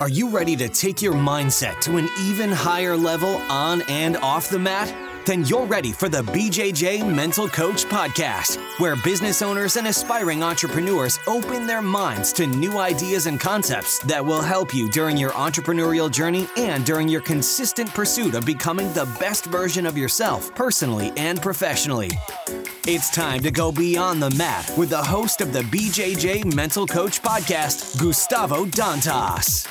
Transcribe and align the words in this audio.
Are 0.00 0.08
you 0.08 0.30
ready 0.30 0.56
to 0.56 0.66
take 0.66 1.02
your 1.02 1.12
mindset 1.12 1.78
to 1.82 1.98
an 1.98 2.08
even 2.22 2.50
higher 2.50 2.96
level 2.96 3.34
on 3.50 3.82
and 3.82 4.16
off 4.16 4.48
the 4.48 4.58
mat? 4.58 4.90
Then 5.26 5.44
you're 5.44 5.66
ready 5.66 5.92
for 5.92 6.08
the 6.08 6.22
BJJ 6.22 7.06
Mental 7.14 7.46
Coach 7.46 7.84
Podcast, 7.84 8.56
where 8.80 8.96
business 9.04 9.42
owners 9.42 9.76
and 9.76 9.86
aspiring 9.86 10.42
entrepreneurs 10.42 11.18
open 11.26 11.66
their 11.66 11.82
minds 11.82 12.32
to 12.32 12.46
new 12.46 12.78
ideas 12.78 13.26
and 13.26 13.38
concepts 13.38 13.98
that 14.04 14.24
will 14.24 14.40
help 14.40 14.74
you 14.74 14.88
during 14.88 15.18
your 15.18 15.32
entrepreneurial 15.32 16.10
journey 16.10 16.48
and 16.56 16.86
during 16.86 17.06
your 17.06 17.20
consistent 17.20 17.92
pursuit 17.92 18.34
of 18.34 18.46
becoming 18.46 18.90
the 18.94 19.04
best 19.20 19.44
version 19.44 19.84
of 19.84 19.98
yourself, 19.98 20.54
personally 20.54 21.12
and 21.18 21.42
professionally. 21.42 22.10
It's 22.92 23.08
time 23.08 23.38
to 23.42 23.52
go 23.52 23.70
beyond 23.70 24.20
the 24.20 24.30
mat 24.30 24.68
with 24.76 24.90
the 24.90 25.00
host 25.00 25.40
of 25.40 25.52
the 25.52 25.60
BJJ 25.60 26.56
Mental 26.56 26.88
Coach 26.88 27.22
Podcast, 27.22 27.96
Gustavo 28.00 28.64
Dantas. 28.64 29.68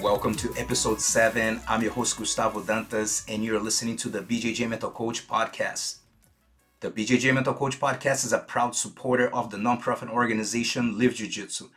Welcome 0.00 0.36
to 0.36 0.54
episode 0.56 1.00
7. 1.00 1.60
I'm 1.66 1.82
your 1.82 1.90
host, 1.90 2.16
Gustavo 2.16 2.60
Dantas, 2.60 3.24
and 3.28 3.44
you're 3.44 3.58
listening 3.58 3.96
to 3.96 4.08
the 4.08 4.20
BJJ 4.20 4.68
Mental 4.68 4.92
Coach 4.92 5.26
Podcast. 5.26 5.96
The 6.78 6.92
BJJ 6.92 7.34
Mental 7.34 7.54
Coach 7.54 7.80
Podcast 7.80 8.24
is 8.24 8.32
a 8.32 8.38
proud 8.38 8.76
supporter 8.76 9.26
of 9.34 9.50
the 9.50 9.56
nonprofit 9.56 10.08
organization 10.08 10.96
Live 10.96 11.16
Jiu 11.16 11.26
Jitsu. 11.26 11.70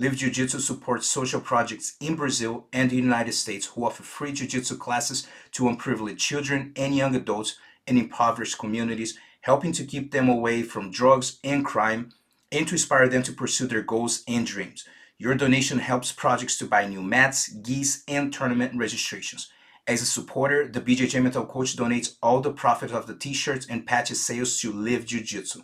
Live 0.00 0.16
Jiu 0.16 0.30
Jitsu 0.30 0.60
supports 0.60 1.06
social 1.06 1.42
projects 1.42 1.98
in 2.00 2.14
Brazil 2.14 2.66
and 2.72 2.88
the 2.88 2.96
United 2.96 3.32
States 3.32 3.66
who 3.66 3.84
offer 3.84 4.02
free 4.02 4.32
jiu 4.32 4.48
jitsu 4.48 4.78
classes 4.78 5.28
to 5.52 5.68
unprivileged 5.68 6.18
children 6.18 6.72
and 6.74 6.96
young 6.96 7.14
adults 7.14 7.58
in 7.86 7.98
impoverished 7.98 8.58
communities, 8.58 9.18
helping 9.42 9.72
to 9.72 9.84
keep 9.84 10.10
them 10.10 10.30
away 10.30 10.62
from 10.62 10.90
drugs 10.90 11.38
and 11.44 11.66
crime 11.66 12.12
and 12.50 12.66
to 12.66 12.76
inspire 12.76 13.10
them 13.10 13.22
to 13.22 13.32
pursue 13.34 13.66
their 13.66 13.82
goals 13.82 14.24
and 14.26 14.46
dreams. 14.46 14.86
Your 15.18 15.34
donation 15.34 15.80
helps 15.80 16.12
projects 16.12 16.56
to 16.60 16.64
buy 16.64 16.86
new 16.86 17.02
mats, 17.02 17.50
gis, 17.50 18.02
and 18.08 18.32
tournament 18.32 18.72
registrations. 18.74 19.50
As 19.86 20.00
a 20.00 20.06
supporter, 20.06 20.66
the 20.66 20.80
BJJ 20.80 21.22
Mental 21.22 21.44
Coach 21.44 21.76
donates 21.76 22.16
all 22.22 22.40
the 22.40 22.54
profit 22.54 22.90
of 22.90 23.06
the 23.06 23.14
t-shirts 23.14 23.66
and 23.68 23.86
patches 23.86 24.24
sales 24.24 24.58
to 24.62 24.72
Live 24.72 25.04
Jiu 25.04 25.20
Jitsu. 25.20 25.60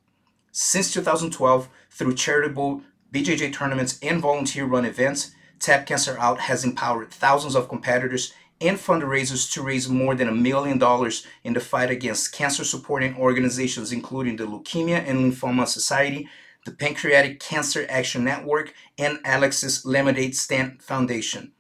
Since 0.52 0.94
2012, 0.94 1.70
through 1.90 2.16
charitable 2.16 2.82
BJJ 3.16 3.54
tournaments 3.54 3.98
and 4.02 4.22
volunteer 4.22 4.66
run 4.66 4.84
events, 4.84 5.32
Tap 5.60 5.86
Cancer 5.86 6.18
Out 6.20 6.38
has 6.38 6.66
empowered 6.66 7.12
thousands 7.12 7.56
of 7.56 7.70
competitors 7.70 8.34
and 8.60 8.76
fundraisers 8.76 9.50
to 9.54 9.62
raise 9.62 9.88
more 9.88 10.16
than 10.16 10.28
a 10.28 10.34
million 10.34 10.78
dollars 10.78 11.26
in 11.46 11.54
the 11.54 11.62
fight 11.62 11.90
against 11.90 12.34
cancer 12.34 12.66
supporting 12.66 13.16
organizations 13.16 13.94
including 13.94 14.36
the 14.36 14.44
Leukemia 14.44 15.02
and 15.08 15.20
Lymphoma 15.20 15.66
Society, 15.66 16.28
the 16.66 16.74
Pancreatic 16.74 17.40
Cancer 17.40 17.86
Action 17.88 18.26
Network, 18.26 18.74
and 18.98 19.20
Alex's 19.24 19.86
Lemonade 19.86 20.36
Stand 20.36 20.84
Foundation. 20.84 21.54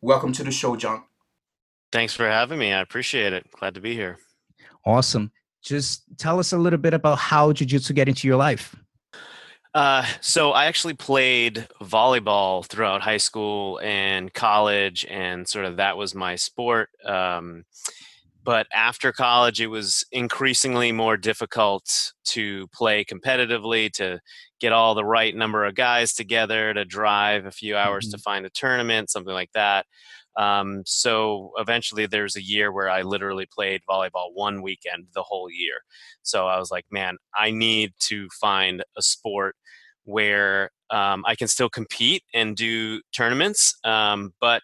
Welcome 0.00 0.32
to 0.34 0.44
the 0.44 0.52
show, 0.52 0.76
Jon. 0.76 1.02
Thanks 1.90 2.14
for 2.14 2.28
having 2.28 2.60
me. 2.60 2.72
I 2.72 2.80
appreciate 2.80 3.32
it. 3.32 3.50
Glad 3.50 3.74
to 3.74 3.80
be 3.80 3.94
here. 3.94 4.18
Awesome. 4.86 5.32
Just 5.62 6.04
tell 6.16 6.38
us 6.38 6.52
a 6.52 6.58
little 6.58 6.78
bit 6.78 6.94
about 6.94 7.18
how 7.18 7.52
jiu-jitsu 7.52 7.92
get 7.92 8.06
into 8.06 8.28
your 8.28 8.36
life. 8.36 8.76
Uh, 9.74 10.04
so 10.20 10.50
I 10.52 10.66
actually 10.66 10.94
played 10.94 11.66
volleyball 11.80 12.66
throughout 12.66 13.00
high 13.00 13.16
school 13.16 13.80
and 13.82 14.32
college, 14.32 15.06
and 15.08 15.48
sort 15.48 15.64
of 15.64 15.76
that 15.78 15.96
was 15.96 16.14
my 16.14 16.36
sport. 16.36 16.90
Um, 17.06 17.64
but 18.44 18.66
after 18.74 19.12
college, 19.12 19.60
it 19.60 19.68
was 19.68 20.04
increasingly 20.12 20.92
more 20.92 21.16
difficult 21.16 22.12
to 22.24 22.66
play 22.68 23.04
competitively, 23.04 23.90
to 23.92 24.20
get 24.60 24.72
all 24.72 24.94
the 24.94 25.04
right 25.04 25.34
number 25.34 25.64
of 25.64 25.74
guys 25.74 26.12
together, 26.12 26.74
to 26.74 26.84
drive 26.84 27.46
a 27.46 27.50
few 27.50 27.76
hours 27.76 28.06
mm-hmm. 28.06 28.16
to 28.16 28.22
find 28.22 28.44
a 28.44 28.50
tournament, 28.50 29.10
something 29.10 29.32
like 29.32 29.52
that. 29.54 29.86
Um, 30.36 30.82
so 30.86 31.52
eventually, 31.58 32.06
there's 32.06 32.36
a 32.36 32.42
year 32.42 32.72
where 32.72 32.88
I 32.88 33.02
literally 33.02 33.46
played 33.46 33.82
volleyball 33.88 34.32
one 34.34 34.62
weekend 34.62 35.06
the 35.14 35.22
whole 35.22 35.50
year. 35.50 35.74
So 36.22 36.46
I 36.46 36.58
was 36.58 36.70
like, 36.70 36.86
man, 36.90 37.16
I 37.36 37.50
need 37.50 37.92
to 38.00 38.28
find 38.40 38.82
a 38.96 39.02
sport 39.02 39.56
where 40.04 40.70
um, 40.90 41.24
I 41.26 41.34
can 41.34 41.48
still 41.48 41.68
compete 41.68 42.22
and 42.34 42.56
do 42.56 43.00
tournaments, 43.14 43.78
um, 43.84 44.32
but 44.40 44.62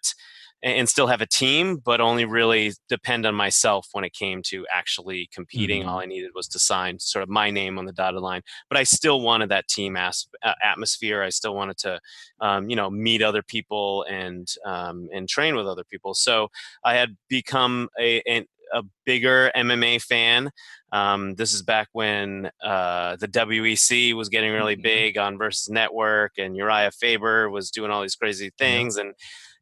and 0.62 0.88
still 0.88 1.06
have 1.06 1.20
a 1.20 1.26
team, 1.26 1.76
but 1.76 2.00
only 2.00 2.24
really 2.24 2.72
depend 2.88 3.24
on 3.26 3.34
myself 3.34 3.86
when 3.92 4.04
it 4.04 4.12
came 4.12 4.42
to 4.42 4.66
actually 4.72 5.28
competing. 5.32 5.82
Mm-hmm. 5.82 5.90
All 5.90 6.00
I 6.00 6.06
needed 6.06 6.32
was 6.34 6.48
to 6.48 6.58
sign 6.58 6.98
sort 6.98 7.22
of 7.22 7.28
my 7.28 7.50
name 7.50 7.78
on 7.78 7.84
the 7.84 7.92
dotted 7.92 8.20
line, 8.20 8.42
but 8.68 8.76
I 8.76 8.82
still 8.82 9.20
wanted 9.20 9.50
that 9.50 9.68
team 9.68 9.96
as- 9.96 10.26
atmosphere. 10.62 11.22
I 11.22 11.28
still 11.28 11.54
wanted 11.54 11.78
to, 11.78 12.00
um, 12.40 12.68
you 12.68 12.76
know, 12.76 12.90
meet 12.90 13.22
other 13.22 13.42
people 13.42 14.04
and 14.08 14.48
um, 14.64 15.08
and 15.12 15.28
train 15.28 15.54
with 15.54 15.66
other 15.66 15.84
people. 15.84 16.14
So 16.14 16.48
I 16.84 16.94
had 16.94 17.16
become 17.28 17.88
a, 18.00 18.20
a, 18.28 18.46
a 18.74 18.82
bigger 19.06 19.52
MMA 19.54 20.02
fan. 20.02 20.50
Um, 20.90 21.34
this 21.34 21.52
is 21.52 21.62
back 21.62 21.88
when 21.92 22.50
uh, 22.64 23.16
the 23.16 23.28
WEC 23.28 24.14
was 24.14 24.28
getting 24.28 24.52
really 24.52 24.74
mm-hmm. 24.74 24.82
big 24.82 25.18
on 25.18 25.38
Versus 25.38 25.68
Network, 25.68 26.32
and 26.38 26.56
Urijah 26.56 26.94
Faber 26.94 27.48
was 27.48 27.70
doing 27.70 27.92
all 27.92 28.02
these 28.02 28.16
crazy 28.16 28.50
things, 28.58 28.96
and 28.96 29.14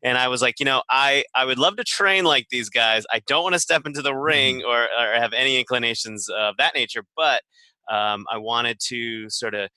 and 0.02 0.18
I 0.18 0.28
was 0.28 0.42
like, 0.42 0.58
you 0.58 0.66
know, 0.66 0.82
I 0.90 1.24
I 1.34 1.44
would 1.44 1.58
love 1.58 1.76
to 1.76 1.84
train 1.84 2.24
like 2.24 2.48
these 2.50 2.68
guys. 2.68 3.04
I 3.10 3.20
don't 3.26 3.42
want 3.42 3.54
to 3.54 3.60
step 3.60 3.86
into 3.86 4.02
the 4.02 4.14
ring 4.14 4.60
mm-hmm. 4.60 4.68
or, 4.68 4.82
or 4.82 5.20
have 5.20 5.32
any 5.32 5.58
inclinations 5.58 6.28
of 6.28 6.56
that 6.58 6.74
nature, 6.74 7.04
but 7.16 7.42
um, 7.90 8.24
I 8.30 8.38
wanted 8.38 8.78
to 8.88 9.30
sort 9.30 9.54
of 9.54 9.70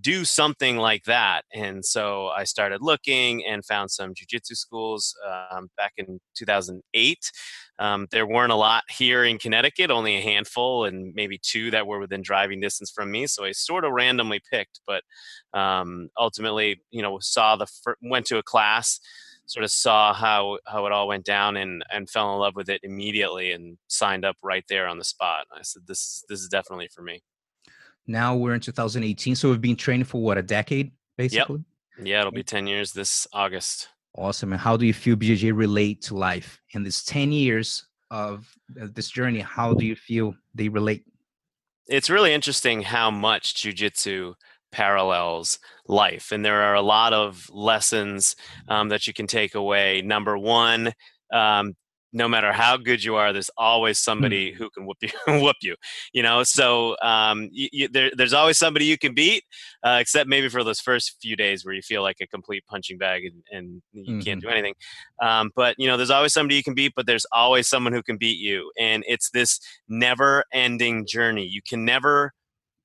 do 0.00 0.24
something 0.24 0.76
like 0.76 1.04
that. 1.04 1.42
And 1.54 1.84
so 1.84 2.26
I 2.28 2.44
started 2.44 2.82
looking 2.82 3.44
and 3.46 3.64
found 3.64 3.90
some 3.90 4.12
jujitsu 4.12 4.54
schools 4.54 5.14
um, 5.50 5.68
back 5.76 5.92
in 5.96 6.20
2008. 6.36 7.18
Um, 7.78 8.06
there 8.10 8.26
weren't 8.26 8.52
a 8.52 8.56
lot 8.56 8.84
here 8.90 9.24
in 9.24 9.38
Connecticut, 9.38 9.90
only 9.90 10.16
a 10.16 10.20
handful, 10.20 10.84
and 10.84 11.14
maybe 11.14 11.38
two 11.42 11.70
that 11.70 11.86
were 11.86 11.98
within 11.98 12.22
driving 12.22 12.60
distance 12.60 12.90
from 12.90 13.10
me. 13.10 13.26
So 13.26 13.44
I 13.44 13.52
sort 13.52 13.84
of 13.84 13.92
randomly 13.92 14.40
picked, 14.50 14.80
but 14.86 15.02
um, 15.54 16.08
ultimately, 16.18 16.80
you 16.90 17.02
know, 17.02 17.18
saw 17.20 17.56
the 17.56 17.66
went 18.02 18.26
to 18.26 18.38
a 18.38 18.42
class 18.42 19.00
sort 19.46 19.64
of 19.64 19.70
saw 19.70 20.12
how 20.12 20.58
how 20.66 20.86
it 20.86 20.92
all 20.92 21.08
went 21.08 21.24
down 21.24 21.56
and 21.56 21.84
and 21.90 22.10
fell 22.10 22.32
in 22.34 22.40
love 22.40 22.56
with 22.56 22.68
it 22.68 22.80
immediately 22.82 23.52
and 23.52 23.78
signed 23.88 24.24
up 24.24 24.36
right 24.42 24.64
there 24.68 24.86
on 24.86 24.98
the 24.98 25.04
spot. 25.04 25.46
I 25.52 25.62
said, 25.62 25.82
"This 25.86 26.00
is 26.00 26.24
this 26.28 26.40
is 26.40 26.48
definitely 26.48 26.88
for 26.88 27.02
me." 27.02 27.22
Now 28.06 28.36
we're 28.36 28.54
in 28.54 28.60
2018, 28.60 29.34
so 29.34 29.50
we've 29.50 29.60
been 29.60 29.76
training 29.76 30.04
for 30.04 30.22
what 30.22 30.38
a 30.38 30.42
decade, 30.42 30.92
basically. 31.16 31.64
Yep. 31.98 32.06
Yeah, 32.06 32.20
it'll 32.20 32.32
be 32.32 32.42
10 32.44 32.66
years 32.66 32.92
this 32.92 33.26
August. 33.32 33.88
Awesome. 34.14 34.52
And 34.52 34.60
how 34.60 34.76
do 34.76 34.86
you 34.86 34.92
feel 34.92 35.16
BJJ 35.16 35.56
relate 35.56 36.02
to 36.02 36.14
life 36.14 36.60
in 36.72 36.82
this 36.82 37.02
10 37.04 37.32
years 37.32 37.86
of 38.10 38.48
this 38.68 39.08
journey? 39.08 39.40
How 39.40 39.74
do 39.74 39.84
you 39.84 39.96
feel 39.96 40.34
they 40.54 40.68
relate? 40.68 41.04
It's 41.88 42.10
really 42.10 42.32
interesting 42.32 42.82
how 42.82 43.10
much 43.10 43.54
jujitsu 43.54 44.34
parallels 44.72 45.58
life. 45.86 46.32
And 46.32 46.44
there 46.44 46.62
are 46.62 46.74
a 46.74 46.82
lot 46.82 47.12
of 47.12 47.48
lessons 47.52 48.36
um, 48.68 48.88
that 48.90 49.06
you 49.06 49.12
can 49.12 49.26
take 49.26 49.54
away. 49.54 50.02
Number 50.02 50.36
one, 50.36 50.92
um, 51.32 51.74
no 52.12 52.28
matter 52.28 52.50
how 52.50 52.78
good 52.78 53.04
you 53.04 53.16
are, 53.16 53.32
there's 53.32 53.50
always 53.58 53.98
hmm. 53.98 54.04
somebody 54.04 54.52
who 54.52 54.70
can 54.70 54.86
whoop 54.86 54.96
you, 55.02 55.10
whoop 55.42 55.56
you. 55.60 55.76
You 56.12 56.22
know, 56.22 56.42
so 56.44 56.96
um, 57.02 57.48
you, 57.52 57.68
you, 57.72 57.88
there, 57.88 58.10
there's 58.16 58.32
always 58.32 58.58
somebody 58.58 58.86
you 58.86 58.96
can 58.96 59.14
beat, 59.14 59.44
uh, 59.84 59.98
except 60.00 60.28
maybe 60.28 60.48
for 60.48 60.64
those 60.64 60.80
first 60.80 61.16
few 61.20 61.36
days 61.36 61.64
where 61.64 61.74
you 61.74 61.82
feel 61.82 62.02
like 62.02 62.16
a 62.22 62.26
complete 62.26 62.64
punching 62.66 62.96
bag 62.96 63.24
and, 63.24 63.42
and 63.52 63.82
you 63.92 64.14
mm-hmm. 64.14 64.20
can't 64.20 64.40
do 64.40 64.48
anything. 64.48 64.74
Um, 65.22 65.50
but 65.54 65.74
you 65.78 65.86
know, 65.86 65.96
there's 65.96 66.10
always 66.10 66.32
somebody 66.32 66.56
you 66.56 66.62
can 66.62 66.74
beat, 66.74 66.92
but 66.96 67.06
there's 67.06 67.26
always 67.32 67.68
someone 67.68 67.92
who 67.92 68.02
can 68.02 68.16
beat 68.16 68.38
you, 68.38 68.70
and 68.78 69.04
it's 69.06 69.30
this 69.30 69.60
never-ending 69.88 71.06
journey. 71.06 71.46
You 71.46 71.60
can 71.68 71.84
never 71.84 72.32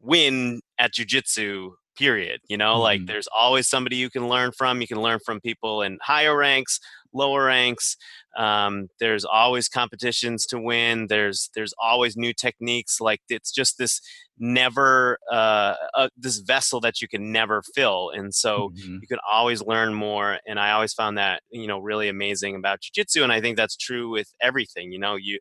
win 0.01 0.61
at 0.81 0.93
jujitsu 0.93 1.69
period 1.97 2.39
you 2.49 2.57
know 2.57 2.73
mm-hmm. 2.73 2.81
like 2.81 3.05
there's 3.05 3.27
always 3.37 3.67
somebody 3.67 3.95
you 3.95 4.09
can 4.09 4.27
learn 4.27 4.51
from 4.57 4.81
you 4.81 4.87
can 4.87 5.01
learn 5.01 5.19
from 5.25 5.39
people 5.39 5.81
in 5.81 5.97
higher 6.01 6.35
ranks 6.35 6.79
lower 7.13 7.45
ranks. 7.45 7.97
Um, 8.37 8.87
there's 8.99 9.25
always 9.25 9.67
competitions 9.67 10.45
to 10.47 10.59
win. 10.59 11.07
There's 11.07 11.49
there's 11.55 11.73
always 11.81 12.15
new 12.15 12.33
techniques. 12.33 13.01
Like 13.01 13.21
it's 13.29 13.51
just 13.51 13.77
this 13.77 14.01
never 14.39 15.17
uh, 15.31 15.75
uh, 15.95 16.09
this 16.17 16.37
vessel 16.39 16.79
that 16.81 17.01
you 17.01 17.07
can 17.07 17.31
never 17.31 17.61
fill, 17.75 18.11
and 18.13 18.33
so 18.33 18.69
mm-hmm. 18.69 18.97
you 19.01 19.07
can 19.07 19.19
always 19.29 19.61
learn 19.61 19.93
more. 19.93 20.39
And 20.47 20.59
I 20.59 20.71
always 20.71 20.93
found 20.93 21.17
that 21.17 21.41
you 21.51 21.67
know 21.67 21.79
really 21.79 22.07
amazing 22.07 22.55
about 22.55 22.79
jujitsu, 22.81 23.23
and 23.23 23.31
I 23.31 23.41
think 23.41 23.57
that's 23.57 23.75
true 23.75 24.09
with 24.09 24.31
everything. 24.41 24.91
You 24.91 24.99
know, 24.99 25.15
you 25.15 25.39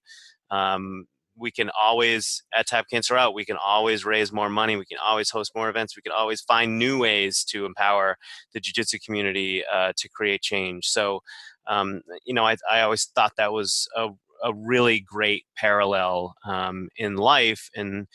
um, 0.51 1.07
we 1.41 1.51
can 1.51 1.71
always 1.81 2.43
at 2.55 2.67
tap 2.67 2.87
cancer 2.91 3.17
out 3.17 3.35
we 3.35 3.45
can 3.45 3.57
always 3.57 4.05
raise 4.05 4.33
more 4.33 4.49
money 4.49 4.77
we 4.77 4.85
can 4.85 4.99
always 4.99 5.31
host 5.31 5.53
more 5.55 5.69
events 5.69 5.97
we 5.97 6.03
can 6.03 6.13
always 6.13 6.41
find 6.43 6.79
new 6.79 6.99
ways 6.99 7.45
to 7.45 7.65
empower 7.65 8.17
the 8.53 8.61
jiu-jitsu 8.61 8.99
community 9.05 9.65
uh, 9.73 9.93
to 9.97 10.09
create 10.09 10.43
change 10.43 10.87
so 10.87 11.21
um, 11.67 12.03
you 12.25 12.35
know 12.35 12.45
I, 12.45 12.57
I 12.71 12.83
always 12.83 13.07
thought 13.07 13.33
that 13.37 13.53
was 13.53 13.89
a, 13.97 14.09
a 14.45 14.55
really 14.55 15.01
great 15.01 15.45
parallel 15.57 16.35
um, 16.45 16.89
in 16.97 17.17
life 17.17 17.71
and 17.75 18.07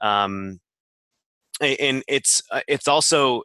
um, 0.00 0.60
and 1.60 2.02
it's 2.08 2.42
uh, 2.50 2.62
it's 2.66 2.88
also 2.88 3.42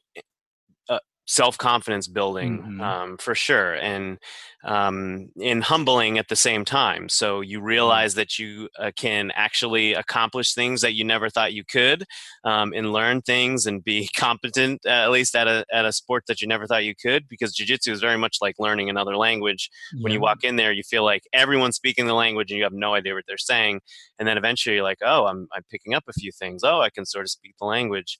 self 1.25 1.57
confidence 1.57 2.07
building 2.07 2.59
mm-hmm. 2.59 2.81
um, 2.81 3.17
for 3.17 3.35
sure, 3.35 3.73
and 3.75 4.17
um, 4.65 5.29
and 5.41 5.63
humbling 5.63 6.17
at 6.17 6.27
the 6.27 6.35
same 6.35 6.65
time. 6.65 7.07
So 7.07 7.41
you 7.41 7.59
mm-hmm. 7.59 7.67
realize 7.67 8.15
that 8.15 8.39
you 8.39 8.67
uh, 8.79 8.91
can 8.95 9.31
actually 9.35 9.93
accomplish 9.93 10.53
things 10.53 10.81
that 10.81 10.95
you 10.95 11.03
never 11.03 11.29
thought 11.29 11.53
you 11.53 11.63
could, 11.63 12.03
um, 12.43 12.73
and 12.73 12.91
learn 12.91 13.21
things 13.21 13.65
and 13.67 13.83
be 13.83 14.09
competent 14.15 14.81
uh, 14.85 14.89
at 14.89 15.11
least 15.11 15.35
at 15.35 15.47
a 15.47 15.65
at 15.71 15.85
a 15.85 15.93
sport 15.93 16.23
that 16.27 16.41
you 16.41 16.47
never 16.47 16.65
thought 16.65 16.83
you 16.83 16.95
could. 16.95 17.27
Because 17.29 17.55
jujitsu 17.55 17.89
is 17.89 18.01
very 18.01 18.17
much 18.17 18.37
like 18.41 18.55
learning 18.57 18.89
another 18.89 19.15
language. 19.15 19.69
Yeah. 19.93 20.03
When 20.03 20.13
you 20.13 20.19
walk 20.19 20.43
in 20.43 20.55
there, 20.55 20.71
you 20.71 20.83
feel 20.83 21.03
like 21.03 21.23
everyone's 21.31 21.75
speaking 21.75 22.07
the 22.07 22.13
language 22.13 22.51
and 22.51 22.57
you 22.57 22.63
have 22.63 22.73
no 22.73 22.95
idea 22.95 23.13
what 23.13 23.25
they're 23.27 23.37
saying, 23.37 23.81
and 24.17 24.27
then 24.27 24.37
eventually 24.37 24.75
you're 24.75 24.83
like, 24.83 24.99
oh, 25.03 25.25
I'm 25.27 25.47
I'm 25.53 25.63
picking 25.69 25.93
up 25.93 26.03
a 26.09 26.13
few 26.13 26.31
things. 26.31 26.63
Oh, 26.63 26.81
I 26.81 26.89
can 26.89 27.05
sort 27.05 27.25
of 27.25 27.29
speak 27.29 27.53
the 27.59 27.65
language. 27.65 28.17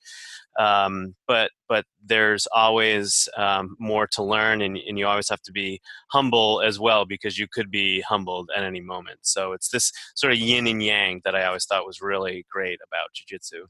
Um, 0.60 1.16
but 1.28 1.52
but 1.68 1.86
there's 2.06 2.48
always 2.54 3.28
um, 3.36 3.76
more 3.80 4.08
to 4.12 4.24
learn, 4.24 4.62
and, 4.62 4.78
and 4.78 5.00
you 5.00 5.08
always 5.08 5.30
have 5.30 5.42
to 5.42 5.52
be 5.52 5.82
humble 6.12 6.35
as 6.62 6.80
well 6.80 7.06
because 7.06 7.38
you 7.38 7.48
could 7.52 7.72
be 7.72 8.02
humbled 8.02 8.50
at 8.56 8.64
any 8.64 8.82
moment. 8.82 9.20
So 9.24 9.54
it's 9.54 9.70
this 9.70 9.92
sort 10.16 10.34
of 10.34 10.40
yin 10.40 10.68
and 10.68 10.84
yang 10.84 11.22
that 11.26 11.36
I 11.36 11.46
always 11.46 11.66
thought 11.66 11.86
was 11.86 12.02
really 12.02 12.46
great 12.52 12.80
about 12.88 13.10
jujitsu. 13.16 13.64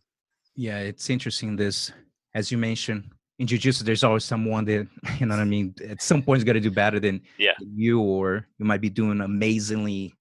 Yeah, 0.56 0.80
it's 0.80 1.10
interesting. 1.10 1.56
This, 1.56 1.92
as 2.34 2.52
you 2.52 2.58
mentioned, 2.58 3.12
in 3.40 3.48
jiu-jitsu 3.48 3.84
there's 3.84 4.04
always 4.04 4.24
someone 4.24 4.66
that 4.66 4.88
you 5.20 5.26
know 5.26 5.36
what 5.36 5.42
i 5.42 5.46
mean 5.46 5.74
at 5.88 6.02
some 6.02 6.22
point 6.22 6.38
is 6.38 6.44
going 6.44 6.56
to 6.56 6.62
do 6.62 6.72
better 6.72 7.00
than 7.00 7.22
yeah. 7.38 7.54
you 7.60 8.00
or 8.00 8.48
you 8.58 8.66
might 8.66 8.82
be 8.82 8.90
doing 8.90 9.22
amazingly 9.22 10.14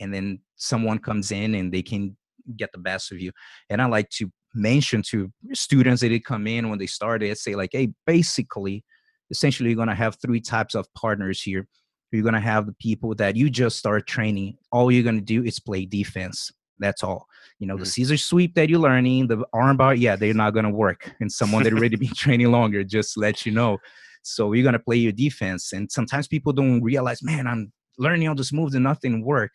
and 0.00 0.12
then 0.12 0.38
someone 0.56 0.98
comes 0.98 1.32
in 1.32 1.54
and 1.54 1.72
they 1.72 1.82
can 1.82 2.16
get 2.56 2.70
the 2.72 2.78
best 2.78 3.12
of 3.12 3.20
you 3.20 3.30
and 3.70 3.80
i 3.80 3.86
like 3.86 4.08
to 4.10 4.30
mention 4.54 5.02
to 5.02 5.30
students 5.52 6.00
that 6.00 6.08
they 6.08 6.18
come 6.18 6.46
in 6.46 6.68
when 6.68 6.78
they 6.78 6.86
start 6.86 7.22
it 7.22 7.38
say 7.38 7.54
like 7.54 7.70
hey 7.72 7.88
basically 8.06 8.84
essentially 9.30 9.68
you're 9.68 9.76
going 9.76 9.88
to 9.88 9.94
have 9.94 10.16
three 10.20 10.40
types 10.40 10.74
of 10.74 10.86
partners 10.94 11.42
here 11.42 11.66
you're 12.12 12.22
going 12.22 12.34
to 12.34 12.40
have 12.40 12.66
the 12.66 12.72
people 12.74 13.14
that 13.14 13.36
you 13.36 13.50
just 13.50 13.78
start 13.78 14.06
training 14.06 14.56
all 14.72 14.90
you're 14.90 15.02
going 15.02 15.18
to 15.18 15.20
do 15.24 15.42
is 15.44 15.58
play 15.60 15.84
defense 15.84 16.50
that's 16.78 17.02
all 17.02 17.26
you 17.58 17.66
know 17.66 17.74
mm-hmm. 17.74 17.80
the 17.80 17.86
scissor 17.86 18.16
sweep 18.16 18.54
that 18.54 18.68
you're 18.68 18.78
learning 18.78 19.26
the 19.26 19.38
armbar 19.54 19.98
yeah 19.98 20.16
they're 20.16 20.34
not 20.34 20.52
going 20.52 20.64
to 20.64 20.70
work 20.70 21.12
and 21.20 21.30
someone 21.30 21.62
that 21.62 21.72
already 21.72 21.96
been 21.96 22.08
training 22.14 22.50
longer 22.50 22.84
just 22.84 23.16
let 23.16 23.44
you 23.44 23.52
know 23.52 23.78
so 24.22 24.52
you're 24.52 24.62
going 24.62 24.72
to 24.72 24.78
play 24.78 24.96
your 24.96 25.12
defense 25.12 25.72
and 25.72 25.90
sometimes 25.90 26.28
people 26.28 26.52
don't 26.52 26.82
realize 26.82 27.22
man 27.22 27.46
i'm 27.46 27.72
learning 27.98 28.28
all 28.28 28.34
these 28.34 28.52
moves 28.52 28.74
and 28.74 28.84
nothing 28.84 29.24
work 29.24 29.50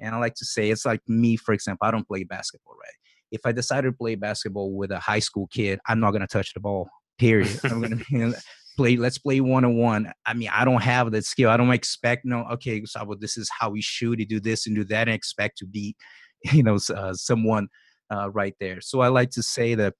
and 0.00 0.14
i 0.14 0.18
like 0.18 0.34
to 0.34 0.44
say 0.44 0.70
it's 0.70 0.86
like 0.86 1.00
me 1.06 1.36
for 1.36 1.52
example 1.52 1.86
i 1.86 1.90
don't 1.90 2.08
play 2.08 2.24
basketball 2.24 2.74
right 2.74 2.94
if 3.34 3.44
I 3.44 3.50
decide 3.50 3.82
to 3.82 3.92
play 3.92 4.14
basketball 4.14 4.72
with 4.72 4.92
a 4.92 5.00
high 5.00 5.18
school 5.18 5.48
kid, 5.48 5.80
I'm 5.88 5.98
not 5.98 6.12
gonna 6.12 6.28
touch 6.28 6.54
the 6.54 6.60
ball. 6.60 6.88
Period. 7.18 7.58
I'm 7.64 7.80
gonna 7.80 7.96
play. 8.76 8.96
Let's 8.96 9.18
play 9.18 9.40
one 9.40 9.64
on 9.64 9.76
one. 9.76 10.12
I 10.26 10.34
mean, 10.34 10.50
I 10.52 10.64
don't 10.64 10.82
have 10.82 11.10
that 11.12 11.24
skill. 11.24 11.50
I 11.50 11.56
don't 11.56 11.70
expect 11.72 12.24
no. 12.24 12.46
Okay, 12.52 12.84
so 12.84 13.14
this 13.18 13.36
is 13.36 13.50
how 13.58 13.70
we 13.70 13.80
shoot. 13.80 14.18
You 14.18 14.26
do 14.26 14.40
this 14.40 14.66
and 14.66 14.76
do 14.76 14.84
that, 14.84 15.08
and 15.08 15.14
expect 15.14 15.58
to 15.58 15.66
beat, 15.66 15.96
you 16.52 16.62
know, 16.62 16.78
uh, 16.94 17.14
someone 17.14 17.68
uh, 18.12 18.30
right 18.30 18.54
there. 18.60 18.80
So 18.80 19.00
I 19.00 19.08
like 19.08 19.30
to 19.30 19.42
say 19.42 19.74
that 19.74 19.94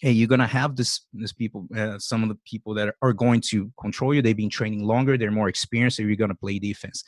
hey 0.00 0.12
you're 0.12 0.28
gonna 0.28 0.46
have 0.46 0.76
this 0.76 1.00
this 1.12 1.32
people 1.32 1.66
uh, 1.76 1.98
some 1.98 2.22
of 2.22 2.28
the 2.28 2.38
people 2.46 2.72
that 2.72 2.94
are 3.02 3.12
going 3.12 3.40
to 3.40 3.68
control 3.80 4.14
you 4.14 4.22
they've 4.22 4.36
been 4.36 4.48
training 4.48 4.84
longer 4.84 5.18
they're 5.18 5.32
more 5.32 5.48
experienced 5.48 5.96
so 5.96 6.04
you're 6.04 6.14
gonna 6.14 6.36
play 6.36 6.56
defense 6.60 7.02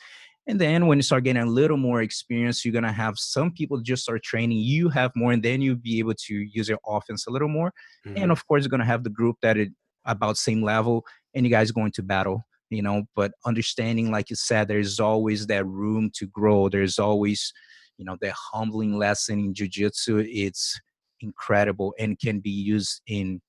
and 0.47 0.59
then 0.59 0.87
when 0.87 0.97
you 0.97 1.03
start 1.03 1.23
getting 1.23 1.41
a 1.41 1.45
little 1.45 1.77
more 1.77 2.01
experience, 2.01 2.65
you're 2.65 2.73
gonna 2.73 2.91
have 2.91 3.17
some 3.17 3.51
people 3.51 3.79
just 3.79 4.03
start 4.03 4.23
training. 4.23 4.57
You 4.57 4.89
have 4.89 5.11
more, 5.15 5.31
and 5.31 5.43
then 5.43 5.61
you'll 5.61 5.75
be 5.75 5.99
able 5.99 6.15
to 6.15 6.33
use 6.33 6.67
your 6.67 6.79
offense 6.85 7.27
a 7.27 7.31
little 7.31 7.47
more. 7.47 7.71
Mm-hmm. 8.05 8.17
And 8.17 8.31
of 8.31 8.45
course, 8.47 8.63
you're 8.63 8.69
gonna 8.69 8.85
have 8.85 9.03
the 9.03 9.11
group 9.11 9.37
that 9.43 9.57
is 9.57 9.69
about 10.05 10.37
same 10.37 10.61
level, 10.63 11.05
and 11.33 11.45
you 11.45 11.51
guys 11.51 11.71
going 11.71 11.91
to 11.93 12.03
battle. 12.03 12.45
You 12.69 12.81
know, 12.81 13.03
but 13.15 13.33
understanding, 13.45 14.11
like 14.11 14.29
you 14.29 14.35
said, 14.37 14.67
there's 14.67 14.99
always 14.99 15.45
that 15.47 15.65
room 15.65 16.09
to 16.15 16.25
grow. 16.27 16.69
There's 16.69 16.99
always, 16.99 17.51
you 17.97 18.05
know, 18.05 18.15
the 18.21 18.33
humbling 18.33 18.97
lesson 18.97 19.39
in 19.39 19.53
jujitsu. 19.53 20.25
It's 20.31 20.79
incredible 21.19 21.93
and 21.99 22.17
can 22.17 22.39
be 22.39 22.49
used 22.49 23.01
in 23.07 23.41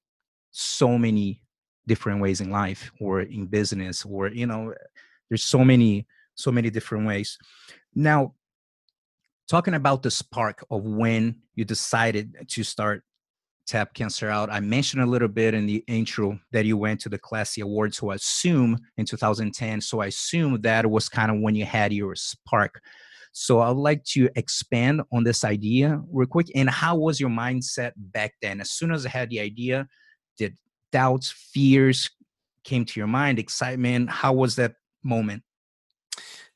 so 0.51 0.99
many 0.99 1.41
different 1.87 2.21
ways 2.21 2.41
in 2.41 2.51
life 2.51 2.91
or 3.01 3.23
in 3.23 3.47
business 3.47 4.05
or 4.05 4.29
you 4.29 4.47
know 4.47 4.71
eh, 4.71 4.75
there's 5.29 5.43
so 5.43 5.65
many 5.65 6.07
so 6.35 6.51
many 6.51 6.71
different 6.71 7.07
ways. 7.07 7.39
Now, 7.95 8.35
talking 9.49 9.75
about 9.75 10.03
the 10.03 10.11
spark 10.11 10.65
of 10.71 10.85
when 10.85 11.37
you 11.55 11.65
decided 11.65 12.35
to 12.49 12.65
start 12.65 13.03
Tap 13.67 13.95
Cancer 13.95 14.29
Out, 14.29 14.51
I 14.51 14.61
mentioned 14.61 15.03
a 15.03 15.07
little 15.07 15.29
bit 15.29 15.55
in 15.55 15.67
the 15.67 15.85
intro 15.87 16.39
that 16.51 16.65
you 16.65 16.77
went 16.77 17.01
to 17.01 17.09
the 17.09 17.19
Classy 17.19 17.61
Awards, 17.61 17.99
so 17.99 18.11
I 18.11 18.17
assume 18.17 18.79
in 18.97 19.07
2010. 19.07 19.81
So 19.81 20.01
I 20.01 20.07
assume 20.07 20.61
that 20.63 20.91
was 20.91 21.09
kind 21.09 21.31
of 21.31 21.41
when 21.41 21.55
you 21.55 21.65
had 21.65 21.93
your 21.93 22.15
spark. 22.15 22.81
So 23.33 23.61
I'd 23.61 23.77
like 23.77 24.05
to 24.05 24.29
expand 24.37 25.03
on 25.11 25.25
this 25.25 25.43
idea 25.43 26.03
real 26.13 26.27
quick. 26.27 26.49
And 26.55 26.69
how 26.69 26.97
was 26.97 27.19
your 27.19 27.31
mindset 27.31 27.93
back 27.97 28.35
then? 28.43 28.61
As 28.61 28.71
soon 28.71 28.93
as 28.93 29.07
I 29.07 29.09
had 29.09 29.31
the 29.31 29.41
idea, 29.41 29.89
did 30.37 30.57
doubts, 30.91 31.31
fears 31.31 32.11
came 32.65 32.85
to 32.85 33.01
your 33.01 33.07
mind, 33.07 33.39
excitement? 33.39 34.11
How 34.11 34.33
was 34.35 34.57
that 34.57 34.75
moment? 35.03 35.43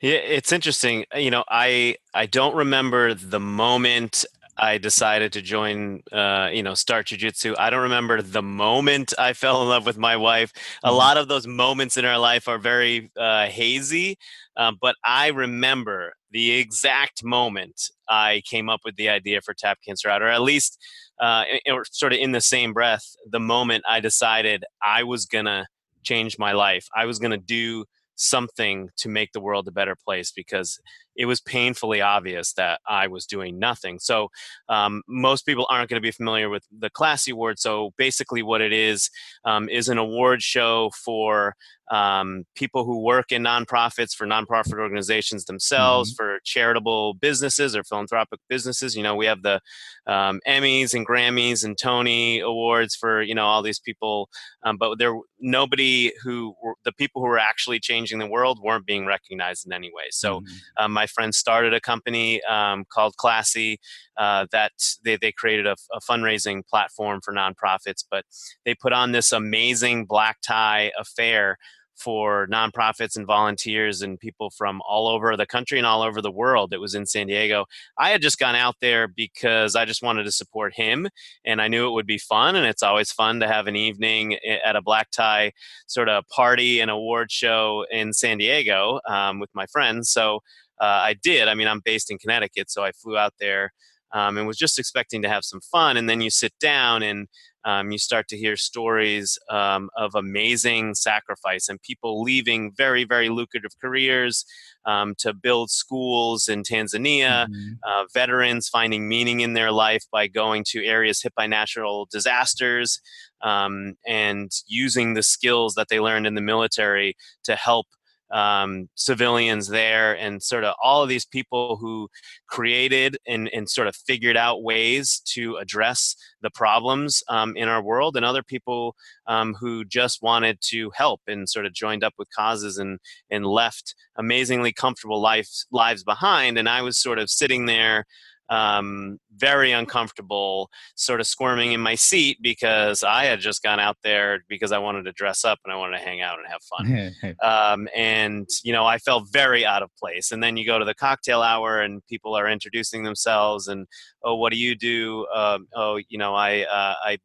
Yeah, 0.02 0.16
it's 0.16 0.52
interesting. 0.52 1.06
You 1.14 1.30
know, 1.30 1.44
I 1.48 1.96
I 2.12 2.26
don't 2.26 2.54
remember 2.54 3.14
the 3.14 3.40
moment 3.40 4.26
I 4.58 4.78
decided 4.78 5.32
to 5.34 5.42
join, 5.42 6.02
uh, 6.12 6.48
you 6.52 6.62
know, 6.62 6.74
start 6.74 7.06
jujitsu. 7.06 7.54
I 7.58 7.70
don't 7.70 7.82
remember 7.82 8.22
the 8.22 8.42
moment 8.42 9.12
I 9.18 9.32
fell 9.32 9.62
in 9.62 9.68
love 9.68 9.84
with 9.84 9.98
my 9.98 10.16
wife. 10.16 10.52
A 10.82 10.88
mm-hmm. 10.88 10.96
lot 10.96 11.16
of 11.16 11.28
those 11.28 11.46
moments 11.46 11.96
in 11.96 12.04
our 12.04 12.18
life 12.18 12.48
are 12.48 12.58
very 12.58 13.10
uh, 13.18 13.46
hazy, 13.46 14.16
um, 14.56 14.78
but 14.80 14.96
I 15.04 15.28
remember 15.28 16.14
the 16.30 16.52
exact 16.52 17.22
moment 17.22 17.90
I 18.08 18.42
came 18.48 18.68
up 18.68 18.80
with 18.84 18.96
the 18.96 19.08
idea 19.08 19.40
for 19.40 19.54
Tap 19.54 19.78
Cancer 19.86 20.08
Out, 20.08 20.22
or 20.22 20.28
at 20.28 20.42
least, 20.42 20.78
uh, 21.20 21.44
or 21.68 21.84
sort 21.90 22.12
of 22.12 22.18
in 22.18 22.32
the 22.32 22.40
same 22.40 22.72
breath, 22.72 23.04
the 23.30 23.40
moment 23.40 23.84
I 23.88 24.00
decided 24.00 24.64
I 24.84 25.02
was 25.02 25.26
gonna 25.26 25.66
change 26.02 26.38
my 26.38 26.52
life. 26.52 26.86
I 26.94 27.04
was 27.06 27.18
gonna 27.18 27.38
do 27.38 27.84
something 28.16 28.88
to 28.96 29.08
make 29.08 29.32
the 29.32 29.40
world 29.40 29.68
a 29.68 29.72
better 29.72 29.94
place 29.94 30.32
because 30.34 30.78
it 31.16 31.26
was 31.26 31.40
painfully 31.40 32.00
obvious 32.00 32.52
that 32.54 32.80
I 32.86 33.06
was 33.08 33.26
doing 33.26 33.58
nothing. 33.58 33.98
So 33.98 34.28
um, 34.68 35.02
most 35.08 35.46
people 35.46 35.66
aren't 35.70 35.88
going 35.88 36.00
to 36.00 36.06
be 36.06 36.10
familiar 36.10 36.48
with 36.48 36.64
the 36.76 36.90
Classy 36.90 37.30
Award. 37.30 37.58
So 37.58 37.92
basically, 37.96 38.42
what 38.42 38.60
it 38.60 38.72
is 38.72 39.10
um, 39.44 39.68
is 39.68 39.88
an 39.88 39.98
award 39.98 40.42
show 40.42 40.90
for 40.90 41.56
um, 41.90 42.44
people 42.56 42.84
who 42.84 43.00
work 43.00 43.30
in 43.30 43.42
nonprofits, 43.44 44.12
for 44.12 44.26
nonprofit 44.26 44.78
organizations 44.78 45.44
themselves, 45.44 46.10
mm-hmm. 46.10 46.16
for 46.16 46.40
charitable 46.44 47.14
businesses 47.14 47.76
or 47.76 47.84
philanthropic 47.84 48.40
businesses. 48.48 48.96
You 48.96 49.02
know, 49.02 49.14
we 49.14 49.26
have 49.26 49.42
the 49.42 49.60
um, 50.06 50.40
Emmys 50.46 50.94
and 50.94 51.06
Grammys 51.06 51.64
and 51.64 51.78
Tony 51.78 52.40
Awards 52.40 52.96
for 52.96 53.22
you 53.22 53.34
know 53.34 53.46
all 53.46 53.62
these 53.62 53.78
people, 53.78 54.28
um, 54.64 54.76
but 54.76 54.98
there 54.98 55.14
nobody 55.38 56.12
who 56.22 56.54
the 56.84 56.92
people 56.92 57.22
who 57.22 57.28
were 57.28 57.38
actually 57.38 57.78
changing 57.78 58.18
the 58.18 58.26
world 58.26 58.58
weren't 58.62 58.86
being 58.86 59.06
recognized 59.06 59.66
in 59.66 59.72
any 59.72 59.88
way. 59.88 60.04
So 60.10 60.40
mm-hmm. 60.40 60.56
Um, 60.78 60.92
my 61.06 61.12
friend 61.14 61.34
started 61.34 61.72
a 61.72 61.80
company 61.80 62.42
um, 62.44 62.84
called 62.92 63.16
Classy 63.16 63.78
uh, 64.16 64.46
that 64.50 64.72
they, 65.04 65.16
they 65.16 65.30
created 65.30 65.66
a, 65.66 65.76
a 65.92 66.00
fundraising 66.00 66.66
platform 66.66 67.20
for 67.22 67.32
nonprofits, 67.32 68.04
but 68.10 68.24
they 68.64 68.74
put 68.74 68.92
on 68.92 69.12
this 69.12 69.30
amazing 69.30 70.04
black 70.04 70.38
tie 70.42 70.90
affair 70.98 71.58
for 71.96 72.46
nonprofits 72.48 73.16
and 73.16 73.26
volunteers 73.26 74.02
and 74.02 74.20
people 74.20 74.50
from 74.50 74.80
all 74.86 75.08
over 75.08 75.36
the 75.36 75.46
country 75.46 75.78
and 75.78 75.86
all 75.86 76.02
over 76.02 76.20
the 76.20 76.30
world. 76.30 76.72
It 76.72 76.80
was 76.80 76.94
in 76.94 77.06
San 77.06 77.26
Diego. 77.26 77.64
I 77.98 78.10
had 78.10 78.22
just 78.22 78.38
gone 78.38 78.54
out 78.54 78.76
there 78.80 79.08
because 79.08 79.74
I 79.74 79.84
just 79.84 80.02
wanted 80.02 80.24
to 80.24 80.32
support 80.32 80.74
him 80.74 81.08
and 81.44 81.60
I 81.60 81.68
knew 81.68 81.88
it 81.88 81.92
would 81.92 82.06
be 82.06 82.18
fun. 82.18 82.54
And 82.54 82.66
it's 82.66 82.82
always 82.82 83.10
fun 83.12 83.40
to 83.40 83.48
have 83.48 83.66
an 83.66 83.76
evening 83.76 84.36
at 84.64 84.76
a 84.76 84.82
black 84.82 85.10
tie 85.10 85.52
sort 85.86 86.08
of 86.08 86.28
party 86.28 86.80
and 86.80 86.90
award 86.90 87.32
show 87.32 87.86
in 87.90 88.12
San 88.12 88.38
Diego 88.38 89.00
um, 89.08 89.40
with 89.40 89.50
my 89.54 89.66
friends. 89.66 90.10
So 90.10 90.40
I 90.84 91.14
did. 91.22 91.48
I 91.48 91.54
mean, 91.54 91.68
I'm 91.68 91.80
based 91.84 92.10
in 92.10 92.18
Connecticut, 92.18 92.70
so 92.70 92.84
I 92.84 92.92
flew 92.92 93.16
out 93.16 93.34
there. 93.40 93.72
Um, 94.12 94.38
and 94.38 94.46
was 94.46 94.56
just 94.56 94.78
expecting 94.78 95.20
to 95.22 95.28
have 95.28 95.44
some 95.44 95.60
fun. 95.60 95.96
And 95.96 96.08
then 96.08 96.20
you 96.20 96.30
sit 96.30 96.52
down 96.60 97.02
and 97.02 97.26
um, 97.66 97.90
you 97.90 97.98
start 97.98 98.28
to 98.28 98.36
hear 98.36 98.56
stories 98.56 99.38
um, 99.50 99.90
of 99.96 100.14
amazing 100.14 100.94
sacrifice 100.94 101.68
and 101.68 101.82
people 101.82 102.22
leaving 102.22 102.72
very, 102.76 103.02
very 103.02 103.28
lucrative 103.28 103.72
careers 103.82 104.44
um, 104.86 105.16
to 105.18 105.34
build 105.34 105.70
schools 105.70 106.46
in 106.46 106.62
Tanzania, 106.62 107.48
mm-hmm. 107.48 107.72
uh, 107.84 108.04
veterans 108.14 108.68
finding 108.68 109.08
meaning 109.08 109.40
in 109.40 109.54
their 109.54 109.72
life 109.72 110.04
by 110.12 110.28
going 110.28 110.62
to 110.68 110.84
areas 110.84 111.20
hit 111.20 111.34
by 111.34 111.48
natural 111.48 112.06
disasters 112.10 113.00
um, 113.42 113.94
and 114.06 114.52
using 114.68 115.14
the 115.14 115.22
skills 115.24 115.74
that 115.74 115.88
they 115.88 115.98
learned 115.98 116.26
in 116.26 116.36
the 116.36 116.40
military 116.40 117.16
to 117.42 117.56
help 117.56 117.86
um, 118.30 118.88
civilians 118.94 119.68
there 119.68 120.16
and 120.16 120.42
sort 120.42 120.64
of 120.64 120.74
all 120.82 121.02
of 121.02 121.08
these 121.08 121.26
people 121.26 121.76
who 121.80 122.08
created 122.48 123.16
and, 123.26 123.48
and 123.52 123.68
sort 123.68 123.88
of 123.88 123.94
figured 123.94 124.36
out 124.36 124.62
ways 124.62 125.20
to 125.26 125.56
address 125.56 126.16
the 126.42 126.50
problems 126.50 127.22
um, 127.28 127.56
in 127.56 127.68
our 127.68 127.82
world 127.82 128.16
and 128.16 128.24
other 128.24 128.42
people 128.42 128.94
um, 129.26 129.54
who 129.54 129.84
just 129.84 130.22
wanted 130.22 130.58
to 130.60 130.90
help 130.94 131.20
and 131.26 131.48
sort 131.48 131.66
of 131.66 131.72
joined 131.72 132.04
up 132.04 132.14
with 132.18 132.28
causes 132.36 132.78
and, 132.78 132.98
and 133.30 133.46
left 133.46 133.94
amazingly 134.16 134.72
comfortable 134.72 135.20
lives, 135.20 135.66
lives 135.70 136.02
behind 136.02 136.58
and 136.58 136.68
i 136.68 136.82
was 136.82 136.98
sort 136.98 137.18
of 137.18 137.30
sitting 137.30 137.66
there 137.66 138.04
um, 138.48 139.18
very 139.36 139.72
uncomfortable, 139.72 140.70
sort 140.94 141.20
of 141.20 141.26
squirming 141.26 141.72
in 141.72 141.80
my 141.80 141.94
seat 141.94 142.38
because 142.40 143.02
I 143.02 143.24
had 143.24 143.40
just 143.40 143.62
gone 143.62 143.80
out 143.80 143.96
there 144.02 144.40
because 144.48 144.72
I 144.72 144.78
wanted 144.78 145.04
to 145.04 145.12
dress 145.12 145.44
up 145.44 145.58
and 145.64 145.72
I 145.72 145.76
wanted 145.76 145.98
to 145.98 146.04
hang 146.04 146.20
out 146.22 146.38
and 146.38 146.48
have 146.48 146.62
fun. 146.62 147.36
um, 147.42 147.88
and, 147.94 148.48
you 148.64 148.72
know, 148.72 148.84
I 148.84 148.98
felt 148.98 149.28
very 149.32 149.64
out 149.66 149.82
of 149.82 149.90
place. 149.98 150.32
And 150.32 150.42
then 150.42 150.56
you 150.56 150.64
go 150.64 150.78
to 150.78 150.84
the 150.84 150.94
cocktail 150.94 151.42
hour 151.42 151.80
and 151.80 152.06
people 152.06 152.34
are 152.34 152.48
introducing 152.48 153.02
themselves 153.02 153.68
and, 153.68 153.86
oh, 154.24 154.36
what 154.36 154.52
do 154.52 154.58
you 154.58 154.74
do? 154.74 155.26
Um, 155.34 155.66
oh, 155.74 155.98
you 156.08 156.18
know, 156.18 156.34
I, 156.34 156.62
uh, 156.62 156.94
I, 157.04 157.18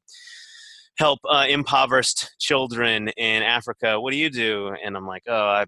help 0.98 1.20
uh, 1.28 1.46
impoverished 1.50 2.30
children 2.38 3.08
in 3.18 3.42
Africa. 3.42 4.00
What 4.00 4.12
do 4.12 4.18
you 4.18 4.30
do? 4.30 4.72
And 4.84 4.96
I'm 4.96 5.08
like, 5.08 5.24
oh, 5.28 5.34
I, 5.34 5.66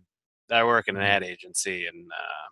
I 0.52 0.64
work 0.64 0.88
in 0.88 0.96
an 0.96 1.02
mm-hmm. 1.02 1.12
ad 1.12 1.24
agency 1.24 1.88
and 1.88 2.06
uh, 2.12 2.50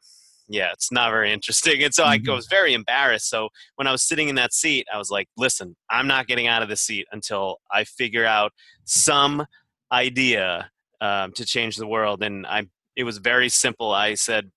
yeah, 0.54 0.72
it's 0.74 0.92
not 0.92 1.12
very 1.12 1.32
interesting. 1.32 1.84
And 1.84 1.94
so 1.94 2.04
mm-hmm. 2.04 2.30
I 2.30 2.34
was 2.34 2.48
very 2.48 2.74
embarrassed. 2.74 3.30
So 3.30 3.50
when 3.76 3.88
I 3.88 3.92
was 3.92 4.04
sitting 4.04 4.30
in 4.30 4.36
that 4.36 4.54
seat, 4.54 4.88
I 4.94 4.98
was 4.98 5.10
like, 5.10 5.28
listen, 5.38 5.76
I'm 5.90 6.08
not 6.08 6.28
getting 6.28 6.48
out 6.48 6.62
of 6.62 6.70
the 6.70 6.76
seat 6.76 7.08
until 7.12 7.58
I 7.72 7.84
figure 7.84 8.26
out 8.26 8.52
some 8.86 9.46
idea 9.92 10.70
um, 11.00 11.32
to 11.34 11.46
change 11.46 11.78
the 11.78 11.88
world. 11.88 12.22
And 12.24 12.46
I, 12.46 12.68
it 12.96 13.04
was 13.04 13.18
very 13.18 13.50
simple. 13.50 13.92
I 13.92 14.16
said, 14.16 14.52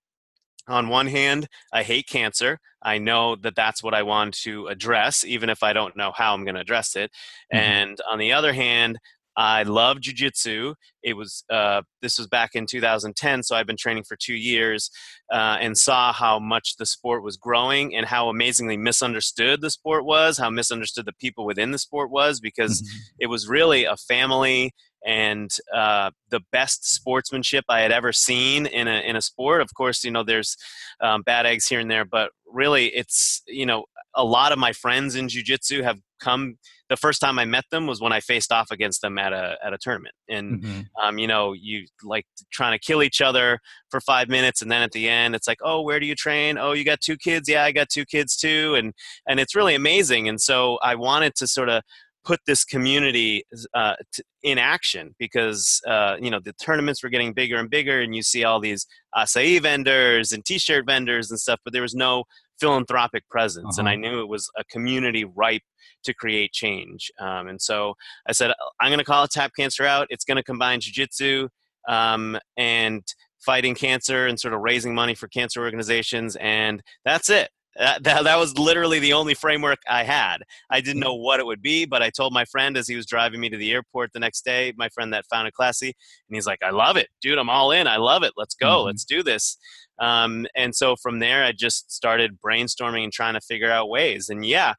on 0.67 0.89
one 0.89 1.07
hand, 1.07 1.49
I 1.73 1.83
hate 1.83 2.07
cancer. 2.07 2.59
I 2.83 2.99
know 2.99 3.37
that 3.37 3.55
that's 3.55 3.83
what 3.83 3.95
I 3.95 4.03
want 4.03 4.35
to 4.43 4.67
address, 4.69 5.25
even 5.25 5.49
if 5.51 5.63
I 5.63 5.73
don't 5.73 5.97
know 5.97 6.13
how 6.15 6.35
I'm 6.35 6.45
going 6.45 6.55
to 6.55 6.61
address 6.61 6.97
it. 6.97 7.11
Mm-hmm. 7.53 7.57
And 7.59 8.01
on 8.11 8.19
the 8.19 8.33
other 8.33 8.53
hand, 8.53 8.99
I 9.37 9.65
love 9.65 9.99
jujitsu. 9.99 10.75
It 11.03 11.15
was 11.15 11.45
uh, 11.51 11.83
this 12.01 12.19
was 12.19 12.27
back 12.27 12.51
in 12.55 12.67
2010, 12.67 13.43
so 13.43 13.57
I've 13.57 13.67
been 13.67 13.77
training 13.77 14.05
for 14.05 14.17
two 14.17 14.35
years, 14.35 14.91
uh, 15.33 15.59
and 15.61 15.77
saw 15.77 16.13
how 16.13 16.39
much 16.39 16.77
the 16.77 16.87
sport 16.87 17.23
was 17.23 17.37
growing 17.37 17.95
and 17.95 18.07
how 18.07 18.29
amazingly 18.29 18.77
misunderstood 18.77 19.61
the 19.61 19.71
sport 19.71 20.05
was, 20.05 20.39
how 20.39 20.51
misunderstood 20.51 21.07
the 21.07 21.13
people 21.15 21.45
within 21.45 21.73
the 21.73 21.79
sport 21.79 22.11
was, 22.11 22.41
because 22.41 22.83
mm-hmm. 22.83 22.99
it 23.21 23.27
was 23.27 23.49
really 23.49 23.85
a 23.85 23.97
family 23.97 24.73
and 25.05 25.51
uh, 25.75 26.11
the 26.31 26.41
best 26.51 26.91
sportsmanship 26.91 27.65
I 27.69 27.81
had 27.81 27.93
ever 27.93 28.13
seen 28.13 28.67
in 28.67 28.89
a 28.89 29.01
in 29.01 29.17
a 29.17 29.21
sport. 29.21 29.61
Of 29.61 29.75
course, 29.75 30.05
you 30.05 30.11
know 30.11 30.23
there's 30.23 30.57
um, 31.01 31.23
bad 31.23 31.45
eggs 31.47 31.67
here 31.67 31.81
and 31.81 31.91
there, 31.91 32.05
but 32.05 32.31
really, 32.47 32.87
it's 32.87 33.43
you 33.47 33.67
know 33.67 33.85
a 34.17 34.25
lot 34.25 34.53
of 34.53 34.59
my 34.59 34.73
friends 34.73 35.15
in 35.15 35.27
jujitsu 35.27 35.83
have 35.83 35.99
come 36.21 36.57
the 36.89 36.97
first 36.97 37.21
time 37.21 37.39
I 37.39 37.45
met 37.45 37.65
them 37.71 37.87
was 37.87 38.01
when 38.01 38.13
I 38.13 38.21
faced 38.21 38.53
off 38.53 38.71
against 38.71 39.01
them 39.01 39.19
at 39.19 39.33
a 39.33 39.57
at 39.65 39.73
a 39.73 39.79
tournament, 39.79 40.15
and 40.29 40.63
mm-hmm. 40.63 40.81
um, 41.03 41.19
you 41.19 41.27
know, 41.27 41.53
you 41.53 41.87
like 42.03 42.27
trying 42.53 42.73
to 42.73 42.79
kill 42.79 43.03
each 43.03 43.21
other 43.21 43.59
for 43.91 44.01
five 44.01 44.29
minutes, 44.29 44.61
and 44.61 44.71
then 44.71 44.83
at 44.83 44.93
the 44.93 45.09
end, 45.09 45.35
it's 45.35 45.49
like, 45.49 45.59
oh, 45.63 45.81
where 45.81 45.99
do 45.99 46.07
you 46.07 46.15
train? 46.15 46.59
Oh, 46.59 46.73
you 46.73 46.85
got 46.85 47.01
two 47.01 47.17
kids? 47.17 47.49
Yeah, 47.49 47.65
I 47.65 47.73
got 47.73 47.89
two 47.89 48.05
kids 48.05 48.37
too, 48.37 48.75
and 48.75 48.93
and 49.27 49.41
it's 49.41 49.55
really 49.55 49.75
amazing. 49.75 50.29
And 50.29 50.41
so 50.41 50.79
I 50.83 50.95
wanted 50.95 51.35
to 51.37 51.47
sort 51.47 51.69
of 51.69 51.83
put 52.25 52.41
this 52.47 52.65
community 52.65 53.45
uh, 53.75 53.95
t- 54.15 54.23
in 54.43 54.59
action 54.59 55.15
because 55.19 55.81
uh, 55.87 56.17
you 56.21 56.31
know 56.31 56.41
the 56.41 56.53
tournaments 56.55 57.03
were 57.03 57.09
getting 57.11 57.33
bigger 57.33 57.57
and 57.57 57.71
bigger, 57.71 58.01
and 58.01 58.15
you 58.15 58.23
see 58.23 58.45
all 58.45 58.61
these 58.61 58.87
acai 59.17 59.61
vendors 59.61 60.33
and 60.33 60.45
T-shirt 60.45 60.85
vendors 60.87 61.31
and 61.31 61.41
stuff, 61.41 61.61
but 61.65 61.73
there 61.73 61.83
was 61.83 61.95
no 61.95 62.25
philanthropic 62.61 63.29
presence, 63.29 63.79
uh-huh. 63.79 63.81
and 63.81 63.89
I 63.89 63.97
knew 63.97 64.21
it 64.21 64.29
was 64.29 64.51
a 64.59 64.65
community 64.65 65.25
ripe 65.25 65.63
to 66.05 66.15
create 66.15 66.53
change. 66.53 67.11
Um, 67.19 67.49
and 67.49 67.61
so 67.61 67.95
I 68.29 68.33
said, 68.33 68.53
I'm 68.81 68.91
going 68.91 68.99
to 68.99 69.05
call 69.05 69.25
it 69.25 69.31
Tap 69.31 69.53
Cancer 69.59 69.85
Out. 69.85 70.07
It's 70.11 70.25
going 70.25 70.37
to 70.37 70.43
combine 70.43 70.81
jujitsu 70.81 71.49
um, 71.89 72.39
and 72.57 73.03
fighting 73.45 73.75
cancer 73.75 74.27
and 74.27 74.39
sort 74.39 74.55
of 74.55 74.61
raising 74.61 74.95
money 74.95 75.15
for 75.15 75.29
cancer 75.29 75.63
organizations, 75.63 76.37
and 76.37 76.83
that's 77.05 77.31
it. 77.31 77.51
That, 77.77 78.03
that, 78.05 78.25
that, 78.25 78.39
was 78.39 78.57
literally 78.59 78.99
the 78.99 79.13
only 79.13 79.35
framework 79.35 79.79
I 79.89 80.05
had. 80.05 80.39
I 80.71 80.81
didn't 80.81 81.01
know 81.01 81.15
what 81.15 81.41
it 81.41 81.47
would 81.47 81.63
be, 81.63 81.85
but 81.85 82.03
I 82.03 82.11
told 82.11 82.33
my 82.33 82.45
friend 82.45 82.77
as 82.77 82.89
he 82.89 82.97
was 82.97 83.07
driving 83.07 83.41
me 83.41 83.49
to 83.51 83.57
the 83.57 83.73
airport 83.73 84.13
the 84.13 84.21
next 84.21 84.45
day, 84.45 84.73
my 84.77 84.89
friend 84.91 85.13
that 85.13 85.25
found 85.31 85.41
founded 85.41 85.55
Classy, 85.55 85.89
and 85.89 86.37
he's 86.37 86.47
like, 86.47 86.61
I 86.63 86.71
love 86.71 86.97
it. 86.97 87.09
Dude, 87.21 87.39
I'm 87.39 87.51
all 87.51 87.73
in. 87.73 87.87
I 87.87 87.97
love 87.97 88.23
it. 88.23 88.33
Let's 88.37 88.55
go. 88.55 88.79
Mm-hmm. 88.79 88.87
Let's 88.87 89.05
do 89.05 89.23
this. 89.23 89.59
Um, 89.99 90.47
and 90.57 90.75
so 90.75 90.97
from 90.97 91.19
there, 91.19 91.45
I 91.45 91.53
just 91.53 91.93
started 91.93 92.41
brainstorming 92.41 93.05
and 93.05 93.13
trying 93.13 93.35
to 93.35 93.41
figure 93.41 93.71
out 93.71 93.89
ways. 93.89 94.29
And 94.29 94.45
yeah, 94.45 94.75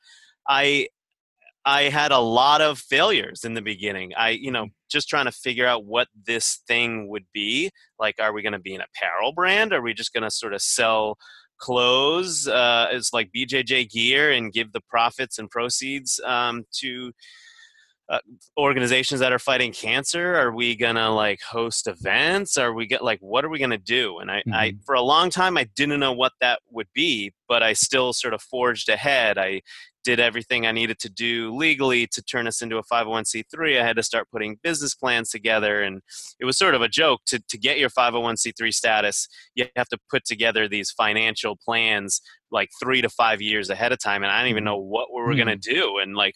I 0.47 0.87
I 1.65 1.83
had 1.83 2.11
a 2.11 2.19
lot 2.19 2.61
of 2.61 2.77
failures 2.77 3.43
in 3.43 3.55
the 3.55 3.61
beginning. 3.61 4.13
I, 4.15 4.29
you 4.29 4.51
know, 4.51 4.67
just 4.87 5.09
trying 5.09 5.25
to 5.25 5.31
figure 5.31 5.65
out 5.65 5.83
what 5.83 6.07
this 6.27 6.61
thing 6.67 7.07
would 7.07 7.25
be. 7.33 7.71
Like, 7.97 8.15
are 8.19 8.33
we 8.33 8.43
going 8.43 8.53
to 8.53 8.59
be 8.59 8.75
an 8.75 8.81
apparel 8.81 9.33
brand? 9.33 9.73
Are 9.73 9.81
we 9.81 9.95
just 9.95 10.13
going 10.13 10.23
to 10.23 10.29
sort 10.29 10.53
of 10.53 10.61
sell 10.61 11.17
clothes 11.57 12.47
uh, 12.47 12.87
as 12.91 13.09
like 13.13 13.31
BJJ 13.35 13.89
gear 13.89 14.31
and 14.31 14.53
give 14.53 14.73
the 14.73 14.81
profits 14.81 15.39
and 15.39 15.49
proceeds 15.49 16.19
um, 16.23 16.65
to 16.73 17.11
uh, 18.09 18.19
organizations 18.57 19.19
that 19.19 19.33
are 19.33 19.39
fighting 19.39 19.71
cancer? 19.71 20.35
Are 20.35 20.53
we 20.53 20.75
gonna 20.75 21.09
like 21.13 21.41
host 21.41 21.87
events? 21.87 22.57
Are 22.57 22.73
we 22.73 22.85
get 22.85 23.03
like 23.03 23.19
what 23.19 23.43
are 23.43 23.49
we 23.49 23.59
gonna 23.59 23.77
do? 23.77 24.19
And 24.19 24.29
I, 24.29 24.37
mm-hmm. 24.39 24.53
I 24.53 24.73
for 24.85 24.95
a 24.95 25.01
long 25.01 25.29
time 25.29 25.57
I 25.57 25.65
didn't 25.75 25.99
know 25.99 26.13
what 26.13 26.33
that 26.41 26.59
would 26.69 26.87
be, 26.93 27.33
but 27.47 27.63
I 27.63 27.73
still 27.73 28.13
sort 28.13 28.33
of 28.33 28.41
forged 28.41 28.89
ahead. 28.89 29.37
I 29.37 29.61
did 30.05 30.19
everything 30.19 30.67
I 30.67 30.71
needed 30.71 30.99
to 30.99 31.09
do 31.09 31.53
legally 31.53 32.07
to 32.07 32.23
turn 32.23 32.47
us 32.47 32.61
into 32.61 32.77
a 32.77 32.83
501c3. 32.83 33.81
I 33.81 33.85
had 33.85 33.95
to 33.97 34.03
start 34.03 34.29
putting 34.31 34.57
business 34.63 34.93
plans 34.93 35.31
together. 35.31 35.81
And 35.81 36.01
it 36.39 36.45
was 36.45 36.57
sort 36.57 36.75
of 36.75 36.81
a 36.81 36.87
joke 36.87 37.21
to, 37.25 37.39
to 37.39 37.57
get 37.57 37.79
your 37.79 37.89
501c3 37.89 38.71
status, 38.73 39.27
you 39.55 39.65
have 39.75 39.89
to 39.89 39.97
put 40.09 40.23
together 40.23 40.69
these 40.69 40.91
financial 40.91 41.57
plans 41.57 42.21
like 42.51 42.69
three 42.79 43.01
to 43.01 43.09
five 43.09 43.41
years 43.41 43.71
ahead 43.71 43.91
of 43.91 43.99
time. 43.99 44.21
And 44.21 44.31
I 44.31 44.37
didn't 44.37 44.51
even 44.51 44.61
mm-hmm. 44.61 44.65
know 44.65 44.77
what 44.77 45.07
we 45.13 45.21
were 45.21 45.29
mm-hmm. 45.29 45.47
going 45.47 45.59
to 45.59 45.73
do. 45.73 45.97
And 45.97 46.15
like, 46.15 46.35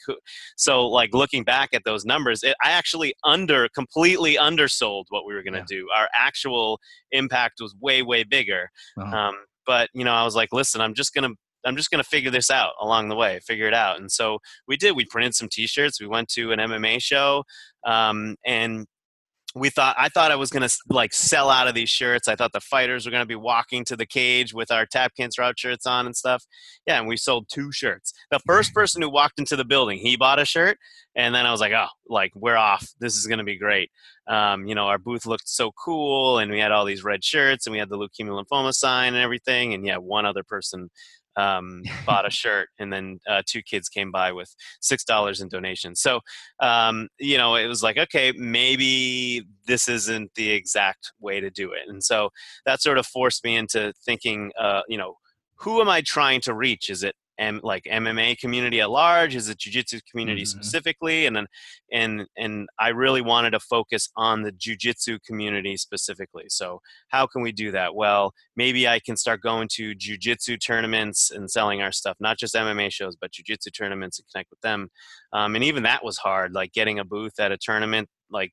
so 0.58 0.88
like 0.88 1.14
looking 1.14 1.44
back 1.44 1.70
at 1.74 1.84
those 1.86 2.04
numbers, 2.06 2.42
it, 2.42 2.56
I 2.64 2.72
actually 2.72 3.14
under 3.24 3.70
completely 3.70 4.36
undersold 4.38 5.06
what 5.10 5.26
we 5.28 5.36
were 5.36 5.44
going 5.44 5.54
to 5.54 5.60
yeah. 5.60 5.66
do. 5.82 5.88
Our 5.96 6.10
actual 6.16 6.80
impact 7.12 7.60
was 7.62 7.76
way, 7.80 8.02
way 8.02 8.24
bigger. 8.24 8.70
Uh-huh. 9.00 9.16
Um, 9.16 9.36
but 9.70 9.88
you 9.94 10.04
know, 10.04 10.14
I 10.14 10.24
was 10.24 10.36
like, 10.36 10.50
listen, 10.52 10.82
I'm 10.82 10.96
just 10.96 11.14
gonna 11.14 11.30
I'm 11.66 11.76
just 11.76 11.92
going 11.92 12.04
to 12.04 12.10
figure 12.10 12.32
this 12.32 12.50
out 12.50 12.74
along 12.82 13.10
the 13.10 13.16
way, 13.16 13.40
figure 13.46 13.68
it 13.68 13.74
out. 13.74 14.00
And 14.00 14.12
so 14.12 14.40
we 14.68 14.78
did. 14.78 14.96
We 14.96 15.06
printed 15.06 15.36
some 15.36 15.50
T-shirts. 15.50 16.00
We 16.00 16.08
went 16.08 16.30
to 16.30 16.52
an 16.52 16.60
MMA 16.60 17.02
show, 17.02 17.44
um, 17.86 18.36
and 18.46 18.86
we 19.56 19.70
thought 19.70 19.96
I 19.98 20.10
thought 20.10 20.32
I 20.32 20.36
was 20.36 20.52
gonna 20.52 20.70
like 20.90 21.14
sell 21.14 21.50
out 21.50 21.68
of 21.68 21.74
these 21.74 21.90
shirts. 21.90 22.28
I 22.28 22.36
thought 22.36 22.54
the 22.54 22.60
fighters 22.60 23.06
were 23.06 23.12
gonna 23.12 23.26
be 23.26 23.36
walking 23.36 23.84
to 23.86 23.96
the 23.96 24.06
cage 24.06 24.54
with 24.54 24.72
our 24.72 24.86
tap 24.86 25.14
cancer 25.18 25.52
shirts 25.58 25.86
on 25.86 26.06
and 26.06 26.16
stuff. 26.16 26.44
Yeah, 26.86 27.00
and 27.00 27.08
we 27.08 27.18
sold 27.18 27.48
two 27.50 27.72
shirts. 27.72 28.14
The 28.30 28.40
first 28.40 28.74
person 28.76 29.02
who 29.02 29.10
walked 29.10 29.40
into 29.40 29.56
the 29.56 29.66
building, 29.66 29.98
he 29.98 30.18
bought 30.18 30.40
a 30.40 30.46
shirt, 30.46 30.78
and 31.16 31.34
then 31.34 31.46
I 31.46 31.52
was 31.52 31.62
like, 31.62 31.74
oh, 31.74 31.88
like 32.08 32.32
we're 32.36 32.58
off. 32.58 32.88
This 33.00 33.16
is 33.16 33.26
gonna 33.26 33.44
be 33.44 33.58
great. 33.58 33.90
Um, 34.28 34.68
you 34.68 34.76
know, 34.76 34.86
our 34.86 35.00
booth 35.00 35.26
looked 35.26 35.50
so 35.50 35.72
cool, 35.84 36.38
and 36.38 36.52
we 36.52 36.60
had 36.60 36.72
all 36.72 36.86
these 36.86 37.04
red 37.04 37.24
shirts, 37.24 37.66
and 37.66 37.72
we 37.72 37.80
had 37.80 37.90
the 37.90 37.98
leukemia 37.98 38.44
lymphoma 38.44 38.74
sign 38.74 39.16
and 39.16 39.24
everything. 39.24 39.74
And 39.74 39.86
yeah, 39.86 39.98
one 39.98 40.26
other 40.26 40.44
person 40.44 40.90
um, 41.36 41.84
bought 42.06 42.28
a 42.28 42.32
shirt, 42.32 42.70
and 42.80 42.92
then 42.92 43.20
uh, 43.28 43.42
two 43.46 43.62
kids 43.62 43.90
came 43.90 44.12
by 44.12 44.32
with 44.32 44.54
six 44.82 45.04
dollars 45.04 45.42
in 45.42 45.50
donations. 45.50 46.02
So 46.02 46.20
um, 46.60 47.10
you 47.20 47.38
know, 47.38 47.56
it 47.56 47.68
was 47.68 47.84
like, 47.84 47.98
okay, 47.98 48.32
maybe 48.38 49.44
this 49.68 49.88
isn't 49.88 50.32
the 50.36 50.52
exact 50.52 51.12
way 51.20 51.40
to 51.40 51.50
do 51.50 51.72
it, 51.72 51.88
and 51.88 52.04
so 52.04 52.30
that 52.66 52.82
sort 52.82 52.98
of 52.98 53.06
forced 53.06 53.44
me 53.44 53.56
into 53.56 53.94
thinking, 54.06 54.52
uh, 54.60 54.82
you 54.88 54.98
know, 54.98 55.16
who 55.56 55.82
am 55.82 55.90
I 55.90 56.02
trying 56.02 56.42
to 56.42 56.54
reach? 56.54 56.90
Is 56.90 57.04
it 57.04 57.16
M- 57.40 57.62
like 57.64 57.84
MMA 57.86 58.38
community 58.38 58.82
at 58.82 58.90
large? 58.90 59.36
Is 59.36 59.50
it 59.50 59.58
jiu-jitsu 59.58 60.02
community 60.10 60.44
mm-hmm. 60.44 60.62
specifically? 60.62 61.26
And 61.26 61.36
then, 61.36 61.48
and 61.92 62.26
and 62.38 62.68
I 62.80 62.90
really 62.90 63.22
wanted 63.22 63.52
to 63.52 63.60
focus 63.60 64.10
on 64.16 64.44
the 64.44 64.52
jiu-jitsu 64.52 65.20
community 65.26 65.78
specifically. 65.78 66.46
So 66.50 66.82
how 67.08 67.26
can 67.26 67.42
we 67.42 67.52
do 67.52 67.72
that? 67.72 67.96
Well, 67.96 68.34
maybe 68.56 68.88
I 68.88 69.00
can 69.00 69.18
start 69.18 69.42
going 69.42 69.70
to 69.74 69.96
jiu-jitsu 69.96 70.58
tournaments 70.58 71.32
and 71.32 71.50
selling 71.50 71.82
our 71.82 71.92
stuff, 71.92 72.18
not 72.20 72.38
just 72.38 72.56
MMA 72.56 72.92
shows, 72.92 73.16
but 73.20 73.32
jiu-jitsu 73.32 73.72
tournaments 73.72 74.20
and 74.20 74.28
connect 74.32 74.50
with 74.50 74.62
them. 74.62 74.90
Um, 75.34 75.56
and 75.56 75.64
even 75.64 75.84
that 75.84 76.04
was 76.04 76.18
hard, 76.18 76.54
like 76.54 76.74
getting 76.74 77.00
a 77.00 77.06
booth 77.06 77.40
at 77.40 77.52
a 77.52 77.58
tournament 77.58 78.10
like 78.32 78.52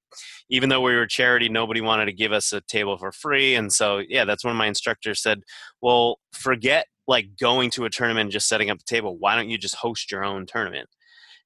even 0.48 0.68
though 0.68 0.80
we 0.80 0.94
were 0.94 1.06
charity 1.06 1.48
nobody 1.48 1.80
wanted 1.80 2.06
to 2.06 2.12
give 2.12 2.32
us 2.32 2.52
a 2.52 2.60
table 2.62 2.96
for 2.96 3.12
free 3.12 3.54
and 3.54 3.72
so 3.72 4.00
yeah 4.08 4.24
that's 4.24 4.44
when 4.44 4.56
my 4.56 4.66
instructor 4.66 5.14
said 5.14 5.42
well 5.82 6.18
forget 6.32 6.86
like 7.08 7.36
going 7.40 7.70
to 7.70 7.84
a 7.84 7.90
tournament 7.90 8.26
and 8.26 8.32
just 8.32 8.48
setting 8.48 8.70
up 8.70 8.78
a 8.78 8.84
table. 8.84 9.16
Why 9.18 9.36
don't 9.36 9.48
you 9.48 9.58
just 9.58 9.76
host 9.76 10.10
your 10.10 10.25
own 10.25 10.46
tournament? 10.46 10.88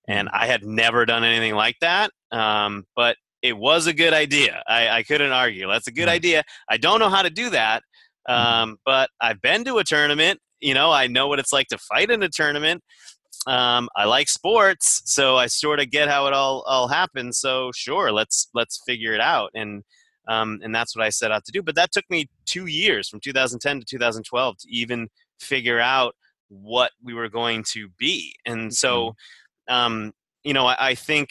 And 0.08 0.28
mm. 0.28 0.32
I 0.34 0.46
had 0.46 0.64
never 0.64 1.04
done 1.04 1.24
anything 1.24 1.54
like 1.54 1.76
that, 1.80 2.10
um, 2.32 2.84
but 2.96 3.16
it 3.42 3.56
was 3.56 3.86
a 3.86 3.92
good 3.92 4.12
idea. 4.12 4.62
I, 4.66 4.88
I 4.88 5.02
couldn't 5.02 5.32
argue. 5.32 5.68
That's 5.68 5.86
a 5.86 5.92
good 5.92 6.08
mm. 6.08 6.12
idea. 6.12 6.44
I 6.68 6.76
don't 6.76 7.00
know 7.00 7.08
how 7.08 7.22
to 7.22 7.30
do 7.30 7.50
that, 7.50 7.82
mm. 8.28 8.34
um, 8.34 8.76
but 8.84 9.10
I've 9.20 9.40
been 9.40 9.64
to 9.64 9.78
a 9.78 9.84
tournament. 9.84 10.40
You 10.60 10.74
know, 10.74 10.90
I 10.90 11.06
know 11.06 11.28
what 11.28 11.38
it's 11.38 11.52
like 11.52 11.68
to 11.68 11.78
fight 11.78 12.10
in 12.10 12.22
a 12.22 12.28
tournament. 12.28 12.82
Um, 13.46 13.88
I 13.96 14.04
like 14.04 14.28
sports, 14.28 15.00
so 15.06 15.36
I 15.38 15.46
sort 15.46 15.80
of 15.80 15.90
get 15.90 16.08
how 16.08 16.26
it 16.26 16.34
all 16.34 16.62
all 16.66 16.88
happens. 16.88 17.38
So 17.38 17.70
sure, 17.74 18.12
let's 18.12 18.48
let's 18.52 18.82
figure 18.86 19.14
it 19.14 19.20
out. 19.20 19.50
And 19.54 19.82
um, 20.28 20.60
and 20.62 20.74
that's 20.74 20.94
what 20.94 21.04
I 21.04 21.08
set 21.08 21.32
out 21.32 21.44
to 21.46 21.52
do. 21.52 21.62
But 21.62 21.74
that 21.76 21.92
took 21.92 22.04
me 22.10 22.28
two 22.46 22.66
years, 22.66 23.08
from 23.08 23.20
2010 23.20 23.80
to 23.80 23.86
2012, 23.86 24.58
to 24.58 24.68
even 24.70 25.08
figure 25.40 25.80
out 25.80 26.14
what 26.48 26.92
we 27.02 27.14
were 27.14 27.28
going 27.28 27.64
to 27.72 27.88
be. 27.98 28.34
And 28.44 28.74
so, 28.74 29.14
mm-hmm. 29.68 29.74
um, 29.74 30.12
you 30.44 30.52
know, 30.52 30.66
I, 30.66 30.76
I 30.90 30.94
think 30.94 31.30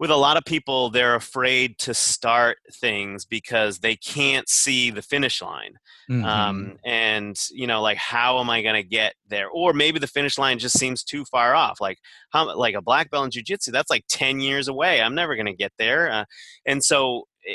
with 0.00 0.10
a 0.10 0.16
lot 0.16 0.36
of 0.36 0.44
people, 0.44 0.90
they're 0.90 1.14
afraid 1.14 1.78
to 1.78 1.94
start 1.94 2.58
things 2.72 3.24
because 3.24 3.78
they 3.78 3.94
can't 3.94 4.48
see 4.48 4.90
the 4.90 5.02
finish 5.02 5.40
line. 5.40 5.74
Mm-hmm. 6.10 6.24
Um, 6.24 6.76
and, 6.84 7.36
you 7.52 7.66
know, 7.66 7.80
like, 7.80 7.96
how 7.96 8.40
am 8.40 8.50
I 8.50 8.60
going 8.60 8.74
to 8.74 8.82
get 8.82 9.14
there? 9.28 9.48
Or 9.48 9.72
maybe 9.72 10.00
the 10.00 10.08
finish 10.08 10.36
line 10.36 10.58
just 10.58 10.78
seems 10.78 11.04
too 11.04 11.24
far 11.26 11.54
off. 11.54 11.80
Like, 11.80 11.98
how, 12.30 12.56
like 12.56 12.74
a 12.74 12.82
black 12.82 13.10
belt 13.10 13.24
in 13.24 13.42
jujitsu, 13.42 13.70
that's 13.70 13.90
like 13.90 14.04
10 14.08 14.40
years 14.40 14.66
away. 14.66 15.00
I'm 15.00 15.14
never 15.14 15.36
going 15.36 15.46
to 15.46 15.54
get 15.54 15.72
there. 15.78 16.10
Uh, 16.10 16.24
and 16.66 16.82
so, 16.82 17.22
eh, 17.48 17.54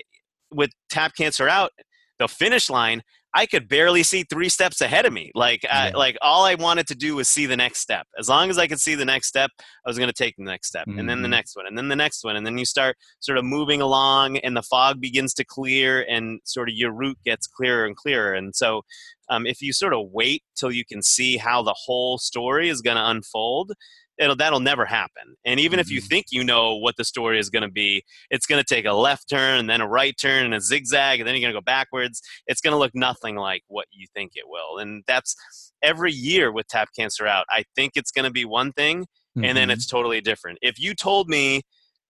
with 0.49 0.71
Tap 0.89 1.15
Cancer 1.15 1.49
Out, 1.49 1.71
the 2.19 2.27
finish 2.27 2.69
line 2.69 3.03
I 3.33 3.45
could 3.45 3.67
barely 3.67 4.03
see 4.03 4.23
three 4.23 4.49
steps 4.49 4.81
ahead 4.81 5.05
of 5.05 5.13
me. 5.13 5.31
Like, 5.35 5.63
yeah. 5.63 5.91
I, 5.93 5.97
like 5.97 6.17
all 6.21 6.45
I 6.45 6.55
wanted 6.55 6.87
to 6.87 6.95
do 6.95 7.15
was 7.15 7.27
see 7.27 7.45
the 7.45 7.57
next 7.57 7.79
step. 7.79 8.07
As 8.17 8.27
long 8.27 8.49
as 8.49 8.57
I 8.57 8.67
could 8.67 8.79
see 8.79 8.95
the 8.95 9.05
next 9.05 9.27
step, 9.27 9.51
I 9.85 9.89
was 9.89 9.97
going 9.97 10.09
to 10.09 10.13
take 10.13 10.35
the 10.37 10.43
next 10.43 10.67
step, 10.67 10.87
mm-hmm. 10.87 10.99
and 10.99 11.09
then 11.09 11.21
the 11.21 11.27
mm-hmm. 11.27 11.31
next 11.31 11.55
one, 11.55 11.67
and 11.67 11.77
then 11.77 11.89
the 11.89 11.95
next 11.95 12.23
one, 12.23 12.35
and 12.35 12.45
then 12.45 12.57
you 12.57 12.65
start 12.65 12.97
sort 13.19 13.37
of 13.37 13.45
moving 13.45 13.81
along, 13.81 14.37
and 14.37 14.57
the 14.57 14.63
fog 14.63 14.99
begins 14.99 15.33
to 15.35 15.45
clear, 15.45 16.05
and 16.09 16.39
sort 16.43 16.69
of 16.69 16.75
your 16.75 16.91
route 16.91 17.19
gets 17.23 17.45
clearer 17.45 17.85
and 17.85 17.95
clearer. 17.95 18.33
And 18.33 18.55
so, 18.55 18.81
um, 19.29 19.45
if 19.45 19.61
you 19.61 19.73
sort 19.73 19.93
of 19.93 20.07
wait 20.11 20.43
till 20.57 20.71
you 20.71 20.83
can 20.83 21.03
see 21.03 21.37
how 21.37 21.61
the 21.61 21.75
whole 21.85 22.17
story 22.17 22.69
is 22.69 22.81
going 22.81 22.97
to 22.97 23.09
unfold, 23.09 23.73
it'll 24.19 24.35
that'll 24.35 24.59
never 24.59 24.85
happen. 24.85 25.35
And 25.45 25.59
even 25.59 25.77
mm-hmm. 25.77 25.81
if 25.81 25.89
you 25.89 26.01
mm-hmm. 26.01 26.07
think 26.07 26.25
you 26.31 26.43
know 26.43 26.75
what 26.75 26.97
the 26.97 27.03
story 27.03 27.39
is 27.39 27.49
going 27.49 27.63
to 27.63 27.71
be, 27.71 28.03
it's 28.29 28.45
going 28.45 28.61
to 28.61 28.75
take 28.75 28.85
a 28.85 28.93
left 28.93 29.29
turn 29.29 29.59
and 29.59 29.69
then 29.69 29.81
a 29.81 29.87
right 29.87 30.13
turn 30.19 30.45
and 30.45 30.53
a 30.53 30.61
zigzag, 30.61 31.19
and 31.19 31.27
then 31.27 31.35
you're 31.35 31.41
going 31.41 31.53
to 31.53 31.59
go 31.59 31.63
backwards. 31.63 32.21
It's 32.45 32.61
going 32.61 32.73
to 32.73 32.77
look 32.77 32.93
nothing 32.93 33.35
like 33.35 33.63
what 33.67 33.87
you 33.91 34.05
think 34.13 34.33
it 34.35 34.45
will. 34.47 34.77
And 34.77 35.03
that's 35.07 35.35
every 35.81 36.11
year 36.11 36.51
with 36.51 36.67
Tap 36.67 36.89
Cancer 36.95 37.25
Out. 37.25 37.45
I 37.49 37.63
think 37.75 37.93
it's 37.95 38.11
going 38.11 38.25
to 38.25 38.31
be 38.31 38.45
one 38.45 38.71
thing, 38.73 39.03
mm-hmm. 39.03 39.45
and 39.45 39.57
then 39.57 39.69
mm-hmm. 39.69 39.71
it's 39.71 39.87
totally 39.87 40.21
different. 40.21 40.59
If 40.61 40.79
you 40.79 40.93
told 40.93 41.29
me 41.29 41.61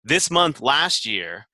this 0.02 0.30
month 0.30 0.60
last 0.60 1.04
year 1.04 1.46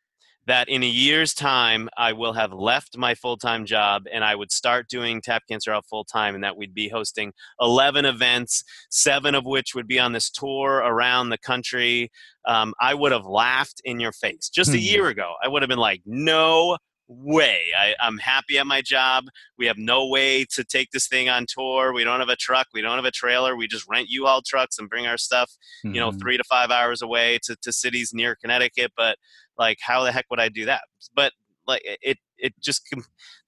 that 0.46 0.68
in 0.68 0.82
a 0.82 0.86
year's 0.86 1.34
time 1.34 1.88
I 1.96 2.12
will 2.12 2.32
have 2.32 2.52
left 2.52 2.96
my 2.96 3.14
full 3.14 3.36
time 3.36 3.66
job 3.66 4.04
and 4.12 4.24
I 4.24 4.34
would 4.34 4.52
start 4.52 4.88
doing 4.88 5.20
Tap 5.20 5.42
Cancer 5.48 5.72
Out 5.72 5.86
full 5.86 6.04
time, 6.04 6.34
and 6.34 6.44
that 6.44 6.56
we'd 6.56 6.74
be 6.74 6.88
hosting 6.88 7.32
11 7.60 8.04
events, 8.04 8.64
seven 8.90 9.34
of 9.34 9.44
which 9.44 9.74
would 9.74 9.86
be 9.86 9.98
on 9.98 10.12
this 10.12 10.30
tour 10.30 10.82
around 10.84 11.30
the 11.30 11.38
country. 11.38 12.10
Um, 12.46 12.74
I 12.80 12.94
would 12.94 13.12
have 13.12 13.24
laughed 13.24 13.80
in 13.84 14.00
your 14.00 14.12
face 14.12 14.48
just 14.48 14.70
a 14.70 14.78
hmm. 14.78 14.84
year 14.84 15.08
ago. 15.08 15.34
I 15.42 15.48
would 15.48 15.62
have 15.62 15.68
been 15.68 15.78
like, 15.78 16.02
no 16.04 16.76
way. 17.08 17.58
I, 17.78 17.94
am 18.00 18.18
happy 18.18 18.58
at 18.58 18.66
my 18.66 18.80
job. 18.82 19.24
We 19.58 19.66
have 19.66 19.78
no 19.78 20.06
way 20.06 20.44
to 20.52 20.64
take 20.64 20.90
this 20.90 21.06
thing 21.06 21.28
on 21.28 21.46
tour. 21.48 21.92
We 21.92 22.04
don't 22.04 22.20
have 22.20 22.28
a 22.28 22.36
truck. 22.36 22.68
We 22.72 22.80
don't 22.80 22.96
have 22.96 23.04
a 23.04 23.10
trailer. 23.10 23.56
We 23.56 23.68
just 23.68 23.86
rent 23.88 24.08
U-Haul 24.08 24.42
trucks 24.42 24.78
and 24.78 24.88
bring 24.88 25.06
our 25.06 25.18
stuff, 25.18 25.50
mm-hmm. 25.84 25.94
you 25.94 26.00
know, 26.00 26.10
hmm. 26.10 26.18
three 26.18 26.36
to 26.36 26.44
five 26.44 26.70
hours 26.70 27.02
away 27.02 27.38
to, 27.44 27.56
to 27.62 27.72
cities 27.72 28.12
near 28.14 28.36
Connecticut. 28.36 28.92
But 28.96 29.18
like 29.58 29.78
how 29.80 30.04
the 30.04 30.12
heck 30.12 30.26
would 30.30 30.40
i 30.40 30.48
do 30.48 30.64
that 30.64 30.82
but 31.14 31.32
like 31.66 31.82
it 31.84 32.18
it 32.38 32.54
just 32.60 32.88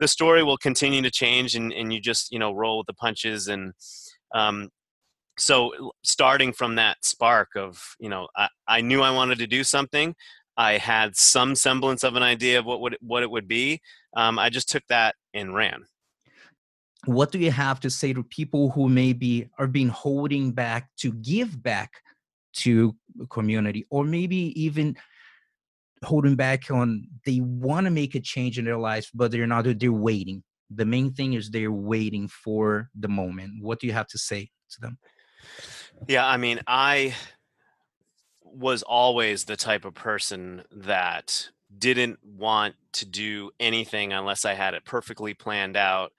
the 0.01 0.09
story 0.09 0.42
will 0.42 0.57
continue 0.57 1.03
to 1.03 1.11
change 1.11 1.55
and, 1.55 1.73
and 1.73 1.92
you 1.92 2.01
just 2.01 2.33
you 2.33 2.38
know 2.38 2.53
roll 2.53 2.79
with 2.79 2.87
the 2.87 2.95
punches 2.95 3.49
and 3.49 3.73
um 4.35 4.69
so 5.38 5.92
starting 6.03 6.53
from 6.53 6.77
that 6.77 6.97
spark 7.05 7.51
of 7.57 7.95
you 7.99 8.09
know 8.09 8.29
I, 8.37 8.49
I 8.66 8.81
knew 8.81 9.03
i 9.03 9.11
wanted 9.11 9.38
to 9.38 9.47
do 9.47 9.64
something 9.64 10.14
i 10.57 10.79
had 10.79 11.16
some 11.16 11.55
semblance 11.55 12.03
of 12.03 12.16
an 12.16 12.23
idea 12.23 12.59
of 12.59 12.64
what 12.64 12.81
would 12.81 12.97
what 13.01 13.23
it 13.23 13.31
would 13.31 13.49
be 13.49 13.81
um, 14.16 14.38
i 14.38 14.49
just 14.49 14.69
took 14.69 14.83
that 14.88 15.14
and 15.37 15.55
ran. 15.55 15.85
What 17.05 17.31
do 17.31 17.38
you 17.38 17.53
have 17.53 17.79
to 17.81 17.90
say 17.90 18.12
to 18.12 18.25
people 18.25 18.71
who 18.71 18.88
maybe 18.88 19.49
are 19.59 19.69
being 19.69 19.90
holding 19.90 20.51
back 20.51 20.88
to 20.99 21.12
give 21.12 21.62
back 21.62 21.90
to 22.55 22.97
community 23.31 23.87
or 23.90 24.03
maybe 24.05 24.61
even 24.61 24.97
holding 26.03 26.35
back 26.35 26.71
on 26.71 27.07
they 27.25 27.40
want 27.40 27.85
to 27.85 27.90
make 27.90 28.14
a 28.14 28.21
change 28.21 28.59
in 28.59 28.64
their 28.64 28.77
lives 28.77 29.11
but 29.14 29.31
they're 29.31 29.47
not 29.47 29.66
they're 29.79 29.92
waiting. 29.92 30.42
The 30.75 30.85
main 30.85 31.12
thing 31.12 31.35
is 31.35 31.51
they're 31.51 31.71
waiting 31.71 32.27
for 32.29 32.90
the 32.99 33.09
moment. 33.09 33.53
What 33.61 33.79
do 33.79 33.87
you 33.87 33.92
have 33.92 34.09
to 34.09 34.19
say 34.19 34.51
to 34.71 34.81
them? 34.81 34.99
Yeah 36.09 36.27
i 36.27 36.37
mean 36.37 36.61
i 36.66 37.14
was 38.57 38.83
always 38.83 39.45
the 39.45 39.57
type 39.57 39.85
of 39.85 39.95
person 39.95 40.62
that 40.71 41.49
didn't 41.79 42.19
want 42.25 42.75
to 42.92 43.05
do 43.05 43.51
anything 43.61 44.12
unless 44.12 44.45
i 44.45 44.55
had 44.55 44.73
it 44.73 44.85
perfectly 44.85 45.35
planned 45.35 45.77
out 45.77 46.12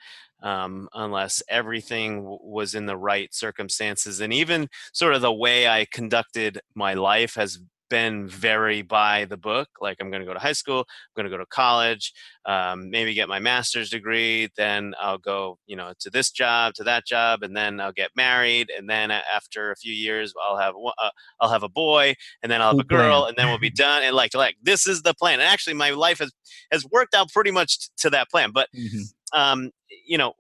um, 0.44 0.88
unless 0.94 1.42
everything 1.50 2.18
w- 2.18 2.40
was 2.42 2.76
in 2.76 2.86
the 2.86 2.98
right 2.98 3.34
circumstances. 3.34 4.20
And 4.20 4.32
even 4.32 4.70
sort 4.94 5.14
of 5.14 5.22
the 5.22 5.34
way 5.34 5.68
i 5.68 5.86
conducted 5.92 6.60
my 6.76 6.94
life 6.94 7.36
has 7.36 7.60
been 7.90 8.28
very 8.28 8.82
by 8.82 9.26
the 9.26 9.38
book. 9.38 9.70
Like 9.82 9.98
I'm 10.00 10.10
going 10.10 10.22
to 10.22 10.26
go 10.26 10.34
to 10.34 10.40
high 10.40 10.54
school, 10.54 10.80
I'm 10.80 11.14
going 11.16 11.26
to 11.26 11.30
go 11.30 11.38
to 11.38 11.46
college, 11.48 12.14
um, 12.46 12.90
maybe 12.90 13.14
get 13.14 13.28
my 13.28 13.40
master's 13.40 13.90
degree. 13.90 14.50
Then 14.56 14.94
I'll 15.00 15.18
go, 15.18 15.58
you 15.66 15.76
know, 15.76 15.94
to 16.00 16.10
this 16.10 16.32
job, 16.32 16.74
to 16.76 16.84
that 16.84 17.06
job, 17.06 17.44
and 17.44 17.56
then 17.56 17.80
I'll 17.80 17.92
get 17.92 18.12
married. 18.16 18.72
And 18.76 18.90
then 18.90 19.12
after 19.12 19.72
a 19.72 19.76
few 19.76 19.94
years, 19.94 20.34
I'll 20.44 20.58
have 20.58 20.74
uh, 20.76 21.10
I'll 21.40 21.50
have 21.50 21.64
a 21.64 21.70
boy, 21.70 22.16
and 22.44 22.52
then 22.52 22.62
I'll 22.62 22.72
have 22.72 22.80
a 22.80 22.84
girl, 22.84 23.26
and 23.26 23.38
then 23.38 23.48
we'll 23.48 23.60
be 23.60 23.70
done. 23.70 24.04
And 24.04 24.16
like 24.16 24.34
like 24.34 24.56
this 24.62 24.88
is 24.88 25.02
the 25.02 25.14
plan. 25.14 25.40
And 25.40 25.48
actually, 25.48 25.76
my 25.76 25.92
life 25.92 26.20
has 26.20 26.32
has 26.72 26.86
worked 26.92 27.16
out 27.16 27.32
pretty 27.32 27.52
much 27.52 27.80
t- 27.80 27.88
to 28.00 28.10
that 28.12 28.30
plan. 28.30 28.52
But 28.54 28.70
mm-hmm. 28.76 29.40
um, 29.40 29.72
you 30.06 30.18
know. 30.18 30.34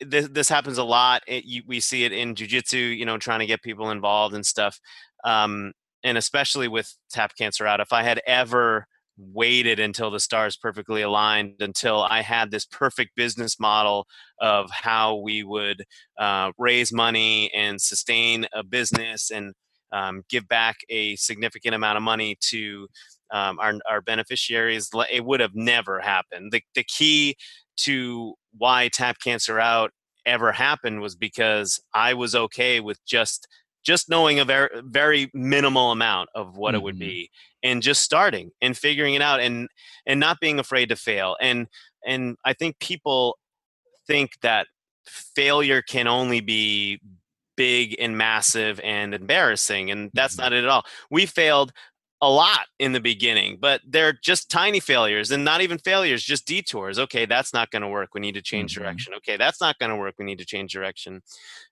This, 0.00 0.28
this 0.28 0.48
happens 0.48 0.78
a 0.78 0.84
lot. 0.84 1.22
It, 1.26 1.44
you, 1.44 1.64
we 1.66 1.80
see 1.80 2.04
it 2.04 2.12
in 2.12 2.36
jujitsu, 2.36 2.96
you 2.96 3.04
know, 3.04 3.18
trying 3.18 3.40
to 3.40 3.46
get 3.46 3.64
people 3.64 3.90
involved 3.90 4.32
and 4.32 4.46
stuff. 4.46 4.78
Um, 5.24 5.72
and 6.04 6.18
especially 6.18 6.68
with 6.68 6.94
tap 7.10 7.32
cancer 7.36 7.66
out 7.66 7.80
if 7.80 7.92
i 7.92 8.02
had 8.02 8.20
ever 8.26 8.86
waited 9.18 9.80
until 9.80 10.10
the 10.10 10.20
stars 10.20 10.56
perfectly 10.56 11.02
aligned 11.02 11.56
until 11.60 12.04
I 12.04 12.22
had 12.22 12.50
this 12.50 12.64
perfect 12.64 13.16
business 13.16 13.58
model 13.58 14.06
of 14.40 14.70
how 14.70 15.16
we 15.16 15.42
would 15.42 15.84
uh, 16.18 16.52
raise 16.56 16.92
money 16.92 17.52
and 17.52 17.80
sustain 17.80 18.46
a 18.52 18.62
business 18.62 19.30
and 19.30 19.54
um, 19.92 20.22
give 20.28 20.46
back 20.48 20.76
a 20.88 21.16
significant 21.16 21.74
amount 21.74 21.96
of 21.96 22.02
money 22.02 22.36
to 22.42 22.86
um, 23.32 23.58
our, 23.58 23.74
our 23.90 24.00
beneficiaries. 24.00 24.90
It 25.10 25.24
would 25.24 25.40
have 25.40 25.54
never 25.54 26.00
happened. 26.00 26.52
The, 26.52 26.62
the 26.74 26.84
key 26.84 27.36
to 27.78 28.34
why 28.56 28.88
Tap 28.92 29.16
Cancer 29.22 29.58
Out 29.58 29.90
ever 30.26 30.52
happened 30.52 31.00
was 31.00 31.16
because 31.16 31.80
I 31.94 32.14
was 32.14 32.34
okay 32.34 32.80
with 32.80 33.04
just 33.06 33.48
just 33.84 34.08
knowing 34.08 34.38
a 34.38 34.44
very 34.44 34.68
very 34.84 35.30
minimal 35.34 35.90
amount 35.92 36.28
of 36.34 36.56
what 36.56 36.70
mm-hmm. 36.70 36.76
it 36.76 36.82
would 36.82 36.94
mm-hmm. 36.94 37.08
be 37.08 37.30
and 37.62 37.82
just 37.82 38.02
starting 38.02 38.50
and 38.60 38.76
figuring 38.76 39.14
it 39.14 39.22
out 39.22 39.40
and 39.40 39.68
and 40.06 40.20
not 40.20 40.40
being 40.40 40.58
afraid 40.58 40.88
to 40.88 40.96
fail 40.96 41.36
and 41.40 41.66
and 42.06 42.36
i 42.44 42.52
think 42.52 42.78
people 42.78 43.38
think 44.06 44.32
that 44.42 44.66
failure 45.06 45.82
can 45.82 46.06
only 46.06 46.40
be 46.40 47.00
big 47.56 47.96
and 47.98 48.16
massive 48.16 48.80
and 48.84 49.14
embarrassing 49.14 49.90
and 49.90 50.10
that's 50.14 50.34
mm-hmm. 50.34 50.44
not 50.44 50.52
it 50.52 50.64
at 50.64 50.70
all 50.70 50.84
we 51.10 51.26
failed 51.26 51.72
a 52.20 52.28
lot 52.28 52.66
in 52.78 52.92
the 52.92 53.00
beginning, 53.00 53.58
but 53.60 53.80
they're 53.86 54.12
just 54.12 54.50
tiny 54.50 54.80
failures 54.80 55.30
and 55.30 55.44
not 55.44 55.60
even 55.60 55.78
failures, 55.78 56.22
just 56.22 56.46
detours. 56.46 56.98
Okay, 56.98 57.26
that's 57.26 57.52
not 57.52 57.70
going 57.70 57.82
to 57.82 57.88
work. 57.88 58.10
We 58.12 58.20
need 58.20 58.34
to 58.34 58.42
change 58.42 58.74
mm-hmm. 58.74 58.82
direction. 58.82 59.14
Okay, 59.14 59.36
that's 59.36 59.60
not 59.60 59.78
going 59.78 59.90
to 59.90 59.96
work. 59.96 60.14
We 60.18 60.24
need 60.24 60.38
to 60.38 60.44
change 60.44 60.72
direction. 60.72 61.22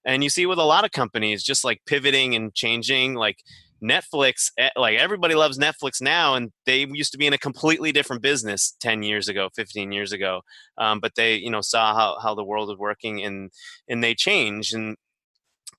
And 0.04 0.22
you 0.22 0.30
see 0.30 0.46
with 0.46 0.58
a 0.58 0.64
lot 0.64 0.84
of 0.84 0.92
companies, 0.92 1.42
just 1.42 1.64
like 1.64 1.80
pivoting 1.86 2.36
and 2.36 2.54
changing, 2.54 3.14
like 3.14 3.42
Netflix, 3.82 4.50
eh, 4.56 4.70
like 4.76 4.98
everybody 4.98 5.34
loves 5.34 5.58
Netflix 5.58 6.00
now, 6.00 6.34
and 6.34 6.52
they 6.64 6.86
used 6.86 7.12
to 7.12 7.18
be 7.18 7.26
in 7.26 7.32
a 7.32 7.38
completely 7.38 7.90
different 7.90 8.22
business 8.22 8.76
10 8.80 9.02
years 9.02 9.28
ago, 9.28 9.50
15 9.54 9.90
years 9.92 10.12
ago. 10.12 10.42
Um, 10.78 11.00
but 11.00 11.14
they, 11.16 11.36
you 11.36 11.50
know, 11.50 11.60
saw 11.60 11.94
how, 11.94 12.18
how 12.20 12.34
the 12.34 12.44
world 12.44 12.68
was 12.68 12.78
working 12.78 13.22
and, 13.24 13.50
and 13.88 14.02
they 14.02 14.14
changed. 14.14 14.74
And 14.74 14.96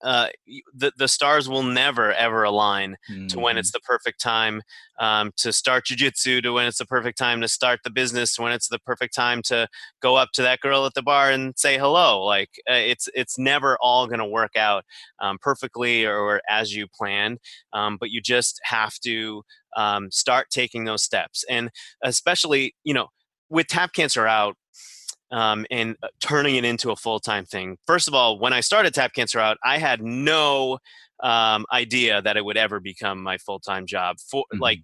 uh, 0.03 0.27
the 0.73 0.91
the 0.97 1.07
stars 1.07 1.49
will 1.49 1.63
never 1.63 2.13
ever 2.13 2.43
align 2.43 2.97
mm. 3.09 3.27
to 3.29 3.39
when 3.39 3.53
mm-hmm. 3.53 3.59
it's 3.59 3.71
the 3.71 3.79
perfect 3.79 4.21
time 4.21 4.61
um, 4.99 5.31
to 5.37 5.51
start 5.51 5.85
jujitsu, 5.85 6.41
to 6.43 6.51
when 6.51 6.67
it's 6.67 6.77
the 6.77 6.85
perfect 6.85 7.17
time 7.17 7.41
to 7.41 7.47
start 7.47 7.79
the 7.83 7.89
business, 7.89 8.35
to 8.35 8.43
when 8.43 8.51
it's 8.51 8.67
the 8.67 8.79
perfect 8.79 9.15
time 9.15 9.41
to 9.43 9.67
go 10.01 10.15
up 10.15 10.29
to 10.33 10.41
that 10.41 10.59
girl 10.59 10.85
at 10.85 10.93
the 10.93 11.01
bar 11.01 11.31
and 11.31 11.57
say 11.57 11.77
hello. 11.77 12.23
Like 12.23 12.49
uh, 12.69 12.73
it's 12.73 13.09
it's 13.15 13.39
never 13.39 13.77
all 13.81 14.07
going 14.07 14.19
to 14.19 14.25
work 14.25 14.55
out 14.55 14.85
um, 15.19 15.37
perfectly 15.41 16.05
or, 16.05 16.17
or, 16.17 16.41
as 16.49 16.75
you 16.75 16.87
planned, 16.87 17.39
um, 17.73 17.97
but 17.99 18.11
you 18.11 18.21
just 18.21 18.59
have 18.63 18.93
to 18.99 19.43
um, 19.75 20.11
start 20.11 20.49
taking 20.51 20.85
those 20.85 21.03
steps, 21.03 21.43
and 21.49 21.71
especially 22.03 22.75
you 22.83 22.93
know 22.93 23.07
with 23.49 23.67
tap 23.67 23.93
cancer 23.93 24.27
out 24.27 24.55
um, 25.31 25.65
and 25.69 25.95
uh, 26.03 26.07
turning 26.19 26.55
it 26.55 26.65
into 26.65 26.91
a 26.91 26.95
full 26.95 27.19
time 27.19 27.45
thing. 27.45 27.77
First 27.85 28.07
of 28.07 28.13
all, 28.13 28.39
when 28.39 28.53
I 28.53 28.61
started 28.61 28.93
Tap 28.93 29.13
Cancer 29.13 29.39
Out, 29.39 29.57
I 29.63 29.77
had 29.77 30.01
no 30.01 30.79
um, 31.21 31.65
idea 31.71 32.21
that 32.21 32.37
it 32.37 32.45
would 32.45 32.57
ever 32.57 32.79
become 32.79 33.21
my 33.21 33.37
full 33.37 33.59
time 33.59 33.85
job. 33.85 34.17
For 34.19 34.43
mm-hmm. 34.53 34.61
like 34.61 34.81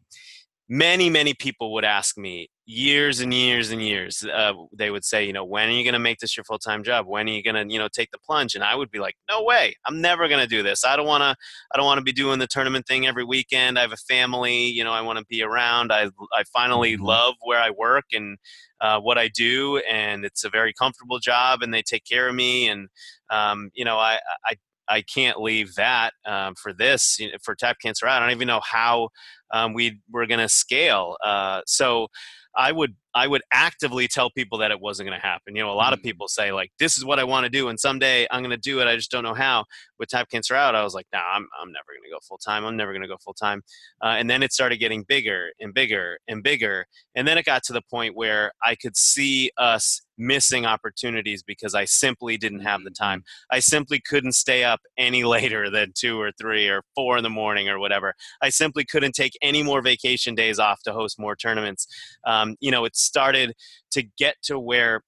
many 0.69 1.09
many 1.09 1.33
people 1.33 1.73
would 1.73 1.85
ask 1.85 2.17
me 2.17 2.49
years 2.65 3.19
and 3.19 3.33
years 3.33 3.71
and 3.71 3.81
years 3.81 4.23
uh, 4.33 4.53
they 4.71 4.89
would 4.89 5.03
say 5.03 5.25
you 5.25 5.33
know 5.33 5.43
when 5.43 5.67
are 5.67 5.71
you 5.71 5.83
going 5.83 5.93
to 5.93 5.99
make 5.99 6.19
this 6.19 6.37
your 6.37 6.45
full-time 6.45 6.81
job 6.81 7.05
when 7.05 7.27
are 7.27 7.31
you 7.31 7.43
going 7.43 7.55
to 7.55 7.73
you 7.73 7.77
know 7.77 7.89
take 7.89 8.09
the 8.11 8.17
plunge 8.19 8.55
and 8.55 8.63
i 8.63 8.73
would 8.73 8.89
be 8.89 8.99
like 8.99 9.15
no 9.29 9.43
way 9.43 9.75
i'm 9.85 9.99
never 9.99 10.29
going 10.29 10.39
to 10.39 10.47
do 10.47 10.63
this 10.63 10.85
i 10.85 10.95
don't 10.95 11.05
want 11.05 11.21
to 11.21 11.35
i 11.73 11.77
don't 11.77 11.85
want 11.85 11.97
to 11.97 12.03
be 12.03 12.13
doing 12.13 12.39
the 12.39 12.47
tournament 12.47 12.87
thing 12.87 13.05
every 13.05 13.25
weekend 13.25 13.77
i 13.77 13.81
have 13.81 13.91
a 13.91 13.97
family 13.97 14.65
you 14.65 14.81
know 14.81 14.93
i 14.93 15.01
want 15.01 15.19
to 15.19 15.25
be 15.25 15.43
around 15.43 15.91
i 15.91 16.09
i 16.33 16.43
finally 16.53 16.93
mm-hmm. 16.93 17.03
love 17.03 17.33
where 17.41 17.59
i 17.59 17.69
work 17.69 18.05
and 18.13 18.37
uh, 18.79 18.99
what 18.99 19.17
i 19.17 19.27
do 19.27 19.77
and 19.89 20.23
it's 20.23 20.45
a 20.45 20.49
very 20.49 20.73
comfortable 20.73 21.19
job 21.19 21.61
and 21.61 21.73
they 21.73 21.81
take 21.81 22.05
care 22.05 22.29
of 22.29 22.35
me 22.35 22.69
and 22.69 22.87
um, 23.29 23.71
you 23.73 23.83
know 23.83 23.97
i 23.97 24.19
i 24.45 24.55
I 24.89 25.01
can't 25.01 25.39
leave 25.39 25.75
that 25.75 26.11
um, 26.25 26.55
for 26.55 26.73
this 26.73 27.17
you 27.17 27.31
know, 27.31 27.37
for 27.41 27.55
tap 27.55 27.77
cancer. 27.81 28.05
I 28.05 28.19
don't 28.19 28.31
even 28.31 28.47
know 28.47 28.59
how 28.63 29.09
um, 29.53 29.73
we 29.73 30.01
were 30.11 30.25
going 30.25 30.41
to 30.41 30.49
scale. 30.49 31.15
Uh, 31.23 31.61
so 31.65 32.07
I 32.55 32.71
would 32.71 32.95
I 33.15 33.27
would 33.27 33.41
actively 33.51 34.07
tell 34.07 34.29
people 34.31 34.57
that 34.59 34.71
it 34.71 34.79
wasn't 34.79 35.07
going 35.07 35.19
to 35.19 35.25
happen. 35.25 35.55
You 35.55 35.63
know, 35.63 35.71
a 35.71 35.73
lot 35.73 35.93
of 35.93 35.99
mm-hmm. 35.99 36.07
people 36.07 36.27
say 36.27 36.51
like, 36.51 36.71
"This 36.79 36.97
is 36.97 37.05
what 37.05 37.19
I 37.19 37.23
want 37.23 37.45
to 37.45 37.49
do, 37.49 37.67
and 37.67 37.79
someday 37.79 38.27
I'm 38.31 38.41
going 38.41 38.51
to 38.51 38.57
do 38.57 38.79
it. 38.79 38.87
I 38.87 38.95
just 38.95 39.11
don't 39.11 39.23
know 39.23 39.33
how." 39.33 39.65
With 39.99 40.09
Tap 40.09 40.29
Cancer 40.29 40.55
Out, 40.55 40.75
I 40.75 40.83
was 40.83 40.93
like, 40.93 41.07
"Nah, 41.11 41.19
I'm 41.19 41.47
I'm 41.61 41.71
never 41.71 41.87
going 41.89 42.03
to 42.03 42.11
go 42.11 42.19
full 42.27 42.37
time. 42.37 42.65
I'm 42.65 42.77
never 42.77 42.91
going 42.91 43.01
to 43.01 43.07
go 43.07 43.17
full 43.23 43.33
time." 43.33 43.61
Uh, 44.01 44.15
and 44.17 44.29
then 44.29 44.43
it 44.43 44.53
started 44.53 44.77
getting 44.77 45.03
bigger 45.03 45.49
and 45.59 45.73
bigger 45.73 46.17
and 46.27 46.43
bigger, 46.43 46.85
and 47.15 47.27
then 47.27 47.37
it 47.37 47.45
got 47.45 47.63
to 47.63 47.73
the 47.73 47.81
point 47.89 48.15
where 48.15 48.51
I 48.63 48.75
could 48.75 48.95
see 48.95 49.51
us 49.57 50.01
missing 50.23 50.65
opportunities 50.65 51.43
because 51.43 51.75
I 51.75 51.85
simply 51.85 52.37
didn't 52.37 52.61
have 52.61 52.83
the 52.83 52.91
time. 52.91 53.19
Mm-hmm. 53.19 53.55
I 53.55 53.59
simply 53.59 53.99
couldn't 53.99 54.33
stay 54.33 54.63
up 54.63 54.79
any 54.97 55.23
later 55.35 55.69
than 55.69 55.93
two 55.95 56.19
or 56.19 56.31
three 56.31 56.67
or 56.67 56.81
four 56.95 57.17
in 57.17 57.23
the 57.23 57.29
morning 57.29 57.69
or 57.69 57.79
whatever. 57.79 58.13
I 58.41 58.49
simply 58.49 58.85
couldn't 58.85 59.13
take 59.13 59.33
any 59.41 59.63
more 59.63 59.81
vacation 59.81 60.35
days 60.35 60.59
off 60.59 60.81
to 60.83 60.93
host 60.93 61.19
more 61.19 61.35
tournaments. 61.35 61.87
Um, 62.25 62.55
you 62.59 62.71
know, 62.71 62.85
it 62.85 62.95
started 62.95 63.53
to 63.91 64.03
get 64.17 64.35
to 64.43 64.59
where 64.59 65.01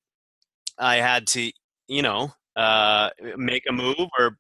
I 0.78 0.98
had 0.98 1.28
to, 1.28 1.52
you 1.88 2.02
know, 2.02 2.34
uh, 2.56 3.10
make 3.38 3.64
a 3.70 3.74
move 3.74 4.10
or 4.20 4.38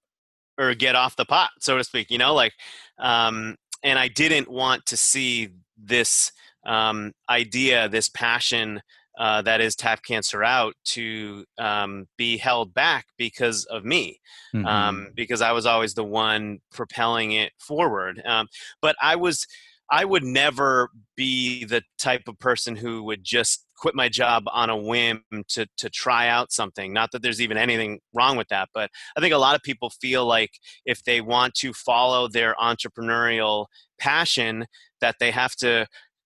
or 0.57 0.73
get 0.73 0.95
off 0.95 1.17
the 1.17 1.25
pot, 1.25 1.49
so 1.59 1.77
to 1.77 1.83
speak. 1.83 2.09
You 2.09 2.17
know, 2.17 2.33
like, 2.33 2.53
um, 2.97 3.57
and 3.83 3.99
I 3.99 4.07
didn't 4.07 4.49
want 4.49 4.85
to 4.87 4.97
see 4.97 5.49
this 5.77 6.31
um, 6.65 7.11
idea, 7.29 7.89
this 7.89 8.09
passion 8.09 8.81
uh, 9.17 9.41
that 9.41 9.61
is 9.61 9.75
tap 9.75 10.01
cancer 10.03 10.43
out 10.43 10.73
to 10.83 11.45
um, 11.57 12.07
be 12.17 12.37
held 12.37 12.73
back 12.73 13.05
because 13.17 13.65
of 13.65 13.85
me 13.85 14.19
mm-hmm. 14.53 14.65
um, 14.65 15.07
because 15.15 15.41
i 15.41 15.51
was 15.51 15.65
always 15.65 15.93
the 15.93 16.03
one 16.03 16.59
propelling 16.71 17.31
it 17.31 17.51
forward 17.59 18.21
um, 18.25 18.47
but 18.81 18.95
i 19.01 19.15
was 19.15 19.45
I 19.91 20.03
would 20.03 20.23
never 20.23 20.89
be 21.15 21.63
the 21.63 21.83
type 21.99 22.23
of 22.27 22.39
person 22.39 22.75
who 22.75 23.03
would 23.03 23.23
just 23.23 23.65
quit 23.77 23.93
my 23.93 24.09
job 24.09 24.43
on 24.47 24.69
a 24.69 24.77
whim 24.77 25.23
to 25.49 25.67
to 25.77 25.89
try 25.89 26.27
out 26.27 26.51
something. 26.51 26.91
Not 26.91 27.11
that 27.11 27.21
there's 27.21 27.41
even 27.41 27.57
anything 27.57 27.99
wrong 28.13 28.35
with 28.37 28.47
that, 28.47 28.69
but 28.73 28.89
I 29.15 29.21
think 29.21 29.33
a 29.33 29.37
lot 29.37 29.55
of 29.55 29.61
people 29.61 29.91
feel 30.01 30.25
like 30.25 30.51
if 30.85 31.03
they 31.03 31.21
want 31.21 31.53
to 31.55 31.73
follow 31.73 32.27
their 32.27 32.55
entrepreneurial 32.55 33.67
passion 33.99 34.65
that 35.01 35.15
they 35.19 35.31
have 35.31 35.55
to 35.57 35.85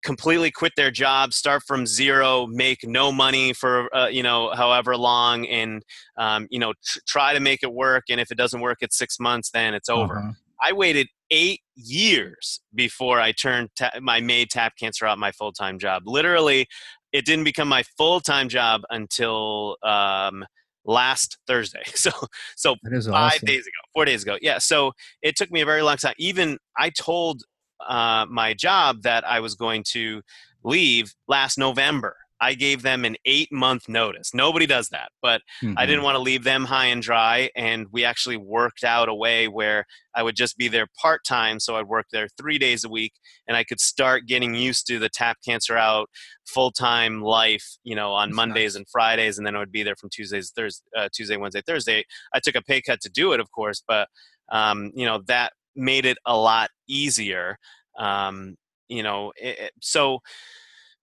completely 0.06 0.52
quit 0.52 0.72
their 0.78 0.92
job, 0.92 1.34
start 1.34 1.64
from 1.68 1.86
zero, 1.86 2.46
make 2.48 2.88
no 2.88 3.12
money 3.12 3.52
for 3.52 3.94
uh, 3.94 4.08
you 4.08 4.24
know 4.24 4.52
however 4.56 4.96
long, 4.96 5.46
and 5.48 5.84
um, 6.18 6.48
you 6.50 6.60
know 6.60 6.74
tr- 6.86 7.00
try 7.08 7.34
to 7.34 7.40
make 7.42 7.64
it 7.64 7.74
work. 7.74 8.06
And 8.10 8.22
if 8.22 8.32
it 8.32 8.38
doesn't 8.38 8.62
work 8.62 8.78
at 8.82 8.94
six 8.94 9.20
months, 9.20 9.50
then 9.52 9.74
it's 9.74 9.90
over. 9.90 10.20
Uh-huh. 10.20 10.32
I 10.62 10.72
waited 10.72 11.08
eight 11.32 11.62
years 11.76 12.62
before 12.74 13.20
I 13.20 13.34
turned 13.34 13.70
ta- 13.78 13.92
my 14.00 14.22
made 14.22 14.50
tap 14.50 14.74
cancer 14.80 15.06
out 15.06 15.18
my 15.18 15.32
full 15.32 15.52
time 15.52 15.80
job. 15.80 16.04
Literally, 16.06 16.68
it 17.12 17.26
didn't 17.26 17.44
become 17.44 17.68
my 17.68 17.84
full 17.98 18.22
time 18.22 18.48
job 18.48 18.82
until 18.92 19.78
um, 19.84 20.46
last 20.86 21.38
Thursday. 21.48 21.84
So 21.96 22.12
so 22.56 22.76
five 22.84 23.12
awesome. 23.12 23.46
days 23.46 23.62
ago, 23.62 23.82
four 23.94 24.06
days 24.06 24.24
ago. 24.24 24.38
Yeah. 24.42 24.60
So 24.60 24.92
it 25.24 25.36
took 25.36 25.52
me 25.52 25.62
a 25.62 25.66
very 25.66 25.82
long 25.82 25.98
time. 25.98 26.14
Even 26.20 26.60
I 26.78 26.92
told 26.92 27.44
uh, 27.88 28.26
my 28.30 28.54
job 28.54 29.04
that 29.04 29.28
I 29.28 29.40
was 29.40 29.56
going 29.56 29.84
to 29.92 30.22
leave 30.64 31.14
last 31.28 31.58
November. 31.58 32.16
I 32.42 32.54
gave 32.54 32.82
them 32.82 33.06
an 33.06 33.16
eight 33.26 33.52
month 33.52 33.88
notice. 33.88 34.34
Nobody 34.34 34.66
does 34.66 34.90
that, 34.90 35.10
but 35.22 35.42
mm-hmm. 35.64 35.78
I 35.78 35.86
didn't 35.86 36.00
mm-hmm. 36.00 36.06
want 36.06 36.16
to 36.16 36.22
leave 36.22 36.44
them 36.44 36.66
high 36.66 36.88
and 36.88 37.02
dry. 37.02 37.50
And 37.56 37.88
we 37.92 38.04
actually 38.04 38.38
worked 38.38 38.84
out 38.84 39.08
a 39.08 39.16
way 39.16 39.48
where 39.48 39.86
I 40.14 40.22
would 40.22 40.36
just 40.36 40.58
be 40.58 40.68
there 40.68 40.88
part 41.02 41.22
time. 41.26 41.60
So 41.60 41.78
I'd 41.78 41.88
work 41.88 42.08
there 42.12 42.28
three 42.38 42.58
days 42.58 42.84
a 42.84 42.90
week 42.90 43.14
and 43.48 43.56
I 43.56 43.64
could 43.64 43.80
start 43.80 44.28
getting 44.28 44.54
used 44.54 44.86
to 44.88 45.00
the 45.00 45.10
tap 45.10 45.38
cancer 45.46 45.78
out 45.78 46.10
full 46.46 46.72
time 46.72 47.22
life, 47.22 47.78
you 47.84 47.96
know, 47.96 48.12
on 48.12 48.30
That's 48.30 48.36
Mondays 48.36 48.74
nice. 48.74 48.80
and 48.80 48.90
Fridays. 48.90 49.38
And 49.38 49.48
then 49.48 49.56
I 49.56 49.60
would 49.60 49.72
be 49.72 49.84
there 49.84 49.96
from 49.96 50.10
Tuesdays, 50.10 50.52
Thursday, 50.54 50.86
uh, 50.98 51.08
Tuesday, 51.14 51.38
Wednesday, 51.38 51.62
Thursday. 51.66 52.04
I 52.34 52.40
took 52.40 52.56
a 52.56 52.62
pay 52.62 52.82
cut 52.82 53.00
to 53.02 53.10
do 53.10 53.32
it, 53.32 53.40
of 53.40 53.50
course, 53.52 53.82
but, 53.88 54.10
um, 54.52 54.92
you 54.94 55.06
know, 55.06 55.22
that 55.28 55.54
made 55.76 56.06
it 56.06 56.18
a 56.26 56.36
lot 56.36 56.70
easier. 56.88 57.58
Um, 57.98 58.56
you 58.88 59.04
know, 59.04 59.34
it, 59.36 59.72
so 59.82 60.20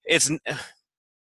it's 0.05 0.31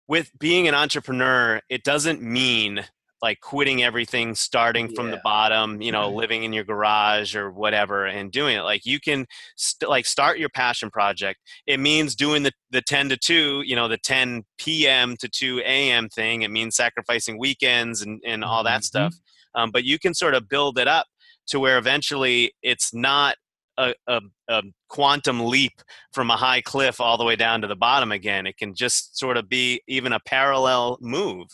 with 0.08 0.30
being 0.38 0.68
an 0.68 0.74
entrepreneur, 0.74 1.60
it 1.68 1.82
doesn't 1.82 2.22
mean 2.22 2.84
like 3.22 3.40
quitting 3.40 3.82
everything, 3.82 4.34
starting 4.34 4.94
from 4.94 5.10
the 5.10 5.20
bottom, 5.24 5.80
you 5.80 5.90
know, 5.90 6.10
living 6.10 6.44
in 6.44 6.52
your 6.52 6.64
garage 6.64 7.34
or 7.34 7.50
whatever 7.50 8.06
and 8.06 8.30
doing 8.30 8.56
it. 8.56 8.60
Like 8.60 8.84
you 8.84 9.00
can 9.00 9.26
st- 9.56 9.88
like 9.88 10.04
start 10.04 10.38
your 10.38 10.50
passion 10.50 10.90
project. 10.90 11.40
It 11.66 11.80
means 11.80 12.14
doing 12.14 12.42
the, 12.42 12.52
the 12.70 12.82
10 12.82 13.08
to 13.08 13.16
2, 13.16 13.62
you 13.64 13.74
know, 13.74 13.88
the 13.88 13.98
10 13.98 14.44
p.m. 14.58 15.16
to 15.18 15.28
2 15.28 15.62
a.m. 15.64 16.08
thing. 16.08 16.42
It 16.42 16.50
means 16.50 16.76
sacrificing 16.76 17.38
weekends 17.38 18.02
and, 18.02 18.20
and 18.24 18.44
all 18.44 18.62
that 18.64 18.82
mm-hmm. 18.82 18.82
stuff. 18.82 19.14
Um, 19.54 19.70
but 19.70 19.84
you 19.84 19.98
can 19.98 20.12
sort 20.12 20.34
of 20.34 20.48
build 20.48 20.78
it 20.78 20.86
up 20.86 21.06
to 21.48 21.60
where 21.60 21.78
eventually 21.78 22.52
it's 22.62 22.94
not 22.94 23.36
a, 23.78 23.94
a, 24.06 24.20
a, 24.48 24.62
quantum 24.88 25.46
leap 25.46 25.82
from 26.12 26.30
a 26.30 26.36
high 26.36 26.60
cliff 26.60 27.00
all 27.00 27.18
the 27.18 27.24
way 27.24 27.36
down 27.36 27.60
to 27.60 27.66
the 27.66 27.76
bottom 27.76 28.12
again. 28.12 28.46
It 28.46 28.56
can 28.56 28.74
just 28.74 29.18
sort 29.18 29.36
of 29.36 29.48
be 29.48 29.82
even 29.86 30.12
a 30.12 30.20
parallel 30.20 30.98
move, 31.00 31.48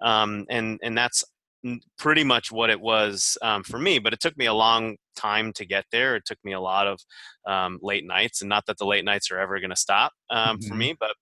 um, 0.00 0.46
and 0.48 0.78
and 0.82 0.96
that's 0.96 1.24
pretty 1.98 2.22
much 2.22 2.52
what 2.52 2.70
it 2.70 2.80
was 2.80 3.36
um, 3.42 3.62
for 3.62 3.78
me. 3.78 3.98
But 3.98 4.12
it 4.12 4.20
took 4.20 4.36
me 4.36 4.46
a 4.46 4.54
long 4.54 4.96
time 5.16 5.52
to 5.54 5.66
get 5.66 5.84
there. 5.90 6.16
It 6.16 6.24
took 6.24 6.38
me 6.44 6.52
a 6.52 6.60
lot 6.60 6.86
of 6.86 7.00
um, 7.46 7.78
late 7.82 8.06
nights, 8.06 8.40
and 8.40 8.48
not 8.48 8.64
that 8.66 8.78
the 8.78 8.86
late 8.86 9.04
nights 9.04 9.30
are 9.30 9.38
ever 9.38 9.58
going 9.60 9.70
to 9.70 9.76
stop 9.76 10.12
um, 10.30 10.58
mm-hmm. 10.58 10.68
for 10.68 10.74
me, 10.74 10.96
but 10.98 11.12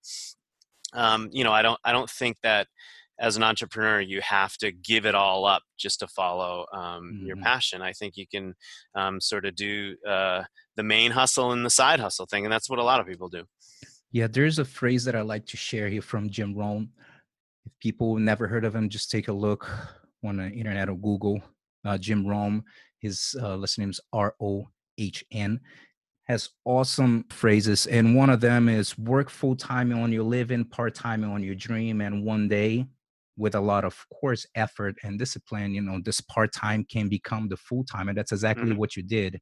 um, 0.93 1.29
you 1.33 1.45
know, 1.45 1.53
I 1.53 1.63
don't 1.63 1.79
I 1.85 1.93
don't 1.93 2.11
think 2.11 2.37
that 2.43 2.69
as 3.19 3.37
an 3.37 3.43
entrepreneur 3.43 4.01
you 4.01 4.21
have 4.21 4.57
to 4.59 4.73
give 4.73 5.07
it 5.07 5.15
all 5.15 5.45
up 5.45 5.63
just 5.79 6.01
to 6.01 6.07
follow 6.09 6.67
um, 6.73 6.81
mm-hmm. 6.81 7.27
your 7.27 7.37
passion. 7.37 7.83
I 7.83 7.93
think 7.93 8.17
you 8.17 8.27
can 8.27 8.55
um, 8.95 9.21
sort 9.21 9.47
of 9.47 9.55
do 9.55 9.97
uh, 10.07 10.43
the 10.77 10.83
main 10.83 11.11
hustle 11.11 11.53
and 11.53 11.65
the 11.65 11.71
side 11.71 12.01
hustle 12.01 12.27
thing 12.27 12.45
and 12.45 12.53
that's 12.53 12.69
what 12.69 12.79
a 12.79 12.85
lot 12.85 13.01
of 13.01 13.07
people 13.07 13.29
do. 13.29 13.45
Yeah 14.11 14.27
there's 14.27 14.59
a 14.59 14.65
phrase 14.65 15.05
that 15.05 15.17
i 15.17 15.23
like 15.23 15.47
to 15.47 15.57
share 15.57 15.89
here 15.89 16.03
from 16.03 16.31
jim 16.31 16.55
rohn. 16.55 16.89
If 17.67 17.73
people 17.81 18.17
never 18.17 18.47
heard 18.47 18.65
of 18.65 18.75
him 18.75 18.89
just 18.89 19.11
take 19.11 19.29
a 19.29 19.33
look 19.33 19.69
on 20.25 20.37
the 20.37 20.51
internet 20.51 20.89
or 20.89 20.97
google 20.97 21.41
uh, 21.85 21.99
jim 21.99 22.27
rohn. 22.27 22.63
His 23.01 23.37
uh, 23.41 23.57
last 23.57 23.79
name 23.79 23.91
is 23.91 24.01
r-o-h-n 24.13 25.61
has 26.25 26.49
awesome 26.65 27.25
phrases 27.29 27.87
and 27.87 28.17
one 28.17 28.31
of 28.31 28.41
them 28.41 28.69
is 28.69 28.97
work 28.99 29.29
full-time 29.29 29.93
on 29.93 30.11
your 30.11 30.23
living 30.23 30.65
part-time 30.65 31.23
on 31.23 31.43
your 31.43 31.55
dream 31.55 32.01
and 32.01 32.25
one 32.25 32.49
day 32.49 32.87
with 33.37 33.55
a 33.55 33.61
lot 33.61 33.85
of 33.85 34.05
course 34.21 34.47
effort 34.55 34.95
and 35.03 35.19
discipline 35.19 35.75
you 35.75 35.83
know 35.83 36.01
this 36.05 36.21
part-time 36.21 36.85
can 36.85 37.09
become 37.09 37.49
the 37.49 37.57
full-time 37.57 38.09
and 38.09 38.17
that's 38.17 38.33
exactly 38.33 38.71
mm-hmm. 38.71 38.79
what 38.79 38.97
you 38.97 39.03
did. 39.03 39.41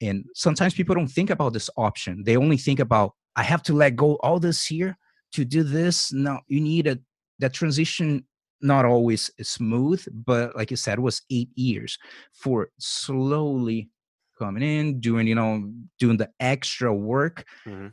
And 0.00 0.24
sometimes 0.34 0.74
people 0.74 0.94
don't 0.94 1.08
think 1.08 1.30
about 1.30 1.52
this 1.52 1.70
option. 1.76 2.24
They 2.24 2.36
only 2.36 2.56
think 2.56 2.80
about 2.80 3.12
i 3.36 3.42
have 3.42 3.62
to 3.64 3.72
let 3.72 3.96
go 3.96 4.14
all 4.16 4.38
this 4.38 4.64
here 4.66 4.96
to 5.32 5.44
do 5.44 5.62
this. 5.62 6.12
No 6.12 6.40
you 6.48 6.60
need 6.60 6.86
a 6.86 6.98
that 7.38 7.52
transition 7.52 8.24
not 8.60 8.84
always 8.84 9.30
smooth 9.42 10.02
but 10.12 10.56
like 10.56 10.70
you 10.70 10.76
said 10.76 10.98
was 10.98 11.22
eight 11.30 11.50
years 11.54 11.98
for 12.32 12.68
slowly 12.78 13.90
coming 14.38 14.62
in 14.62 15.00
doing 15.00 15.26
you 15.26 15.34
know 15.34 15.70
doing 15.98 16.16
the 16.16 16.30
extra 16.40 16.94
work 16.94 17.44
mm-hmm 17.66 17.88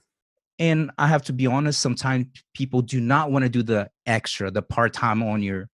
and 0.62 0.92
i 0.98 1.08
have 1.08 1.24
to 1.24 1.34
be 1.34 1.48
honest 1.48 1.82
sometimes 1.82 2.26
people 2.54 2.82
do 2.82 3.02
not 3.02 3.32
want 3.32 3.44
to 3.44 3.50
do 3.50 3.64
the 3.64 3.90
extra 4.06 4.50
the 4.50 4.62
part-time 4.62 5.22
on 5.22 5.42
your 5.42 5.68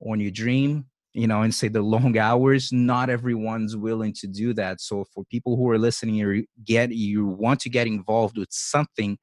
on 0.00 0.18
your 0.18 0.30
dream 0.30 0.86
you 1.14 1.26
know 1.26 1.42
and 1.42 1.54
say 1.54 1.68
the 1.68 1.82
long 1.82 2.16
hours. 2.28 2.72
Not 2.72 3.10
everyone's 3.10 3.76
willing 3.76 4.12
to 4.14 4.26
do 4.26 4.52
that. 4.54 4.80
So 4.80 5.04
for 5.14 5.24
people 5.24 5.56
who 5.56 5.68
are 5.70 5.78
listening 5.78 6.14
you 6.14 6.44
get 6.64 6.90
you 6.90 7.26
want 7.26 7.60
to 7.60 7.70
get 7.70 7.86
involved 7.86 8.38
with 8.38 8.48
something 8.50 9.18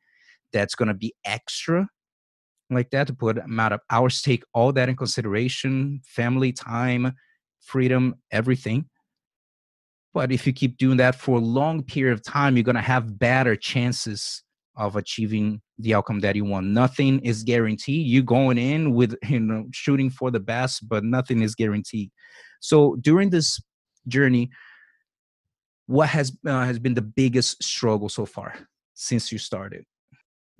that's 0.52 0.76
going 0.76 0.88
to 0.88 0.93
be 0.93 1.13
extra 1.26 1.88
like 2.72 2.91
that 2.91 3.08
to 3.08 3.13
put 3.13 3.38
amount 3.39 3.74
of 3.74 3.80
hours 3.89 4.22
take 4.22 4.43
all 4.54 4.72
that 4.74 4.89
in 4.89 4.95
consideration 4.95 6.02
family 6.06 6.52
time 6.52 7.13
freedom 7.62 8.15
everything. 8.32 8.86
But 10.13 10.32
if 10.32 10.48
you 10.48 10.54
keep 10.54 10.78
doing 10.78 10.98
that 10.98 11.15
for 11.15 11.38
a 11.38 11.41
long 11.41 11.84
period 11.84 12.13
of 12.13 12.24
time 12.24 12.56
you're 12.56 12.63
going 12.63 12.76
to 12.76 12.82
have 12.82 13.17
better 13.17 13.56
chances 13.56 14.43
of 14.75 14.95
achieving 14.95 15.62
the 15.77 15.93
outcome 15.93 16.19
that 16.21 16.36
you 16.36 16.45
want. 16.45 16.67
Nothing 16.67 17.19
is 17.19 17.43
guaranteed. 17.43 18.05
You 18.05 18.23
going 18.23 18.58
in 18.58 18.93
with 18.93 19.15
you 19.29 19.39
know 19.39 19.65
shooting 19.71 20.10
for 20.10 20.32
the 20.32 20.39
best, 20.39 20.88
but 20.88 21.03
nothing 21.03 21.41
is 21.41 21.55
guaranteed. 21.55 22.12
So 22.60 22.97
during 23.01 23.29
this 23.29 23.62
journey, 24.08 24.49
what 25.88 26.10
has 26.10 26.32
uh, 26.45 26.65
has 26.65 26.79
been 26.79 26.93
the 26.93 27.01
biggest 27.01 27.63
struggle 27.63 28.10
so 28.10 28.25
far 28.25 28.55
since 28.93 29.32
you 29.32 29.38
started? 29.38 29.86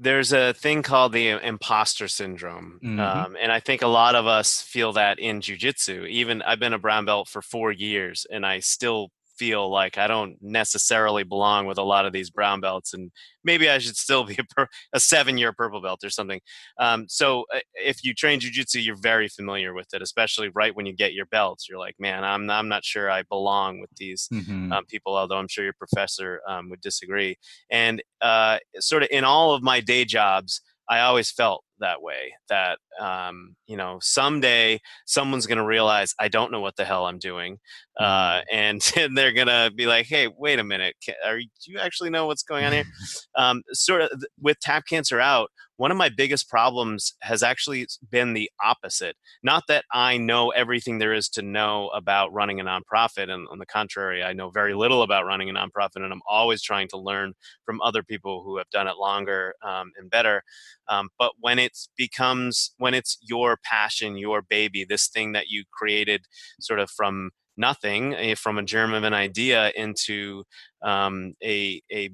There's 0.02 0.32
a 0.32 0.54
thing 0.54 0.82
called 0.82 1.12
the 1.12 1.28
imposter 1.28 2.08
syndrome, 2.08 2.80
mm-hmm. 2.82 3.00
um, 3.00 3.38
and 3.39 3.52
I 3.52 3.60
think 3.60 3.82
a 3.82 3.88
lot 3.88 4.15
of 4.15 4.28
us 4.28 4.62
feel 4.62 4.93
that 4.93 5.19
in 5.19 5.41
jujitsu. 5.41 6.08
Even 6.08 6.41
I've 6.41 6.60
been 6.60 6.74
a 6.74 6.80
brown 6.80 7.04
belt 7.04 7.28
for 7.28 7.41
four 7.41 7.72
years, 7.74 8.26
and 8.32 8.45
I 8.45 8.60
still 8.60 9.12
feel 9.39 9.71
like 9.71 9.97
I 9.97 10.08
don't 10.08 10.36
necessarily 10.41 11.23
belong 11.23 11.65
with 11.65 11.78
a 11.78 11.84
lot 11.84 12.06
of 12.06 12.12
these 12.12 12.30
brown 12.30 12.60
belts, 12.60 12.93
and 12.93 13.10
maybe 13.43 13.69
I 13.69 13.78
should 13.80 13.95
still 13.95 14.25
be 14.25 14.36
a, 14.38 14.43
per, 14.43 14.67
a 14.93 14.99
seven-year 14.99 15.54
purple 15.54 15.82
belt 15.82 16.04
or 16.04 16.10
something. 16.10 16.41
Um, 16.78 17.06
so 17.08 17.45
uh, 17.56 17.60
if 17.73 18.04
you 18.04 18.13
train 18.13 18.41
jujitsu, 18.41 18.84
you're 18.84 18.97
very 19.02 19.30
familiar 19.30 19.73
with 19.73 19.88
it, 19.93 20.02
especially 20.02 20.49
right 20.49 20.75
when 20.75 20.86
you 20.86 20.93
get 20.93 21.13
your 21.13 21.25
belts. 21.28 21.67
You're 21.69 21.80
like, 21.80 21.95
man, 21.97 22.23
I'm 22.25 22.49
I'm 22.49 22.67
not 22.67 22.84
sure 22.84 23.10
I 23.10 23.23
belong 23.23 23.80
with 23.80 23.91
these 23.95 24.28
mm-hmm. 24.32 24.73
um, 24.73 24.86
people, 24.86 25.15
although 25.15 25.38
I'm 25.38 25.47
sure 25.47 25.63
your 25.63 25.73
professor 25.73 26.41
um, 26.47 26.69
would 26.69 26.82
disagree. 26.82 27.38
And 27.71 28.04
uh, 28.21 28.60
sort 28.80 29.04
of 29.04 29.10
in 29.12 29.23
all 29.23 29.54
of 29.54 29.63
my 29.63 29.80
day 29.80 30.04
jobs, 30.04 30.62
I 30.89 30.99
always 31.02 31.32
felt 31.32 31.63
that 31.80 32.02
way 32.02 32.34
that 32.49 32.78
um, 32.99 33.56
you 33.67 33.78
know 33.78 33.99
someday 34.02 34.80
someone's 35.06 35.47
going 35.47 35.58
to 35.58 35.65
realize 35.65 36.13
i 36.19 36.28
don't 36.28 36.52
know 36.52 36.60
what 36.60 36.75
the 36.75 36.86
hell 36.86 37.06
i'm 37.06 37.19
doing 37.19 37.58
uh, 38.00 38.42
and, 38.52 38.92
and 38.98 39.18
they're 39.18 39.34
to 39.34 39.72
be 39.76 39.86
like 39.86 40.06
hey 40.06 40.28
wait 40.28 40.60
a 40.60 40.64
minute 40.64 40.96
are 41.26 41.40
do 41.40 41.72
you 41.72 41.80
actually 41.80 42.10
know 42.10 42.26
what's 42.26 42.44
going 42.44 42.66
on 42.66 42.72
here? 42.72 42.86
Um, 43.36 43.62
sort 43.72 44.02
of 44.02 44.10
with 44.42 44.60
tap 44.60 44.84
cancer 44.90 45.20
out 45.20 45.50
one 45.78 45.92
of 45.92 45.98
my 45.98 46.10
biggest 46.10 46.50
problems 46.50 47.14
has 47.22 47.42
actually 47.42 47.88
been 48.12 48.34
the 48.34 48.52
opposite. 48.62 49.16
Not 49.44 49.64
that 49.70 49.86
i 49.94 50.18
know 50.18 50.50
everything 50.50 50.98
there 51.00 51.14
is 51.14 51.30
to 51.30 51.42
know 51.42 51.88
about 51.90 52.34
running 52.34 52.60
a 52.60 52.66
nonprofit 52.66 53.30
and 53.30 53.48
on 53.50 53.60
the 53.60 53.66
contrary 53.66 54.24
i 54.24 54.34
know 54.34 54.50
very 54.50 54.74
little 54.74 55.02
about 55.02 55.26
running 55.26 55.50
a 55.50 55.54
nonprofit 55.54 55.98
and 55.98 56.12
i'm 56.12 56.22
always 56.30 56.62
trying 56.62 56.88
to 56.90 56.98
learn 56.98 57.34
from 57.66 57.82
other 57.82 58.04
people 58.04 58.44
who 58.44 58.58
have 58.58 58.70
done 58.72 58.88
it 58.88 58.98
longer 59.00 59.54
um, 59.66 59.92
and 59.98 60.10
better 60.10 60.44
um, 60.90 61.10
but 61.18 61.32
when 61.40 61.60
it 61.60 61.78
becomes 61.98 62.74
when 62.78 62.94
it's 62.94 63.18
your 63.22 63.58
passion 63.64 64.18
your 64.18 64.42
baby 64.42 64.86
this 64.88 65.08
thing 65.08 65.32
that 65.32 65.48
you 65.48 65.64
created 65.72 66.26
sort 66.60 66.80
of 66.80 66.90
from 66.90 67.32
nothing 67.60 68.15
eh, 68.15 68.36
from 68.36 68.58
a 68.58 68.63
germ 68.63 68.93
of 68.93 69.04
an 69.04 69.13
idea 69.13 69.72
into 69.76 70.43
um, 70.82 71.34
a, 71.43 71.82
a 71.91 72.10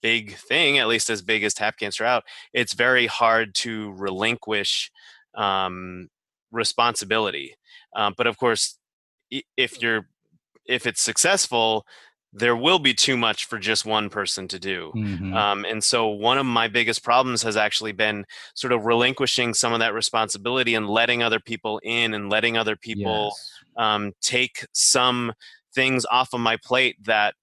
big 0.00 0.36
thing 0.36 0.78
at 0.78 0.88
least 0.88 1.10
as 1.10 1.22
big 1.22 1.42
as 1.42 1.52
tap 1.52 1.76
cancer 1.76 2.04
out 2.04 2.22
it's 2.52 2.72
very 2.72 3.06
hard 3.06 3.54
to 3.54 3.92
relinquish 3.92 4.90
um, 5.34 6.08
responsibility 6.52 7.54
um, 7.96 8.14
but 8.16 8.26
of 8.26 8.38
course 8.38 8.78
if 9.56 9.82
you're 9.82 10.06
if 10.66 10.86
it's 10.86 11.02
successful 11.02 11.84
there 12.32 12.56
will 12.56 12.78
be 12.78 12.92
too 12.92 13.16
much 13.16 13.46
for 13.46 13.58
just 13.58 13.86
one 13.86 14.10
person 14.10 14.46
to 14.48 14.58
do. 14.58 14.92
Mm-hmm. 14.94 15.34
Um, 15.34 15.64
and 15.64 15.82
so, 15.82 16.08
one 16.08 16.36
of 16.36 16.44
my 16.44 16.68
biggest 16.68 17.02
problems 17.02 17.42
has 17.42 17.56
actually 17.56 17.92
been 17.92 18.26
sort 18.54 18.72
of 18.72 18.84
relinquishing 18.84 19.54
some 19.54 19.72
of 19.72 19.80
that 19.80 19.94
responsibility 19.94 20.74
and 20.74 20.88
letting 20.88 21.22
other 21.22 21.40
people 21.40 21.80
in 21.82 22.12
and 22.14 22.28
letting 22.28 22.56
other 22.56 22.76
people 22.76 23.32
yes. 23.32 23.52
Um, 23.78 24.12
take 24.20 24.66
some 24.72 25.32
things 25.74 26.04
off 26.10 26.34
of 26.34 26.40
my 26.40 26.58
plate 26.62 26.96
that 27.04 27.34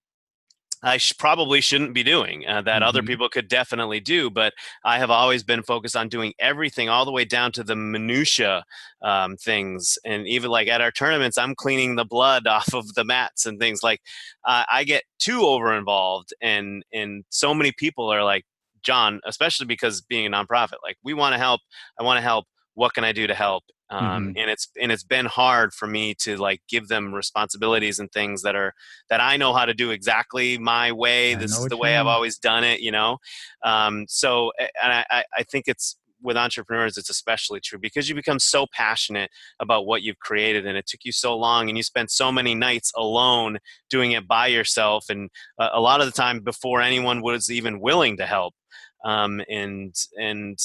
I 0.86 0.98
sh- 0.98 1.14
probably 1.18 1.62
shouldn't 1.62 1.96
be 1.96 2.04
doing 2.04 2.46
uh, 2.48 2.62
that 2.62 2.82
mm-hmm. 2.82 2.88
other 2.88 3.02
people 3.02 3.28
could 3.28 3.48
definitely 3.48 4.00
do. 4.00 4.30
But 4.30 4.54
I 4.84 5.00
have 5.00 5.10
always 5.10 5.44
been 5.44 5.64
focused 5.64 5.96
on 5.96 6.10
doing 6.10 6.34
everything 6.40 6.90
all 6.90 7.06
the 7.06 7.12
way 7.12 7.26
down 7.26 7.52
to 7.54 7.64
the 7.64 7.76
minutia 7.76 8.64
um, 9.02 9.36
things. 9.38 9.98
And 10.06 10.28
even 10.28 10.52
like 10.52 10.68
at 10.68 10.82
our 10.82 10.92
tournaments, 10.92 11.40
I'm 11.40 11.56
cleaning 11.56 11.96
the 11.96 12.06
blood 12.06 12.46
off 12.48 12.74
of 12.74 12.94
the 12.94 13.04
mats 13.04 13.48
and 13.48 13.60
things 13.60 13.82
like 13.82 14.00
uh, 14.46 14.64
I 14.72 14.84
get 14.84 15.04
too 15.18 15.42
over 15.42 15.76
involved. 15.76 16.34
And, 16.42 16.84
and 16.94 17.26
so 17.30 17.54
many 17.54 17.72
people 17.72 18.10
are 18.10 18.24
like, 18.24 18.46
Jon, 18.84 19.20
especially 19.26 19.66
because 19.66 20.02
being 20.02 20.28
a 20.28 20.30
nonprofit, 20.30 20.76
like 20.84 20.98
we 21.04 21.16
want 21.16 21.34
to 21.34 21.40
help. 21.40 21.62
I 22.00 22.04
want 22.04 22.18
to 22.18 22.22
help. 22.22 22.46
What 22.76 22.94
can 22.94 23.04
I 23.04 23.12
do 23.12 23.28
to 23.28 23.34
help? 23.34 23.64
um, 23.90 24.02
mm-hmm. 24.02 24.38
and 24.38 24.50
it's 24.50 24.68
and 24.82 24.92
it's 24.92 25.04
been 25.04 25.26
hard 25.26 25.74
for 25.74 25.88
me 25.88 26.16
to 26.16 26.38
like 26.38 26.62
give 26.68 26.88
them 26.88 27.14
responsibilities 27.14 28.00
and 28.00 28.12
things 28.12 28.42
that 28.42 28.56
are 28.56 28.74
that 29.10 29.22
I 29.22 29.38
know 29.38 29.54
how 29.54 29.66
to 29.66 29.74
do 29.74 29.92
exactly 29.92 30.58
my 30.58 30.92
way. 30.92 31.36
I 31.36 31.38
this 31.38 31.58
is 31.58 31.66
the 31.66 31.78
way 31.78 31.92
mean. 31.92 32.00
I've 32.00 32.08
always 32.08 32.38
done 32.38 32.64
it, 32.64 32.80
you 32.80 32.92
know. 32.92 33.18
Um, 33.64 34.06
so 34.08 34.52
and 34.60 35.06
I, 35.10 35.24
I 35.36 35.44
think 35.44 35.66
it's 35.68 35.98
with 36.24 36.38
entrepreneurs 36.38 36.98
it's 36.98 37.10
especially 37.10 37.60
true 37.60 37.78
because 37.78 38.10
you 38.10 38.16
become 38.16 38.40
so 38.40 38.66
passionate 38.74 39.30
about 39.60 39.86
what 39.86 40.02
you've 40.02 40.18
created 40.18 40.66
and 40.66 40.76
it 40.76 40.88
took 40.88 41.02
you 41.04 41.12
so 41.12 41.38
long 41.38 41.70
and 41.70 41.78
you 41.78 41.84
spent 41.84 42.10
so 42.10 42.32
many 42.32 42.56
nights 42.56 42.92
alone 42.96 43.60
doing 43.92 44.14
it 44.14 44.28
by 44.28 44.48
yourself 44.48 45.06
and 45.10 45.30
a 45.60 45.80
lot 45.80 46.00
of 46.00 46.08
the 46.08 46.12
time 46.12 46.40
before 46.40 46.82
anyone 46.82 47.22
was 47.22 47.52
even 47.52 47.80
willing 47.80 48.18
to 48.18 48.26
help 48.26 48.56
um, 49.04 49.40
and 49.50 49.94
and 50.18 50.58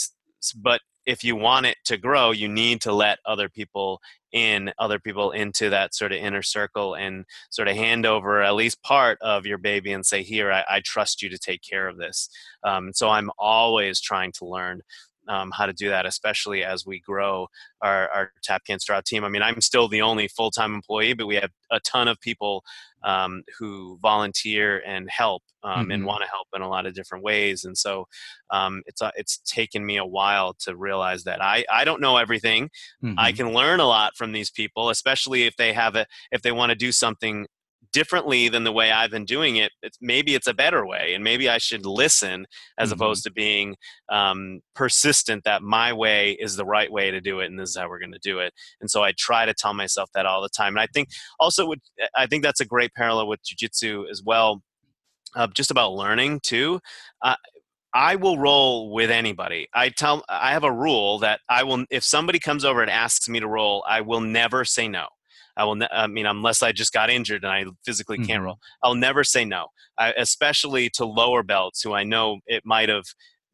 but 0.63 0.81
if 1.11 1.25
you 1.25 1.37
want 1.37 1.67
it 1.67 1.77
to 1.87 1.97
grow, 1.99 2.31
you 2.31 2.49
need 2.49 2.81
to 2.83 2.93
let 2.93 3.19
other 3.27 3.49
people 3.49 4.01
in, 4.33 4.73
other 4.79 4.99
people 4.99 5.33
into 5.33 5.71
that 5.71 5.95
sort 5.95 6.13
of 6.13 6.19
inner 6.19 6.43
circle 6.43 6.95
and 6.95 7.25
sort 7.51 7.69
of 7.69 7.77
hand 7.77 8.07
over 8.07 8.43
at 8.43 8.55
least 8.55 8.83
part 8.83 9.19
of 9.21 9.47
your 9.47 9.59
baby 9.59 9.93
and 9.93 10.07
say, 10.07 10.23
Here, 10.23 10.53
I, 10.53 10.65
I 10.77 10.81
trust 10.81 11.23
you 11.23 11.29
to 11.31 11.39
take 11.39 11.63
care 11.63 11.89
of 11.89 11.99
this. 11.99 12.29
Um, 12.65 12.93
so 12.95 13.09
I'm 13.09 13.31
always 13.39 14.01
trying 14.01 14.33
to 14.39 14.47
learn. 14.47 14.83
um, 15.29 15.53
how 15.53 15.67
to 15.67 15.73
do 15.73 15.89
that, 15.91 16.07
especially 16.07 16.65
as 16.65 16.85
we 16.87 17.01
grow 17.01 17.47
our, 17.83 18.09
our 18.11 18.33
Tap 18.43 18.65
Cancer 18.67 18.93
Out 18.93 19.05
team. 19.05 19.25
I 19.25 19.29
mean, 19.29 19.43
I'm 19.43 19.61
still 19.61 19.89
the 19.89 20.03
only 20.03 20.29
full 20.29 20.51
time 20.51 20.75
employee, 20.75 21.15
but 21.15 21.27
we 21.27 21.37
have 21.37 21.51
a 21.71 21.81
ton 21.81 22.09
of 22.09 22.21
people 22.21 22.65
um, 23.03 23.43
who 23.59 23.99
volunteer 24.03 24.83
and 24.87 25.09
help 25.11 25.43
um, 25.63 25.83
mm-hmm. 25.83 25.91
and 25.91 26.07
want 26.07 26.23
to 26.23 26.29
help 26.29 26.49
in 26.55 26.63
a 26.63 26.69
lot 26.69 26.87
of 26.87 26.95
different 26.95 27.25
ways. 27.25 27.65
And 27.65 27.77
so 27.77 28.07
um, 28.51 28.83
it's 28.87 29.03
uh, 29.03 29.11
it's 29.17 29.39
taken 29.39 29.85
me 29.85 29.97
a 29.97 30.05
while 30.05 30.55
to 30.61 30.77
realize 30.77 31.25
that 31.25 31.43
I, 31.43 31.65
I 31.71 31.85
don't 31.85 32.01
know 32.01 32.17
everything. 32.17 32.71
Mm-hmm. 33.03 33.19
I 33.19 33.33
can 33.33 33.53
learn 33.53 33.81
a 33.81 33.87
lot 33.87 34.17
from 34.17 34.33
these 34.33 34.51
people, 34.51 34.91
especially 34.91 35.45
if 35.45 35.57
they 35.57 35.73
have 35.73 35.97
a 35.97 36.07
if 36.33 36.43
they 36.43 36.53
want 36.53 36.71
to 36.71 36.77
do 36.77 36.93
something 36.93 37.47
differently 37.93 38.49
than 38.49 38.65
the 38.65 38.73
way 38.73 38.91
I've 38.91 39.11
been 39.11 39.25
doing 39.25 39.57
it, 39.57 39.73
it's, 39.83 39.99
maybe 40.01 40.35
it's 40.35 40.47
a 40.47 40.55
better 40.55 40.87
way, 40.87 41.13
and 41.15 41.25
maybe 41.25 41.49
I 41.49 41.59
should 41.59 41.87
listen 41.87 42.47
as 42.79 42.89
mm-hmm. 42.89 42.95
opposed 43.01 43.25
to 43.25 43.33
being 43.33 43.77
um, 44.09 44.61
persistent 44.75 45.45
that 45.45 45.63
my 45.63 45.93
way 45.93 46.33
is 46.33 46.57
the 46.57 46.65
right 46.65 46.91
way 46.91 47.11
to 47.11 47.21
do 47.21 47.41
it, 47.41 47.47
and 47.47 47.59
this 47.59 47.71
is 47.71 47.77
how 47.77 47.89
we're 47.89 47.99
going 47.99 48.13
to 48.13 48.19
do 48.23 48.39
it. 48.39 48.53
And 48.81 48.91
so 48.91 49.03
I 49.03 49.13
try 49.19 49.47
to 49.47 49.55
tell 49.55 49.75
myself 49.75 50.11
that 50.15 50.27
all 50.27 50.43
the 50.43 50.49
time. 50.49 50.75
And 50.75 50.81
I 50.81 50.89
think 50.93 51.09
also, 51.39 51.67
would, 51.67 51.81
I 52.17 52.27
think 52.27 52.43
that's 52.43 52.61
a 52.61 52.67
great 52.67 52.95
parallel 52.95 53.29
with 53.29 53.41
jujitsu 53.43 54.05
as 54.11 54.23
well, 54.25 54.63
uh, 55.35 55.49
just 55.49 55.71
about 55.71 55.93
learning 55.93 56.41
too. 56.41 56.81
Uh, 57.23 57.37
I 57.93 58.17
will 58.17 58.39
roll 58.39 58.93
with 58.93 59.11
anybody. 59.11 59.69
I 59.75 59.89
tell 59.89 60.25
I 60.29 60.53
have 60.53 60.63
a 60.63 60.73
rule 60.73 61.19
that 61.21 61.41
I 61.49 61.65
will 61.65 61.85
if 61.91 62.05
somebody 62.05 62.39
comes 62.39 62.65
over 62.65 62.83
and 62.83 62.91
asks 62.91 63.29
me 63.29 63.41
to 63.41 63.49
roll, 63.49 63.85
I 63.89 64.01
will 64.03 64.21
never 64.21 64.65
say 64.65 64.87
no. 64.87 65.07
I 65.57 65.65
will. 65.65 65.77
Ne- 65.77 65.89
I 65.93 66.07
mean, 66.07 66.27
unless 66.27 66.63
I 66.63 66.73
just 66.73 66.93
got 66.93 67.11
injured 67.11 67.45
and 67.45 67.53
I 67.53 67.65
physically 67.85 68.19
can't 68.19 68.29
mm-hmm. 68.29 68.45
roll, 68.45 68.59
I'll 68.83 68.95
never 68.95 69.25
say 69.25 69.45
no. 69.45 69.67
I, 69.99 70.13
especially 70.13 70.91
to 70.95 71.05
lower 71.05 71.43
belts 71.43 71.83
who 71.83 71.93
I 71.93 72.05
know 72.05 72.39
it 72.47 72.63
might 72.65 72.89
have 72.89 73.05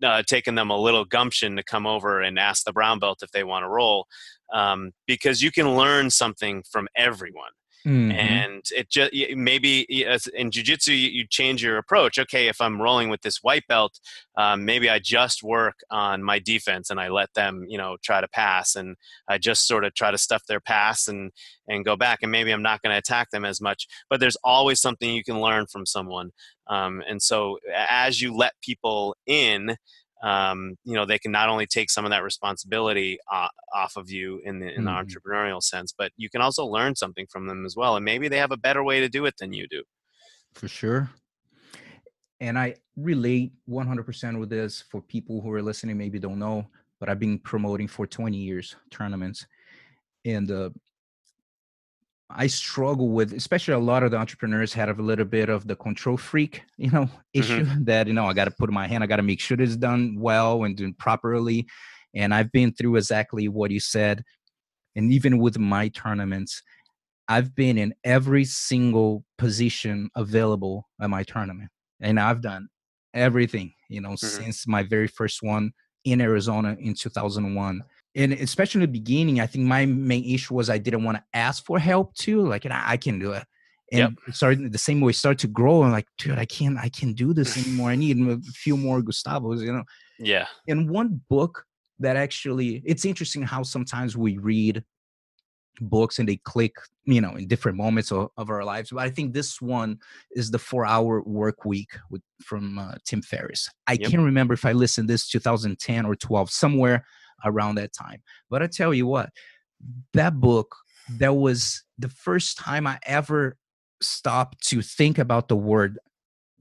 uh, 0.02 0.22
taken 0.22 0.54
them 0.54 0.70
a 0.70 0.78
little 0.78 1.04
gumption 1.04 1.56
to 1.56 1.62
come 1.62 1.87
over 1.87 2.20
and 2.20 2.38
ask 2.38 2.64
the 2.64 2.72
brown 2.72 2.98
belt 2.98 3.22
if 3.22 3.30
they 3.30 3.44
want 3.44 3.64
to 3.64 3.68
roll, 3.68 4.06
um, 4.52 4.92
because 5.06 5.42
you 5.42 5.50
can 5.50 5.74
learn 5.74 6.11
something 6.11 6.62
from 6.70 6.88
everyone. 6.96 7.50
Mm-hmm. 7.87 8.11
And 8.11 8.64
it 8.75 8.90
just 8.90 9.12
maybe 9.37 9.83
in 9.83 10.51
jujitsu 10.51 10.88
you, 10.88 11.09
you 11.09 11.27
change 11.29 11.62
your 11.62 11.79
approach. 11.79 12.18
Okay, 12.18 12.49
if 12.49 12.61
I'm 12.61 12.83
rolling 12.83 13.11
with 13.11 13.22
this 13.22 13.44
white 13.44 13.64
belt, 13.68 14.01
um, 14.37 14.64
maybe 14.64 14.90
I 14.90 14.99
just 14.99 15.44
work 15.44 15.77
on 15.88 16.20
my 16.20 16.40
defense 16.40 16.90
and 16.90 16.99
I 16.99 17.09
let 17.09 17.33
them, 17.35 17.64
you 17.68 17.79
know, 17.79 17.96
try 18.03 18.20
to 18.20 18.27
pass, 18.27 18.75
and 18.75 18.96
I 19.29 19.38
just 19.38 19.68
sort 19.68 19.85
of 19.85 19.94
try 19.94 20.11
to 20.11 20.18
stuff 20.18 20.42
their 20.49 20.61
pass 20.61 21.07
and 21.07 21.31
and 21.68 21.85
go 21.85 21.94
back. 21.94 22.20
And 22.22 22.33
maybe 22.33 22.51
I'm 22.51 22.62
not 22.62 22.83
going 22.83 22.92
to 22.92 22.99
attack 22.99 23.31
them 23.31 23.44
as 23.44 23.61
much. 23.61 23.87
But 24.11 24.18
there's 24.18 24.37
always 24.42 24.81
something 24.81 25.14
you 25.14 25.22
can 25.22 25.40
learn 25.40 25.66
from 25.66 25.87
someone. 25.87 26.33
Um, 26.66 27.03
and 27.09 27.22
so 27.22 27.59
as 27.72 28.20
you 28.20 28.35
let 28.35 28.55
people 28.62 29.16
in, 29.27 29.77
um, 30.22 30.76
you 30.85 30.94
know 30.94 31.05
they 31.05 31.18
can 31.18 31.33
not 31.33 31.48
only 31.48 31.66
take 31.66 31.90
some 31.90 32.05
of 32.05 32.11
that 32.11 32.22
responsibility 32.22 33.18
uh, 33.33 33.48
off 33.74 33.96
of 33.96 34.11
you 34.11 34.40
in 34.44 34.59
the 34.59 34.72
in 34.74 34.85
the 34.85 34.90
mm-hmm. 34.90 35.07
entrepreneurial 35.07 35.62
sense 35.62 35.92
but 35.96 36.11
you 36.16 36.31
can 36.31 36.40
also 36.40 36.64
learn 36.64 36.94
something 36.94 37.26
from 37.31 37.46
them 37.46 37.66
as 37.66 37.76
well 37.76 37.96
and 37.96 38.05
maybe 38.05 38.29
they 38.29 38.38
have 38.38 38.52
a 38.52 38.57
better 38.57 38.83
way 38.83 39.00
to 39.00 39.09
do 39.09 39.26
it 39.26 39.35
than 39.38 39.52
you 39.52 39.66
do 39.68 39.83
for 40.55 40.68
sure 40.68 41.11
and 42.40 42.59
i 42.59 42.74
relate 42.96 43.52
100% 43.68 44.40
with 44.40 44.48
this 44.48 44.83
for 44.90 45.02
people 45.02 45.40
who 45.40 45.52
are 45.52 45.62
listening 45.62 45.98
maybe 45.98 46.18
don't 46.18 46.38
know 46.38 46.66
but 46.98 47.09
i've 47.09 47.20
been 47.20 47.38
promoting 47.38 47.87
for 47.87 48.07
20 48.07 48.37
years 48.37 48.74
tournaments 48.90 49.46
and 50.24 50.50
uh, 50.50 50.70
I 52.28 52.48
struggle 52.48 53.10
with, 53.10 53.32
especially 53.32 53.74
a 53.74 53.78
lot 53.78 54.02
of 54.02 54.10
the 54.10 54.16
entrepreneurs 54.16 54.72
have 54.72 54.98
a 54.98 55.02
little 55.02 55.24
bit 55.24 55.48
of 55.48 55.66
the 55.66 55.76
control 55.76 56.16
freak, 56.16 56.62
you 56.76 56.90
know, 56.90 57.08
issue 57.32 57.64
mm-hmm. 57.64 57.84
that, 57.84 58.06
you 58.06 58.12
know, 58.12 58.26
I 58.26 58.32
got 58.32 58.46
to 58.46 58.50
put 58.50 58.68
in 58.68 58.74
my 58.74 58.88
hand, 58.88 59.04
I 59.04 59.06
got 59.06 59.16
to 59.16 59.22
make 59.22 59.40
sure 59.40 59.60
it's 59.60 59.76
done 59.76 60.16
well 60.18 60.64
and 60.64 60.76
done 60.76 60.94
properly. 60.94 61.66
And 62.14 62.34
I've 62.34 62.50
been 62.50 62.72
through 62.72 62.96
exactly 62.96 63.48
what 63.48 63.70
you 63.70 63.80
said. 63.80 64.24
And 64.96 65.12
even 65.12 65.38
with 65.38 65.58
my 65.58 65.88
tournaments, 65.88 66.62
I've 67.28 67.54
been 67.54 67.76
in 67.76 67.94
every 68.04 68.44
single 68.44 69.24
position 69.36 70.10
available 70.14 70.88
at 71.00 71.10
my 71.10 71.22
tournament. 71.22 71.70
And 72.00 72.18
I've 72.18 72.40
done 72.40 72.68
everything, 73.12 73.72
you 73.88 74.00
know, 74.00 74.10
mm-hmm. 74.10 74.26
since 74.26 74.66
my 74.66 74.82
very 74.82 75.08
first 75.08 75.42
one 75.42 75.72
in 76.04 76.20
Arizona 76.20 76.76
in 76.78 76.94
2001 76.94 77.82
and 78.16 78.33
especially 78.33 78.83
in 78.83 78.90
the 78.90 78.98
beginning, 78.98 79.40
I 79.40 79.46
think 79.46 79.66
my 79.66 79.85
main 79.85 80.24
issue 80.24 80.55
was 80.55 80.70
I 80.70 80.79
didn't 80.79 81.05
want 81.05 81.18
to 81.18 81.24
ask 81.35 81.64
for 81.64 81.79
help 81.79 82.14
too. 82.14 82.46
Like, 82.46 82.66
I 82.68 82.96
can 82.96 83.18
do 83.18 83.33
it. 83.33 83.44
And 83.92 84.16
yep. 84.26 84.35
started 84.35 84.72
the 84.72 84.79
same 84.79 85.00
way, 85.00 85.12
start 85.12 85.38
to 85.40 85.46
grow. 85.46 85.83
And 85.83 85.92
like, 85.92 86.09
dude, 86.18 86.38
I 86.38 86.46
can't, 86.46 86.79
I 86.79 86.88
can't 86.88 87.14
do 87.14 87.35
this 87.35 87.57
anymore. 87.57 87.90
I 87.90 87.94
need 87.96 88.18
a 88.18 88.38
few 88.38 88.76
more 88.76 89.02
Gustavos, 89.02 89.61
you 89.61 89.72
know? 89.72 89.85
Yeah. 90.18 90.46
In 90.66 90.88
one 90.88 91.20
book 91.29 91.64
that 92.00 92.16
actually, 92.16 92.83
it's 92.87 93.05
interesting 93.05 93.42
how 93.42 93.62
sometimes 93.62 94.16
we 94.16 94.38
read 94.38 94.83
books 95.83 96.18
and 96.18 96.26
they 96.26 96.37
click, 96.38 96.74
you 97.05 97.20
know, 97.20 97.35
in 97.35 97.46
different 97.46 97.76
moments 97.76 98.11
of, 98.11 98.31
of 98.38 98.48
our 98.48 98.64
lives. 98.64 98.90
But 98.90 99.00
I 99.00 99.11
think 99.11 99.35
this 99.35 99.61
one 99.61 99.98
is 100.35 100.50
the 100.50 100.59
four 100.59 100.87
hour 100.87 101.20
work 101.22 101.66
week 101.66 101.90
with, 102.11 102.22
from 102.42 102.79
uh, 102.79 102.94
Tim 103.05 103.20
Ferriss. 103.20 103.68
I 103.87 103.92
yep. 103.92 104.11
can't 104.11 104.22
remember 104.22 104.55
if 104.55 104.64
I 104.64 104.72
listened 104.72 105.11
this 105.11 105.29
2010 105.29 106.07
or 106.07 106.16
12, 106.16 106.50
somewhere 106.50 107.05
around 107.44 107.77
that 107.77 107.92
time. 107.92 108.22
But 108.51 108.62
I 108.62 108.66
tell 108.66 108.94
you 108.94 109.07
what, 109.07 109.31
that 110.12 110.40
book, 110.40 110.75
that 111.18 111.35
was 111.35 111.85
the 111.99 112.09
first 112.09 112.59
time 112.59 112.87
I 112.87 112.99
ever 113.05 113.57
stopped 114.03 114.66
to 114.68 114.83
think 114.83 115.18
about 115.18 115.49
the 115.49 115.57
word 115.57 115.99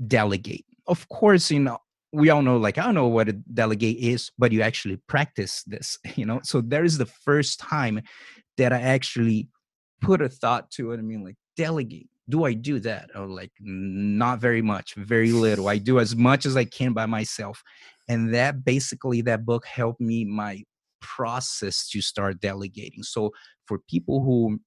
delegate. 0.07 0.65
Of 0.87 1.07
course, 1.09 1.49
you 1.51 1.59
know, 1.59 1.79
we 2.13 2.29
all 2.29 2.41
know, 2.41 2.57
like, 2.57 2.77
I 2.77 2.83
don't 2.83 2.95
know 2.95 3.07
what 3.07 3.27
a 3.27 3.33
delegate 3.33 3.97
is, 3.97 4.31
but 4.37 4.51
you 4.51 4.61
actually 4.61 4.97
practice 5.07 5.63
this, 5.67 5.97
you 6.15 6.25
know? 6.25 6.39
So 6.43 6.61
there 6.61 6.83
is 6.83 6.97
the 6.97 7.05
first 7.05 7.59
time 7.59 8.01
that 8.57 8.71
I 8.71 8.79
actually 8.81 9.49
put 10.01 10.21
a 10.21 10.29
thought 10.29 10.71
to 10.71 10.91
it. 10.91 10.99
I 10.99 11.01
mean, 11.01 11.23
like, 11.23 11.35
delegate. 11.57 12.07
Do 12.27 12.45
I 12.45 12.53
do 12.53 12.79
that? 12.79 13.11
Or 13.15 13.27
like, 13.27 13.51
not 13.59 14.39
very 14.39 14.61
much, 14.61 14.95
very 14.95 15.31
little. 15.31 15.67
I 15.67 15.77
do 15.77 15.99
as 15.99 16.15
much 16.15 16.45
as 16.45 16.57
I 16.57 16.65
can 16.65 16.93
by 16.93 17.05
myself 17.05 17.61
and 18.07 18.33
that 18.33 18.63
basically 18.63 19.21
that 19.21 19.45
book 19.45 19.65
helped 19.65 20.01
me 20.01 20.25
my 20.25 20.63
process 21.01 21.87
to 21.89 22.01
start 22.01 22.39
delegating. 22.39 23.03
So 23.03 23.31
for 23.67 23.79
people 23.89 24.23
who 24.23 24.59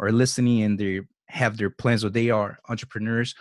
are 0.00 0.12
listening 0.12 0.62
and 0.62 0.78
they 0.78 1.00
have 1.28 1.56
their 1.56 1.70
plans 1.70 2.04
or 2.04 2.10
they 2.10 2.30
are 2.30 2.58
entrepreneurs 2.68 3.34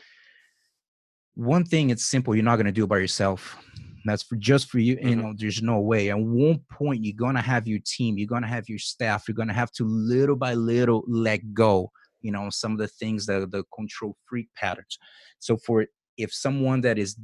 one 1.36 1.66
thing 1.66 1.90
it's 1.90 2.06
simple 2.06 2.36
you're 2.36 2.44
not 2.44 2.58
going 2.58 2.66
to 2.66 2.72
do 2.72 2.84
it 2.84 2.88
by 2.88 2.98
yourself. 2.98 3.58
That's 4.06 4.24
for 4.24 4.36
just 4.36 4.70
for 4.70 4.80
you 4.80 4.98
mm-hmm. 4.98 5.08
you 5.08 5.16
know 5.16 5.34
there's 5.36 5.62
no 5.62 5.80
way. 5.80 6.10
At 6.10 6.20
one 6.20 6.60
point 6.72 7.04
you're 7.04 7.16
going 7.16 7.36
to 7.36 7.42
have 7.42 7.68
your 7.68 7.80
team 7.86 8.18
you're 8.18 8.28
going 8.28 8.42
to 8.42 8.48
have 8.48 8.68
your 8.68 8.80
staff 8.80 9.26
you're 9.28 9.36
going 9.36 9.48
to 9.48 9.54
have 9.54 9.72
to 9.74 9.86
little 9.86 10.36
by 10.36 10.54
little 10.54 11.04
let 11.08 11.54
go 11.54 11.92
you 12.22 12.32
know 12.32 12.50
some 12.50 12.74
of 12.74 12.78
the 12.78 12.88
things 12.88 13.26
that 13.26 13.52
the 13.52 13.64
control 13.76 14.18
freak 14.28 14.50
patterns. 14.56 14.98
So 15.40 15.58
for 15.58 15.86
if 16.18 16.34
someone 16.34 16.82
that 16.82 17.00
is 17.00 17.18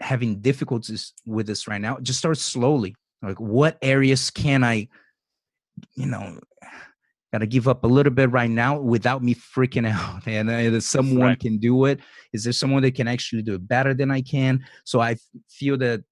having 0.00 0.40
difficulties 0.40 1.12
with 1.26 1.46
this 1.46 1.68
right 1.68 1.80
now, 1.80 1.98
just 2.02 2.18
start 2.18 2.38
slowly. 2.38 2.94
Like, 3.22 3.38
what 3.38 3.78
areas 3.82 4.30
can 4.30 4.64
I, 4.64 4.88
you 5.94 6.06
know, 6.06 6.38
gotta 7.32 7.46
give 7.46 7.68
up 7.68 7.84
a 7.84 7.86
little 7.86 8.12
bit 8.12 8.30
right 8.30 8.50
now 8.50 8.80
without 8.80 9.22
me 9.22 9.34
freaking 9.34 9.88
out? 9.92 10.26
And 10.26 10.50
uh, 10.50 10.80
someone 10.80 11.20
right. 11.20 11.40
can 11.40 11.58
do 11.58 11.84
it. 11.84 12.00
Is 12.32 12.44
there 12.44 12.52
someone 12.52 12.82
that 12.82 12.94
can 12.94 13.08
actually 13.08 13.42
do 13.42 13.54
it 13.54 13.68
better 13.68 13.94
than 13.94 14.10
I 14.10 14.22
can? 14.22 14.64
So 14.84 15.00
I 15.00 15.16
feel 15.48 15.76
that 15.78 16.02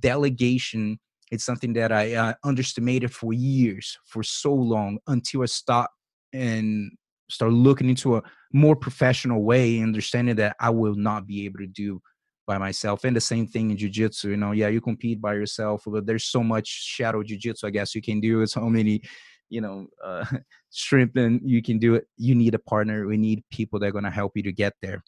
delegation 0.00 0.98
it's 1.30 1.44
something 1.44 1.72
that 1.74 1.92
I 1.92 2.14
uh, 2.14 2.34
underestimated 2.44 3.12
for 3.12 3.32
years, 3.32 3.98
for 4.06 4.22
so 4.22 4.52
long, 4.54 4.98
until 5.06 5.42
I 5.42 5.46
stopped 5.46 5.94
and 6.32 6.90
start 7.30 7.52
looking 7.52 7.88
into 7.88 8.16
a 8.16 8.22
more 8.52 8.74
professional 8.74 9.42
way, 9.42 9.80
understanding 9.80 10.36
that 10.36 10.56
I 10.60 10.70
will 10.70 10.94
not 10.94 11.26
be 11.26 11.44
able 11.44 11.58
to 11.58 11.66
do 11.66 12.00
by 12.48 12.58
myself. 12.58 13.04
And 13.04 13.14
the 13.14 13.20
same 13.20 13.46
thing 13.46 13.70
in 13.70 13.76
jujitsu, 13.76 14.24
you 14.24 14.36
know, 14.38 14.52
yeah, 14.52 14.68
you 14.68 14.80
compete 14.80 15.20
by 15.20 15.34
yourself, 15.34 15.82
but 15.86 16.06
there's 16.06 16.24
so 16.24 16.42
much 16.42 16.66
shadow 16.66 17.22
jujitsu, 17.22 17.64
I 17.64 17.70
guess 17.70 17.94
you 17.94 18.00
can 18.00 18.20
do. 18.20 18.40
It 18.40 18.48
so 18.48 18.68
many, 18.70 19.02
you 19.50 19.60
know, 19.60 19.86
uh, 20.02 20.24
shrimp 20.72 21.16
and 21.16 21.42
you 21.44 21.62
can 21.62 21.78
do 21.78 21.94
it. 21.94 22.08
You 22.16 22.34
need 22.34 22.54
a 22.54 22.58
partner. 22.58 23.06
We 23.06 23.18
need 23.18 23.44
people 23.50 23.78
that 23.78 23.86
are 23.86 23.92
going 23.92 24.04
to 24.04 24.10
help 24.10 24.32
you 24.34 24.42
to 24.44 24.52
get 24.52 24.72
there. 24.80 25.04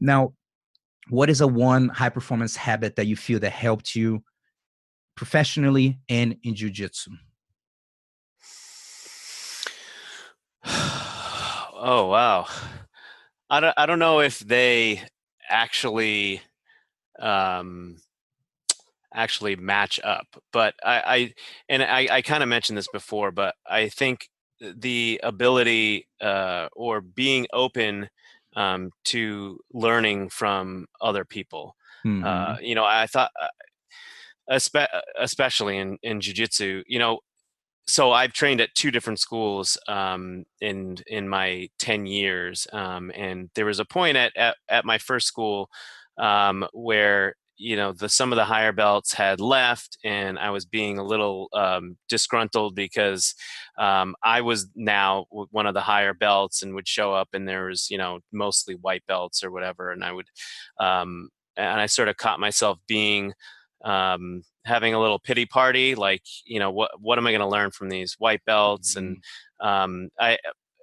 Now, 0.00 0.32
what 1.10 1.28
is 1.28 1.42
a 1.42 1.46
one 1.46 1.90
high 1.90 2.08
performance 2.08 2.56
habit 2.56 2.96
that 2.96 3.06
you 3.06 3.16
feel 3.16 3.38
that 3.40 3.50
helped 3.50 3.94
you 3.94 4.24
professionally 5.14 5.98
and 6.08 6.36
in 6.42 6.54
jujitsu? 6.54 7.08
oh 11.78 12.08
wow 12.10 12.46
I 13.48 13.60
don't, 13.60 13.74
I 13.76 13.86
don't 13.86 14.00
know 14.00 14.20
if 14.20 14.40
they 14.40 15.02
actually 15.48 16.42
um, 17.18 17.96
actually 19.14 19.56
match 19.56 19.98
up. 20.04 20.26
But 20.52 20.74
I, 20.84 21.02
I 21.06 21.34
and 21.68 21.82
I, 21.82 22.08
I 22.10 22.22
kind 22.22 22.42
of 22.42 22.48
mentioned 22.48 22.78
this 22.78 22.88
before, 22.92 23.30
but 23.32 23.54
I 23.68 23.88
think 23.88 24.28
the 24.60 25.20
ability 25.22 26.08
uh, 26.20 26.68
or 26.74 27.00
being 27.00 27.46
open 27.52 28.08
um, 28.54 28.90
to 29.04 29.58
learning 29.72 30.30
from 30.30 30.86
other 31.00 31.24
people. 31.24 31.76
Uh, 32.04 32.08
mm-hmm. 32.08 32.24
Uh, 32.24 32.56
you 32.60 32.74
know, 32.74 32.84
I 32.84 33.06
thought 33.06 33.30
uh, 33.40 34.86
especially 35.18 35.78
in 35.78 35.98
in 36.02 36.20
jujitsu. 36.20 36.82
You 36.86 36.98
know, 36.98 37.20
so 37.88 38.12
I've 38.12 38.32
trained 38.32 38.60
at 38.60 38.74
two 38.74 38.90
different 38.90 39.20
schools 39.20 39.78
um, 39.88 40.44
in 40.60 40.98
in 41.06 41.28
my 41.28 41.68
ten 41.78 42.06
years, 42.06 42.66
um, 42.72 43.12
and 43.14 43.50
there 43.54 43.66
was 43.66 43.80
a 43.80 43.84
point 43.84 44.16
at 44.16 44.36
at, 44.36 44.56
at 44.68 44.84
my 44.84 44.98
first 44.98 45.26
school 45.26 45.70
um, 46.18 46.66
where 46.72 47.34
you 47.58 47.76
know 47.76 47.92
the 47.92 48.08
some 48.08 48.32
of 48.32 48.36
the 48.36 48.44
higher 48.44 48.72
belts 48.72 49.12
had 49.14 49.40
left 49.40 49.96
and 50.04 50.38
i 50.38 50.50
was 50.50 50.66
being 50.66 50.98
a 50.98 51.04
little 51.04 51.48
um, 51.54 51.96
disgruntled 52.08 52.74
because 52.74 53.34
um, 53.78 54.14
i 54.22 54.40
was 54.40 54.68
now 54.74 55.24
one 55.50 55.66
of 55.66 55.74
the 55.74 55.80
higher 55.80 56.14
belts 56.14 56.62
and 56.62 56.74
would 56.74 56.88
show 56.88 57.14
up 57.14 57.28
and 57.32 57.48
there 57.48 57.66
was 57.66 57.90
you 57.90 57.98
know 57.98 58.20
mostly 58.32 58.74
white 58.74 59.02
belts 59.08 59.42
or 59.42 59.50
whatever 59.50 59.90
and 59.90 60.04
i 60.04 60.12
would 60.12 60.26
um, 60.80 61.28
and 61.56 61.80
i 61.80 61.86
sort 61.86 62.08
of 62.08 62.16
caught 62.16 62.40
myself 62.40 62.78
being 62.86 63.32
um, 63.86 64.42
having 64.64 64.94
a 64.94 65.00
little 65.00 65.20
pity 65.20 65.46
party 65.46 65.94
like 65.94 66.22
you 66.44 66.58
know 66.58 66.70
what 66.70 66.90
what 67.00 67.18
am 67.18 67.26
i 67.26 67.30
going 67.30 67.40
to 67.40 67.46
learn 67.46 67.70
from 67.70 67.88
these 67.88 68.14
white 68.18 68.44
belts 68.44 68.94
mm-hmm. 68.94 69.06
and 69.06 69.24
um, 69.60 70.08
i 70.18 70.36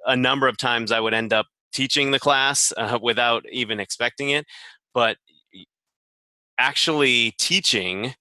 a 0.06 0.16
number 0.16 0.48
of 0.48 0.58
times 0.58 0.92
i 0.92 1.00
would 1.00 1.14
end 1.14 1.34
up 1.34 1.46
teaching 1.74 2.12
the 2.12 2.20
class 2.20 2.72
uh, 2.78 2.98
without 3.02 3.44
even 3.52 3.80
expecting 3.80 4.30
it 4.30 4.46
but 4.94 5.18
actually 6.58 7.34
teaching 7.38 8.14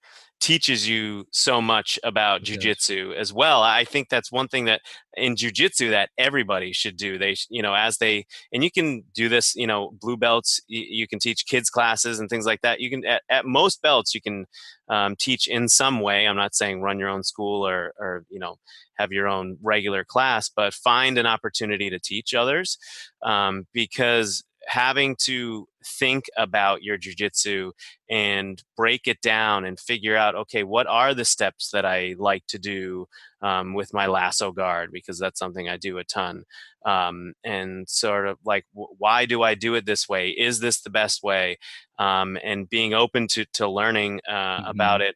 teaches 0.42 0.88
you 0.88 1.24
so 1.30 1.62
much 1.62 2.00
about 2.02 2.42
jujitsu 2.42 3.14
as 3.14 3.32
well. 3.32 3.62
I 3.62 3.84
think 3.84 4.08
that's 4.08 4.32
one 4.32 4.48
thing 4.48 4.64
that 4.64 4.80
in 5.14 5.36
jujitsu 5.36 5.90
that 5.90 6.10
everybody 6.18 6.72
should 6.72 6.96
do. 6.96 7.16
They, 7.16 7.36
you 7.48 7.62
know, 7.62 7.74
as 7.74 7.98
they, 7.98 8.26
and 8.52 8.64
you 8.64 8.70
can 8.70 9.04
do 9.14 9.28
this, 9.28 9.54
you 9.54 9.68
know, 9.68 9.92
blue 10.00 10.16
belts, 10.16 10.60
you, 10.66 10.84
you 10.88 11.06
can 11.06 11.20
teach 11.20 11.46
kids 11.46 11.70
classes 11.70 12.18
and 12.18 12.28
things 12.28 12.44
like 12.44 12.60
that. 12.62 12.80
You 12.80 12.90
can, 12.90 13.06
at, 13.06 13.22
at 13.30 13.46
most 13.46 13.82
belts, 13.82 14.16
you 14.16 14.20
can 14.20 14.46
um, 14.88 15.14
teach 15.16 15.46
in 15.46 15.68
some 15.68 16.00
way. 16.00 16.26
I'm 16.26 16.36
not 16.36 16.56
saying 16.56 16.82
run 16.82 16.98
your 16.98 17.08
own 17.08 17.22
school 17.22 17.64
or, 17.64 17.92
or, 17.96 18.24
you 18.28 18.40
know, 18.40 18.56
have 18.98 19.12
your 19.12 19.28
own 19.28 19.58
regular 19.62 20.04
class, 20.04 20.48
but 20.48 20.74
find 20.74 21.18
an 21.18 21.26
opportunity 21.26 21.88
to 21.88 22.00
teach 22.00 22.34
others 22.34 22.78
um, 23.22 23.68
because 23.72 24.42
having 24.66 25.16
to 25.16 25.66
think 25.84 26.24
about 26.36 26.82
your 26.82 26.96
jujitsu 26.96 27.72
and 28.08 28.62
break 28.76 29.06
it 29.06 29.20
down 29.20 29.64
and 29.64 29.80
figure 29.80 30.16
out 30.16 30.34
okay 30.34 30.62
what 30.62 30.86
are 30.86 31.12
the 31.14 31.24
steps 31.24 31.70
that 31.72 31.84
i 31.84 32.14
like 32.18 32.46
to 32.46 32.58
do 32.58 33.06
um, 33.40 33.74
with 33.74 33.92
my 33.92 34.06
lasso 34.06 34.52
guard? 34.52 34.90
because 34.92 35.18
that's 35.18 35.38
something 35.38 35.68
i 35.68 35.76
do 35.76 35.98
a 35.98 36.04
ton 36.04 36.44
um, 36.86 37.32
and 37.44 37.88
sort 37.88 38.26
of 38.26 38.38
like 38.44 38.64
why 38.72 39.26
do 39.26 39.42
i 39.42 39.54
do 39.54 39.74
it 39.74 39.86
this 39.86 40.08
way? 40.08 40.30
Is 40.30 40.60
this 40.60 40.80
the 40.80 40.90
best 40.90 41.22
way? 41.22 41.58
um, 42.02 42.36
and 42.42 42.68
being 42.68 42.94
open 42.94 43.28
to, 43.28 43.44
to 43.54 43.68
learning 43.68 44.20
uh, 44.28 44.32
mm-hmm. 44.32 44.70
about 44.70 45.00
it 45.00 45.14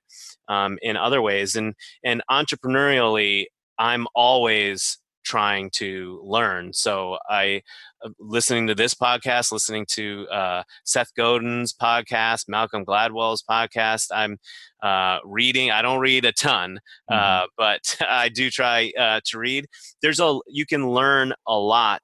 um, 0.49 0.79
in 0.83 0.97
other 0.97 1.21
ways 1.21 1.57
and 1.57 1.75
and 2.05 2.23
entrepreneurially 2.31 3.47
i'm 3.79 4.07
always 4.15 4.99
trying 5.27 5.71
to 5.71 6.21
learn. 6.25 6.73
So 6.73 7.19
I 7.29 7.63
uh, 8.05 8.11
listening 8.21 8.69
to 8.69 8.75
this 8.75 8.95
podcast, 8.95 9.51
listening 9.51 9.85
to 9.91 10.27
uh, 10.29 10.63
Seth 10.85 11.11
Godin's 11.17 11.75
podcast, 11.75 12.45
Malcolm 12.49 12.85
Gladwell's 12.87 13.43
podcast. 13.43 14.07
I'm 14.15 14.39
uh, 14.83 15.19
reading. 15.25 15.71
I 15.73 15.83
don't 15.83 16.01
read 16.01 16.25
a 16.25 16.33
ton, 16.33 16.79
uh, 17.11 17.15
mm-hmm. 17.15 17.47
but 17.59 17.97
I 18.09 18.29
do 18.29 18.51
try 18.51 18.93
uh, 18.99 19.21
to 19.27 19.39
read. 19.39 19.67
There's 20.01 20.21
a 20.21 20.39
you 20.47 20.65
can 20.65 20.89
learn 20.89 21.33
a 21.47 21.59
lot 21.59 22.03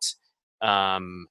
um, 0.60 1.26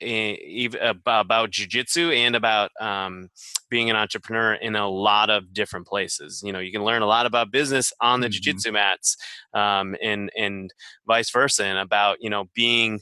about 0.00 1.50
jujitsu 1.50 2.14
and 2.14 2.36
about 2.36 2.70
um, 2.80 3.28
being 3.70 3.90
an 3.90 3.96
entrepreneur 3.96 4.54
in 4.54 4.76
a 4.76 4.88
lot 4.88 5.30
of 5.30 5.52
different 5.52 5.86
places. 5.86 6.42
You 6.44 6.52
know, 6.52 6.58
you 6.58 6.72
can 6.72 6.84
learn 6.84 7.02
a 7.02 7.06
lot 7.06 7.26
about 7.26 7.50
business 7.50 7.92
on 8.00 8.20
the 8.20 8.28
mm-hmm. 8.28 8.50
jujitsu 8.50 8.72
mats, 8.72 9.16
um, 9.54 9.96
and 10.02 10.30
and 10.36 10.72
vice 11.06 11.30
versa, 11.30 11.64
and 11.64 11.78
about 11.78 12.18
you 12.20 12.30
know 12.30 12.44
being 12.54 13.00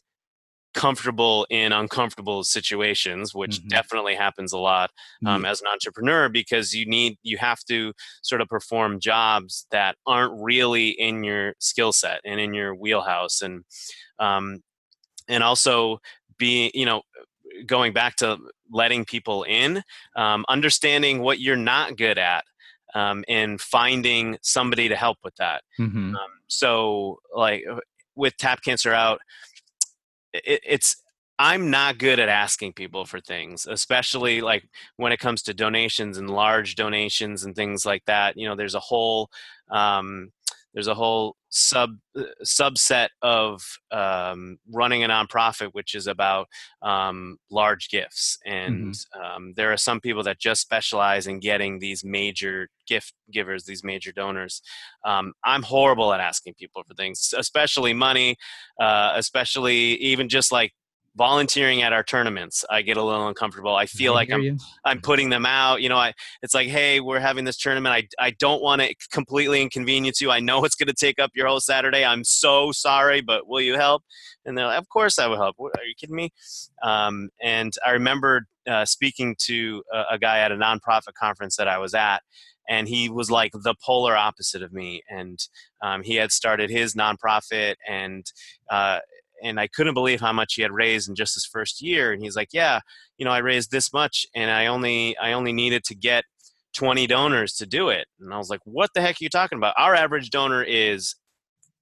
comfortable 0.75 1.47
in 1.51 1.71
uncomfortable 1.71 2.43
situations 2.43 3.33
which 3.33 3.59
mm-hmm. 3.59 3.69
definitely 3.69 4.17
happens 4.17 4.53
a 4.53 4.59
lot 4.59 4.91
um, 5.25 5.37
mm-hmm. 5.37 5.45
as 5.45 5.61
an 5.61 5.69
entrepreneur 5.73 6.29
because 6.29 6.75
you 6.75 6.85
need 6.85 7.17
you 7.23 7.39
have 7.39 7.61
to 7.61 7.93
sort 8.23 8.41
of 8.41 8.49
perform 8.49 8.99
jobs 8.99 9.67
that 9.71 9.95
aren't 10.05 10.33
really 10.43 10.89
in 10.89 11.23
your 11.23 11.55
skill 11.61 11.93
set 11.93 12.21
and 12.25 12.41
in 12.41 12.53
your 12.53 12.75
wheelhouse 12.75 13.41
and 13.41 13.63
um, 14.19 14.61
and 15.29 15.43
also 15.43 15.99
being 16.39 16.71
you 16.75 16.87
know 16.87 17.03
going 17.67 17.93
back 17.93 18.17
to 18.17 18.39
letting 18.71 19.05
people 19.05 19.45
in 19.45 19.83
um, 20.17 20.45
understanding 20.49 21.21
what 21.21 21.41
you're 21.41 21.57
not 21.57 21.97
good 21.97 22.19
at 22.19 22.45
um, 22.95 23.25
and 23.29 23.61
finding 23.61 24.37
somebody 24.43 24.89
to 24.89 24.97
help 24.97 25.19
with 25.23 25.35
that 25.37 25.63
mm-hmm. 25.79 26.15
um, 26.15 26.31
so 26.49 27.19
like 27.35 27.65
uh, 27.71 27.77
with 28.15 28.37
tap 28.37 28.63
cancer 28.63 28.93
out 28.93 29.21
it, 30.33 30.61
it's 30.65 30.97
i'm 31.39 31.71
not 31.71 31.99
good 31.99 32.21
at 32.21 32.29
asking 32.29 32.73
people 32.73 33.05
for 33.05 33.21
things 33.21 33.67
especially 33.69 34.41
like 34.41 34.69
when 34.97 35.13
it 35.13 35.19
comes 35.19 35.43
to 35.43 35.55
donations 35.55 36.19
and 36.19 36.31
large 36.31 36.77
donations 36.77 37.45
and 37.45 37.57
things 37.57 37.85
like 37.85 38.05
that 38.07 38.37
you 38.37 38.47
know 38.49 38.55
there's 38.55 38.75
a 38.75 38.81
whole 38.81 39.31
um, 39.71 40.31
there's 40.75 40.89
a 40.89 40.95
whole 40.95 41.37
sub 41.55 41.91
uh, 42.19 42.23
subset 42.45 43.09
of 43.23 43.63
um, 43.93 44.59
running 44.73 45.05
a 45.05 45.09
nonprofit 45.09 45.69
which 45.71 45.95
is 45.95 46.09
about 46.09 46.49
um, 46.83 47.37
large 47.49 47.89
gifts 47.89 48.39
and 48.45 48.93
mm-hmm. 48.93 49.21
um, 49.23 49.53
there 49.57 49.73
are 49.73 49.77
some 49.77 50.01
people 50.01 50.25
that 50.25 50.41
just 50.41 50.61
specialize 50.61 51.29
in 51.29 51.39
getting 51.39 51.79
these 51.79 52.05
major 52.05 52.69
gift 52.89 53.15
givers 53.31 53.65
these 53.65 53.85
major 53.85 54.11
donors 54.11 54.61
um, 55.05 55.33
i'm 55.45 55.63
horrible 55.63 56.13
at 56.13 56.21
asking 56.21 56.55
people 56.55 56.83
for 56.87 56.95
things 56.95 57.33
especially 57.39 57.95
money 57.95 58.35
uh, 58.81 59.13
especially 59.15 59.95
even 59.95 60.29
just 60.29 60.51
like 60.51 60.73
volunteering 61.17 61.83
at 61.83 61.93
our 61.93 62.03
tournaments 62.03 62.65
i 62.71 62.83
get 62.83 62.97
a 62.97 63.03
little 63.03 63.29
uncomfortable. 63.29 63.75
I 63.75 63.87
feel 63.87 64.13
I 64.13 64.17
like 64.17 64.33
i'm 64.33 64.43
you. 64.43 64.59
i'm 64.85 65.01
putting 65.01 65.31
them 65.31 65.47
out 65.47 65.81
you 65.81 65.89
know 65.89 65.97
i 65.97 66.13
it's 66.43 66.55
like 66.55 66.69
hey 66.69 67.01
we're 67.01 67.21
having 67.21 67.45
this 67.45 67.57
tournament 67.57 67.95
i, 67.95 68.25
I 68.27 68.31
don't 68.33 68.63
want 68.63 68.83
to 68.83 68.95
completely 69.13 69.63
inconvenience 69.63 70.21
you 70.21 70.31
i 70.31 70.41
know 70.41 70.65
it's 70.65 70.75
going 70.75 70.89
to 70.89 70.95
take 70.95 71.19
up 71.19 71.31
your 71.35 71.47
whole 71.47 71.61
saturday 71.61 72.05
i'm 72.05 72.25
so 72.25 72.73
sorry 72.73 73.21
but 73.21 73.47
will 73.47 73.61
you 73.61 73.75
help? 73.75 74.03
And 74.45 74.59
they're 74.59 74.67
like 74.67 74.79
of 74.79 74.89
course 74.89 75.19
i 75.19 75.27
will 75.27 75.37
help 75.37 75.57
are 75.59 75.85
you 75.87 75.95
kidding 75.99 76.17
me? 76.17 76.31
Um, 76.83 77.31
and 77.43 77.73
i 77.87 77.91
remember 77.91 78.47
uh, 78.67 78.85
speaking 78.85 79.37
to 79.41 79.83
a, 79.93 80.05
a 80.13 80.19
guy 80.19 80.39
at 80.39 80.51
a 80.51 80.57
nonprofit 80.57 81.15
conference 81.19 81.57
that 81.57 81.69
i 81.69 81.79
was 81.79 81.95
at 81.95 82.23
and 82.69 82.89
he 82.89 83.09
was 83.09 83.31
like 83.31 83.53
the 83.53 83.75
polar 83.85 84.17
opposite 84.17 84.63
of 84.63 84.73
me 84.73 85.03
and 85.09 85.39
um, 85.83 86.03
he 86.03 86.17
had 86.17 86.33
started 86.33 86.71
his 86.71 86.95
nonprofit 86.95 87.75
and 87.89 88.33
uh, 88.71 89.01
and 89.43 89.59
I 89.59 89.69
couldn't 89.69 89.95
believe 89.95 90.21
how 90.21 90.33
much 90.33 90.55
he 90.55 90.63
had 90.63 90.73
raised 90.73 91.09
in 91.09 91.15
just 91.15 91.35
his 91.35 91.47
first 91.47 91.83
year. 91.83 92.13
And 92.13 92.23
he's 92.23 92.37
like, 92.37 92.49
"Yeah, 92.53 92.81
you 93.19 93.25
know, 93.25 93.31
I 93.31 93.39
raised 93.39 93.71
this 93.71 93.93
much, 93.93 94.27
and 94.35 94.51
I 94.51 94.67
only 94.67 95.17
I 95.19 95.33
only 95.33 95.53
needed 95.53 95.85
to 95.85 95.95
get 95.95 96.25
20 96.77 97.07
donors 97.07 97.55
to 97.55 97.67
do 97.67 97.89
it." 97.89 98.07
And 98.21 98.33
I 98.33 98.39
was 98.39 98.51
like, 98.51 98.61
"What 98.65 98.91
the 98.95 99.01
heck 99.01 99.17
are 99.17 99.25
you 99.25 99.29
talking 99.29 99.59
about? 99.59 99.75
Our 99.79 99.95
average 99.95 100.31
donor 100.31 100.63
is 100.63 101.15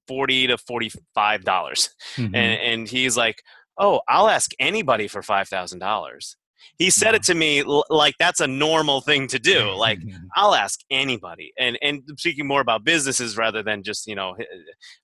40 0.09 0.49
to 0.49 0.59
45 0.59 1.45
dollars," 1.45 1.91
mm-hmm. 2.17 2.35
and, 2.35 2.61
and 2.61 2.89
he's 2.89 3.17
like, 3.17 3.43
"Oh, 3.79 4.01
I'll 4.09 4.29
ask 4.29 4.51
anybody 4.59 5.09
for 5.09 5.23
five 5.23 5.49
thousand 5.49 5.81
dollars." 5.81 6.37
He 6.79 6.91
said 6.91 7.15
it 7.15 7.23
to 7.25 7.35
me 7.35 7.63
like 7.91 8.15
that's 8.19 8.41
a 8.41 8.47
normal 8.47 9.01
thing 9.01 9.27
to 9.29 9.39
do. 9.39 9.71
Like 9.71 10.01
i'll 10.37 10.55
ask 10.55 10.81
anybody 10.91 11.53
and 11.59 11.79
and 11.83 12.03
speaking 12.17 12.47
more 12.47 12.61
about 12.61 12.85
businesses 12.85 13.37
rather 13.37 13.63
than 13.63 13.83
just 13.83 14.07
you 14.07 14.15
know 14.15 14.35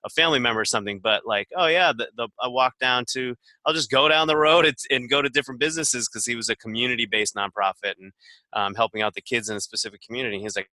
a 0.05 0.09
family 0.11 0.39
member 0.39 0.61
or 0.61 0.65
something 0.65 1.01
but 1.01 1.27
like 1.27 1.49
oh 1.57 1.67
yeah 1.67 1.93
the, 1.97 2.09
the 2.17 2.29
i 2.41 2.49
walk 2.49 2.79
down 2.79 3.05
to 3.11 3.35
i'll 3.67 3.75
just 3.75 3.91
go 3.91 4.09
down 4.09 4.27
the 4.27 4.37
road 4.37 4.65
and, 4.65 4.77
and 4.91 5.11
go 5.11 5.23
to 5.23 5.29
different 5.29 5.61
businesses 5.61 6.09
because 6.09 6.25
he 6.25 6.35
was 6.35 6.49
a 6.49 6.57
community 6.57 7.07
based 7.07 7.35
nonprofit 7.35 7.95
and 8.01 8.13
um, 8.55 8.75
helping 8.75 9.03
out 9.03 9.15
the 9.15 9.21
kids 9.21 9.49
in 9.49 9.57
a 9.57 9.61
specific 9.61 10.01
community 10.03 10.39
he's 10.41 10.57
like 10.57 10.71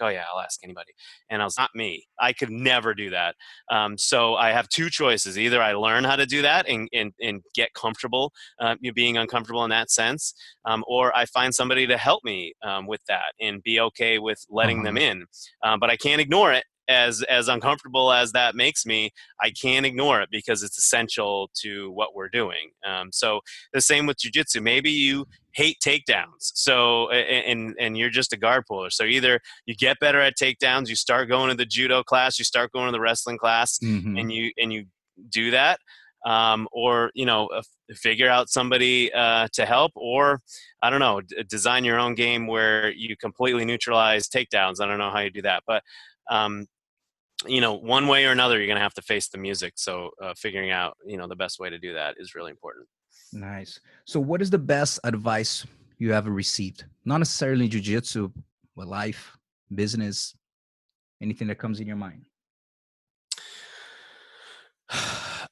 oh 0.00 0.08
yeah 0.08 0.24
i'll 0.32 0.40
ask 0.40 0.60
anybody. 0.62 0.92
And 1.30 1.42
i 1.42 1.44
was 1.44 1.58
not 1.58 1.70
me. 1.74 2.04
I 2.20 2.32
could 2.32 2.50
never 2.50 2.94
do 2.94 3.10
that. 3.10 3.34
Um, 3.70 3.96
so 3.98 4.34
i 4.34 4.52
have 4.52 4.68
two 4.68 4.90
choices. 4.90 5.38
Either 5.38 5.62
i 5.62 5.72
learn 5.72 6.04
how 6.04 6.16
to 6.16 6.26
do 6.26 6.42
that 6.42 6.68
and, 6.68 6.88
and, 6.92 7.12
and 7.20 7.42
get 7.54 7.72
comfortable 7.74 8.32
uh, 8.60 8.76
being 8.94 9.16
uncomfortable 9.16 9.64
in 9.64 9.70
that 9.70 9.90
sense 9.90 10.34
um, 10.64 10.84
or 10.86 11.16
i 11.16 11.24
find 11.26 11.54
somebody 11.54 11.86
to 11.86 11.96
help 11.96 12.22
me 12.24 12.52
um, 12.62 12.86
with 12.86 13.00
that 13.08 13.32
and 13.40 13.62
be 13.62 13.80
okay 13.80 14.18
with 14.18 14.44
letting 14.50 14.78
uh-huh. 14.78 14.86
them 14.86 14.96
in 14.96 15.24
um, 15.64 15.80
but 15.80 15.90
i 15.90 15.96
can't 15.96 16.20
ignore 16.20 16.52
it 16.52 16.64
as 16.88 17.22
as 17.22 17.48
uncomfortable 17.48 18.12
as 18.12 18.32
that 18.32 18.54
makes 18.54 18.84
me 18.84 19.10
i 19.40 19.50
can't 19.50 19.86
ignore 19.86 20.20
it 20.20 20.28
because 20.30 20.62
it's 20.62 20.78
essential 20.78 21.50
to 21.54 21.90
what 21.92 22.14
we're 22.14 22.28
doing 22.28 22.70
um, 22.84 23.10
so 23.12 23.40
the 23.72 23.80
same 23.80 24.06
with 24.06 24.18
jiu-jitsu 24.18 24.60
maybe 24.60 24.90
you 24.90 25.24
hate 25.54 25.76
takedowns 25.84 26.50
so 26.54 27.08
and 27.10 27.74
and 27.78 27.96
you're 27.96 28.10
just 28.10 28.32
a 28.32 28.36
guard 28.36 28.64
puller 28.66 28.90
so 28.90 29.04
either 29.04 29.38
you 29.66 29.74
get 29.74 29.98
better 30.00 30.20
at 30.20 30.34
takedowns 30.36 30.88
you 30.88 30.96
start 30.96 31.28
going 31.28 31.48
to 31.48 31.56
the 31.56 31.66
judo 31.66 32.02
class 32.02 32.38
you 32.38 32.44
start 32.44 32.72
going 32.72 32.86
to 32.86 32.92
the 32.92 33.00
wrestling 33.00 33.38
class 33.38 33.78
mm-hmm. 33.78 34.16
and 34.16 34.32
you 34.32 34.50
and 34.58 34.72
you 34.72 34.84
do 35.28 35.50
that 35.50 35.78
um, 36.24 36.68
or 36.72 37.10
you 37.14 37.26
know 37.26 37.46
uh, 37.48 37.62
figure 37.94 38.28
out 38.28 38.48
somebody 38.48 39.12
uh, 39.12 39.46
to 39.52 39.66
help 39.66 39.92
or 39.94 40.40
i 40.82 40.90
don't 40.90 41.00
know 41.00 41.20
d- 41.20 41.42
design 41.48 41.84
your 41.84 41.98
own 41.98 42.14
game 42.14 42.46
where 42.46 42.90
you 42.92 43.16
completely 43.16 43.64
neutralize 43.64 44.28
takedowns 44.28 44.80
i 44.80 44.86
don't 44.86 44.98
know 44.98 45.10
how 45.10 45.20
you 45.20 45.30
do 45.30 45.42
that 45.42 45.62
but 45.66 45.82
um, 46.30 46.66
you 47.46 47.60
know 47.60 47.74
one 47.74 48.06
way 48.06 48.24
or 48.24 48.32
another 48.32 48.58
you're 48.58 48.66
going 48.66 48.76
to 48.76 48.82
have 48.82 48.94
to 48.94 49.02
face 49.02 49.28
the 49.28 49.38
music 49.38 49.74
so 49.76 50.10
uh, 50.22 50.34
figuring 50.36 50.70
out 50.70 50.96
you 51.06 51.16
know 51.16 51.26
the 51.26 51.36
best 51.36 51.58
way 51.58 51.70
to 51.70 51.78
do 51.78 51.92
that 51.94 52.14
is 52.18 52.34
really 52.34 52.50
important. 52.50 52.86
Nice. 53.32 53.80
So 54.04 54.20
what 54.20 54.42
is 54.42 54.50
the 54.50 54.58
best 54.58 55.00
advice 55.04 55.66
you 55.98 56.12
ever 56.12 56.30
received? 56.30 56.84
Not 57.04 57.18
necessarily 57.18 57.68
jiu-jitsu 57.68 58.30
but 58.76 58.86
life 58.86 59.36
business 59.74 60.34
anything 61.20 61.48
that 61.48 61.58
comes 61.58 61.80
in 61.80 61.86
your 61.86 61.96
mind. 61.96 62.26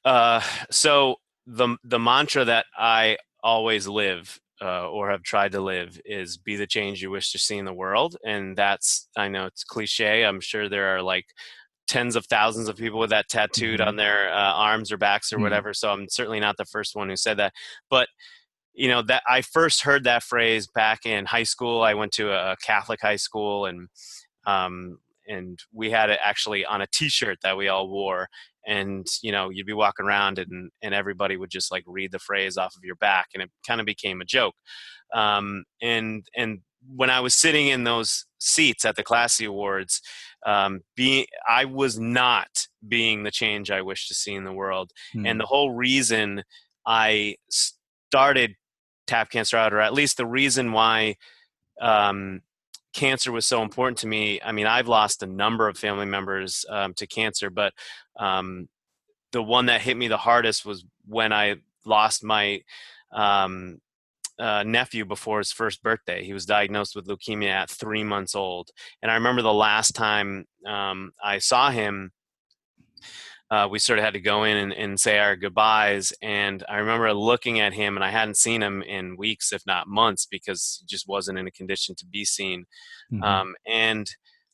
Uh, 0.03 0.41
so 0.71 1.17
the 1.45 1.77
the 1.83 1.99
mantra 1.99 2.43
that 2.43 2.65
I 2.75 3.17
always 3.43 3.87
live 3.87 4.39
uh, 4.59 4.89
or 4.89 5.11
have 5.11 5.21
tried 5.21 5.51
to 5.51 5.61
live 5.61 6.01
is 6.05 6.37
be 6.37 6.55
the 6.55 6.65
change 6.65 7.01
you 7.03 7.11
wish 7.11 7.31
to 7.31 7.37
see 7.37 7.57
in 7.57 7.65
the 7.65 7.73
world, 7.73 8.17
and 8.25 8.57
that's 8.57 9.07
I 9.15 9.27
know 9.27 9.45
it's 9.45 9.63
cliche. 9.63 10.23
I'm 10.23 10.41
sure 10.41 10.69
there 10.69 10.95
are 10.95 11.03
like 11.03 11.25
tens 11.91 12.15
of 12.15 12.25
thousands 12.27 12.69
of 12.69 12.77
people 12.77 12.99
with 12.99 13.09
that 13.09 13.27
tattooed 13.27 13.81
mm-hmm. 13.81 13.89
on 13.89 13.97
their 13.97 14.33
uh, 14.33 14.53
arms 14.53 14.93
or 14.93 14.97
backs 14.97 15.31
or 15.31 15.35
mm-hmm. 15.35 15.43
whatever. 15.43 15.73
So 15.73 15.91
I'm 15.91 16.07
certainly 16.07 16.39
not 16.39 16.55
the 16.55 16.63
first 16.63 16.95
one 16.95 17.09
who 17.09 17.17
said 17.17 17.37
that, 17.37 17.51
but 17.89 18.07
you 18.73 18.87
know 18.87 19.01
that 19.01 19.23
I 19.29 19.41
first 19.41 19.83
heard 19.83 20.05
that 20.05 20.23
phrase 20.23 20.67
back 20.67 21.05
in 21.05 21.25
high 21.25 21.43
school. 21.43 21.83
I 21.83 21.93
went 21.93 22.13
to 22.13 22.31
a 22.31 22.55
Catholic 22.63 23.01
high 23.01 23.17
school 23.17 23.65
and 23.65 23.89
um, 24.47 24.99
and 25.27 25.59
we 25.73 25.91
had 25.91 26.09
it 26.09 26.19
actually 26.23 26.65
on 26.65 26.81
a 26.81 26.87
T-shirt 26.87 27.39
that 27.43 27.57
we 27.57 27.67
all 27.67 27.89
wore, 27.89 28.29
and 28.65 29.05
you 29.21 29.33
know 29.33 29.49
you'd 29.49 29.67
be 29.67 29.73
walking 29.73 30.05
around 30.05 30.39
and 30.39 30.71
and 30.81 30.93
everybody 30.93 31.35
would 31.35 31.49
just 31.49 31.71
like 31.71 31.83
read 31.85 32.13
the 32.13 32.19
phrase 32.19 32.55
off 32.55 32.73
of 32.77 32.85
your 32.85 32.95
back 32.95 33.27
and 33.33 33.43
it 33.43 33.51
kind 33.67 33.81
of 33.81 33.85
became 33.85 34.21
a 34.21 34.25
joke 34.25 34.55
um, 35.13 35.65
and 35.81 36.25
and 36.37 36.59
when 36.87 37.09
i 37.09 37.19
was 37.19 37.33
sitting 37.33 37.67
in 37.67 37.83
those 37.83 38.25
seats 38.39 38.85
at 38.85 38.95
the 38.95 39.03
classy 39.03 39.45
awards 39.45 40.01
um, 40.45 40.81
being 40.95 41.25
i 41.47 41.65
was 41.65 41.99
not 41.99 42.67
being 42.87 43.23
the 43.23 43.31
change 43.31 43.69
i 43.69 43.81
wish 43.81 44.07
to 44.07 44.13
see 44.13 44.33
in 44.33 44.43
the 44.43 44.53
world 44.53 44.91
mm. 45.15 45.27
and 45.27 45.39
the 45.39 45.45
whole 45.45 45.71
reason 45.71 46.43
i 46.85 47.35
started 47.49 48.55
tap 49.07 49.29
cancer 49.29 49.57
out 49.57 49.73
or 49.73 49.79
at 49.79 49.93
least 49.93 50.17
the 50.17 50.25
reason 50.25 50.71
why 50.71 51.15
um, 51.81 52.41
cancer 52.93 53.31
was 53.31 53.45
so 53.45 53.61
important 53.61 53.97
to 53.99 54.07
me. 54.07 54.39
I 54.43 54.51
mean, 54.51 54.67
I've 54.67 54.87
lost 54.87 55.23
a 55.23 55.27
number 55.27 55.67
of 55.67 55.77
family 55.77 56.05
members 56.05 56.65
um, 56.69 56.93
to 56.95 57.07
cancer, 57.07 57.49
but 57.49 57.73
um, 58.19 58.67
the 59.31 59.43
one 59.43 59.67
that 59.67 59.81
hit 59.81 59.97
me 59.97 60.07
the 60.07 60.17
hardest 60.17 60.65
was 60.65 60.85
when 61.07 61.31
I 61.33 61.55
lost 61.85 62.23
my 62.23 62.61
um, 63.11 63.79
uh, 64.41 64.63
nephew 64.63 65.05
before 65.05 65.37
his 65.37 65.51
first 65.51 65.83
birthday. 65.83 66.23
He 66.23 66.33
was 66.33 66.45
diagnosed 66.45 66.95
with 66.95 67.07
leukemia 67.07 67.49
at 67.49 67.69
three 67.69 68.03
months 68.03 68.35
old, 68.35 68.69
and 69.01 69.11
I 69.11 69.15
remember 69.15 69.41
the 69.41 69.53
last 69.53 69.93
time 69.95 70.45
um, 70.65 71.11
I 71.23 71.37
saw 71.37 71.69
him 71.69 72.11
uh, 73.51 73.67
we 73.69 73.77
sort 73.79 73.99
of 73.99 74.05
had 74.05 74.13
to 74.13 74.21
go 74.21 74.45
in 74.45 74.55
and, 74.55 74.71
and, 74.71 74.97
say 74.97 75.19
our 75.19 75.35
goodbyes. 75.35 76.13
And 76.21 76.63
I 76.69 76.77
remember 76.77 77.13
looking 77.13 77.59
at 77.59 77.73
him, 77.73 77.97
and 77.97 78.03
I 78.03 78.09
hadn't 78.09 78.37
seen 78.37 78.63
him 78.63 78.81
in 78.81 79.17
weeks, 79.17 79.51
if 79.51 79.61
not 79.67 79.89
months, 79.89 80.25
because 80.25 80.77
he 80.79 80.85
just 80.87 81.05
wasn't 81.05 81.37
in 81.37 81.47
a 81.47 81.51
condition 81.51 81.93
to 81.95 82.05
be 82.05 82.23
seen. 82.23 82.65
Mm-hmm. 83.11 83.21
Um, 83.21 83.55
and 83.67 84.09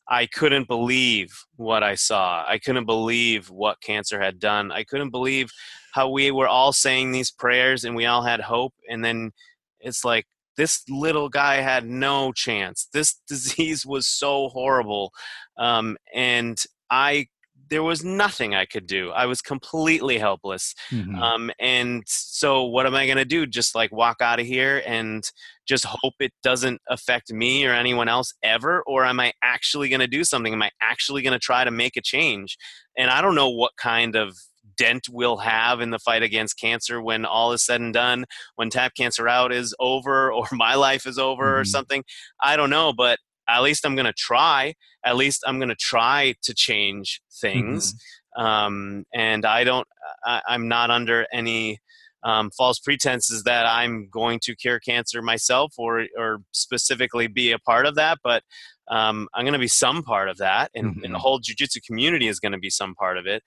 I 0.08 0.26
couldn't 0.26 0.66
believe 0.66 1.32
what 1.54 1.84
I 1.84 1.94
saw. 1.94 2.44
I 2.46 2.58
couldn't 2.58 2.86
believe 2.86 3.50
what 3.50 3.80
cancer 3.80 4.20
had 4.20 4.40
done. 4.40 4.72
I 4.72 4.82
couldn't 4.82 5.10
believe 5.10 5.52
how 5.92 6.08
we 6.08 6.32
were 6.32 6.48
all 6.48 6.72
saying 6.72 7.12
these 7.12 7.30
prayers 7.30 7.84
and 7.84 7.94
we 7.94 8.06
all 8.06 8.22
had 8.22 8.40
hope. 8.40 8.74
And 8.88 9.04
then 9.04 9.32
it's 9.80 10.04
like, 10.04 10.26
this 10.56 10.82
little 10.88 11.28
guy 11.28 11.56
had 11.56 11.86
no 11.86 12.32
chance. 12.32 12.88
This 12.92 13.20
disease 13.28 13.86
was 13.86 14.06
so 14.06 14.48
horrible. 14.48 15.12
Um, 15.56 15.96
and 16.14 16.62
I 16.90 17.28
there 17.70 17.82
was 17.82 18.04
nothing 18.04 18.54
I 18.54 18.64
could 18.64 18.86
do. 18.86 19.10
I 19.10 19.26
was 19.26 19.40
completely 19.40 20.18
helpless. 20.18 20.74
Mm-hmm. 20.90 21.16
Um, 21.16 21.50
and 21.58 22.02
so, 22.06 22.64
what 22.64 22.86
am 22.86 22.94
I 22.94 23.06
going 23.06 23.18
to 23.18 23.24
do? 23.24 23.46
Just 23.46 23.74
like 23.74 23.92
walk 23.92 24.16
out 24.20 24.40
of 24.40 24.46
here 24.46 24.82
and 24.86 25.28
just 25.66 25.84
hope 25.86 26.14
it 26.20 26.32
doesn't 26.42 26.80
affect 26.88 27.32
me 27.32 27.66
or 27.66 27.72
anyone 27.72 28.08
else 28.08 28.32
ever? 28.42 28.82
Or 28.86 29.04
am 29.04 29.20
I 29.20 29.32
actually 29.42 29.88
going 29.88 30.00
to 30.00 30.06
do 30.06 30.24
something? 30.24 30.52
Am 30.52 30.62
I 30.62 30.70
actually 30.80 31.22
going 31.22 31.34
to 31.34 31.38
try 31.38 31.64
to 31.64 31.70
make 31.70 31.96
a 31.96 32.02
change? 32.02 32.56
And 32.96 33.10
I 33.10 33.20
don't 33.20 33.34
know 33.34 33.50
what 33.50 33.72
kind 33.76 34.16
of 34.16 34.36
dent 34.78 35.08
we'll 35.10 35.36
have 35.38 35.80
in 35.80 35.90
the 35.90 35.98
fight 35.98 36.22
against 36.22 36.58
cancer 36.58 37.02
when 37.02 37.26
all 37.26 37.52
is 37.52 37.64
said 37.64 37.80
and 37.80 37.92
done, 37.92 38.24
when 38.56 38.70
Tap 38.70 38.94
Cancer 38.96 39.28
Out 39.28 39.52
is 39.52 39.74
over 39.80 40.32
or 40.32 40.46
my 40.52 40.74
life 40.74 41.06
is 41.06 41.18
over 41.18 41.44
mm-hmm. 41.44 41.60
or 41.60 41.64
something. 41.64 42.04
I 42.42 42.56
don't 42.56 42.70
know, 42.70 42.92
but 42.92 43.18
at 43.48 43.62
least 43.62 43.84
I'm 43.84 43.96
going 43.96 44.06
to 44.06 44.12
try. 44.12 44.74
At 45.04 45.16
least 45.16 45.42
I'm 45.46 45.58
going 45.58 45.70
to 45.70 45.74
try 45.74 46.34
to 46.42 46.54
change 46.54 47.20
things. 47.40 47.92
Mm-hmm. 47.92 48.42
Um, 48.42 49.04
and 49.12 49.44
I 49.44 49.64
don't, 49.64 49.86
I, 50.24 50.42
am 50.50 50.68
not 50.68 50.90
under 50.90 51.26
any 51.32 51.78
um, 52.22 52.50
false 52.50 52.78
pretenses 52.78 53.44
that 53.44 53.66
I'm 53.66 54.08
going 54.10 54.38
to 54.42 54.54
cure 54.54 54.78
cancer 54.78 55.22
myself 55.22 55.74
or, 55.78 56.06
or 56.16 56.42
specifically 56.52 57.26
be 57.26 57.52
a 57.52 57.58
part 57.58 57.86
of 57.86 57.94
that. 57.94 58.18
But 58.22 58.42
um, 58.90 59.28
I'm 59.34 59.44
going 59.44 59.54
to 59.54 59.58
be 59.58 59.68
some 59.68 60.02
part 60.02 60.28
of 60.28 60.36
that. 60.38 60.70
And, 60.74 60.94
mm-hmm. 60.94 61.04
and 61.04 61.14
the 61.14 61.18
whole 61.18 61.40
jujitsu 61.40 61.82
community 61.84 62.28
is 62.28 62.38
going 62.38 62.52
to 62.52 62.58
be 62.58 62.70
some 62.70 62.94
part 62.94 63.18
of 63.18 63.26
it 63.26 63.42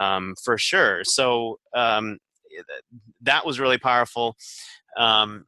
um, 0.00 0.34
for 0.42 0.58
sure. 0.58 1.04
So 1.04 1.58
um, 1.74 2.18
that 3.22 3.44
was 3.46 3.60
really 3.60 3.78
powerful. 3.78 4.36
Um, 4.96 5.44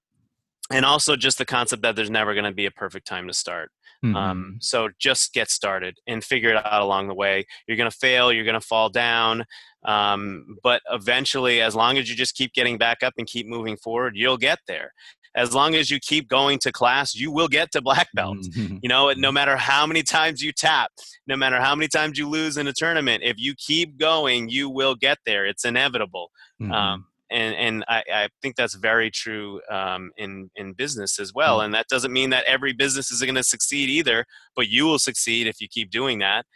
and 0.71 0.85
also 0.85 1.17
just 1.17 1.39
the 1.39 1.47
concept 1.47 1.83
that 1.83 1.97
there's 1.97 2.11
never 2.11 2.35
going 2.35 2.45
to 2.45 2.53
be 2.53 2.67
a 2.67 2.71
perfect 2.71 3.07
time 3.07 3.27
to 3.29 3.35
start 3.35 3.71
um, 4.03 4.11
mm-hmm. 4.11 4.17
Um, 4.17 4.59
so 4.61 4.89
just 4.99 5.33
get 5.33 5.51
started 5.51 5.99
and 6.07 6.23
figure 6.23 6.51
it 6.51 6.65
out 6.65 6.83
along 6.83 7.09
the 7.09 7.15
way. 7.15 7.47
You're 7.67 7.77
going 7.77 7.91
to 7.91 7.97
fail, 7.97 8.33
you're 8.33 8.45
going 8.45 8.55
to 8.55 8.61
fall 8.61 8.89
down, 8.89 9.45
um, 9.85 10.57
but 10.63 10.83
eventually, 10.91 11.61
as 11.61 11.75
long 11.75 11.99
as 11.99 12.09
you 12.09 12.17
just 12.17 12.35
keep 12.35 12.53
getting 12.53 12.79
back 12.79 13.03
up 13.03 13.15
and 13.19 13.27
keep 13.27 13.47
moving 13.47 13.77
forward, 13.77 14.15
you'll 14.17 14.37
get 14.37 14.59
there. 14.67 14.93
As 15.39 15.55
long 15.55 15.75
as 15.75 15.91
you 15.91 16.01
keep 16.01 16.29
going 16.29 16.59
to 16.61 16.73
class, 16.73 17.15
you 17.15 17.31
will 17.31 17.49
get 17.49 17.71
to 17.73 17.81
black 17.81 18.09
belt. 18.13 18.39
Mm-hmm. 18.39 18.79
You 18.83 18.89
know, 18.89 19.13
no 19.17 19.31
matter 19.31 19.57
how 19.57 19.87
many 19.87 20.03
times 20.03 20.43
you 20.43 20.53
tap, 20.53 20.91
no 21.27 21.37
matter 21.37 21.61
how 21.61 21.75
many 21.75 21.89
times 21.89 22.19
you 22.19 22.29
lose 22.29 22.57
in 22.57 22.67
a 22.67 22.73
tournament, 22.73 23.23
if 23.25 23.37
you 23.39 23.55
keep 23.55 23.99
going, 23.99 24.49
you 24.49 24.69
will 24.69 24.95
get 24.95 25.19
there. 25.25 25.47
It's 25.47 25.65
inevitable. 25.65 26.31
Mm-hmm. 26.61 26.73
Um, 26.73 27.07
and 27.31 27.55
and 27.55 27.85
I, 27.89 28.03
I, 28.13 28.29
think 28.41 28.57
that's 28.57 28.75
very 28.75 29.11
true 29.11 29.61
um, 29.71 30.11
in 30.17 30.51
in 30.57 30.73
business 30.73 31.19
as 31.19 31.33
well. 31.35 31.59
Mm-hmm. 31.59 31.67
And 31.67 31.75
that 31.75 31.87
doesn't 31.89 32.13
mean 32.13 32.31
that 32.31 32.45
every 32.47 32.73
business 32.73 33.11
is 33.11 33.21
going 33.21 33.35
to 33.35 33.45
succeed 33.45 33.89
either, 33.91 34.25
but 34.57 34.69
you 34.69 34.87
will 34.87 34.99
succeed 34.99 35.47
if 35.47 35.61
you 35.61 35.69
keep 35.69 35.91
doing 35.91 36.19
that. 36.21 36.47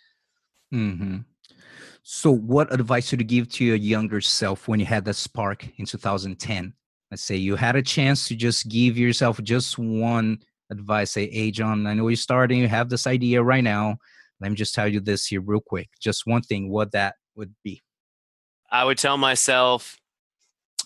Mm-hmm. 0.73 1.19
So, 2.03 2.33
what 2.33 2.73
advice 2.73 3.11
would 3.11 3.21
you 3.21 3.27
give 3.27 3.49
to 3.51 3.65
your 3.65 3.77
younger 3.77 4.21
self 4.21 4.67
when 4.67 4.81
you 4.81 4.87
had 4.87 5.05
that 5.05 5.15
spark 5.15 5.67
in 5.79 5.87
2010? 5.87 6.75
Let's 7.13 7.25
say 7.25 7.37
you 7.37 7.57
had 7.57 7.77
a 7.77 7.83
chance 7.83 8.27
to 8.29 8.35
just 8.35 8.71
give 8.71 8.97
yourself 8.97 9.39
just 9.43 9.77
one 9.77 10.39
advice. 10.71 11.11
Say, 11.11 11.31
"Hey, 11.31 11.51
Jon, 11.51 11.87
I 11.87 11.93
know 11.93 12.09
you're 12.09 12.17
starting. 12.17 12.61
You 12.61 12.69
have 12.69 12.89
this 12.89 13.07
idea 13.07 13.43
right 13.43 13.63
now. 13.63 13.99
Let 14.41 14.51
me 14.51 14.57
just 14.57 14.75
tell 14.75 14.89
you 14.89 14.99
this 14.99 15.27
here 15.27 15.43
real 15.43 15.61
quick. 15.61 15.91
Just 16.01 16.27
one 16.27 16.41
thing. 16.41 16.71
What 16.71 16.93
that 16.93 17.17
would 17.37 17.55
be." 17.63 17.83
I 18.71 18.85
would 18.85 18.97
tell 18.97 19.19
myself 19.19 19.99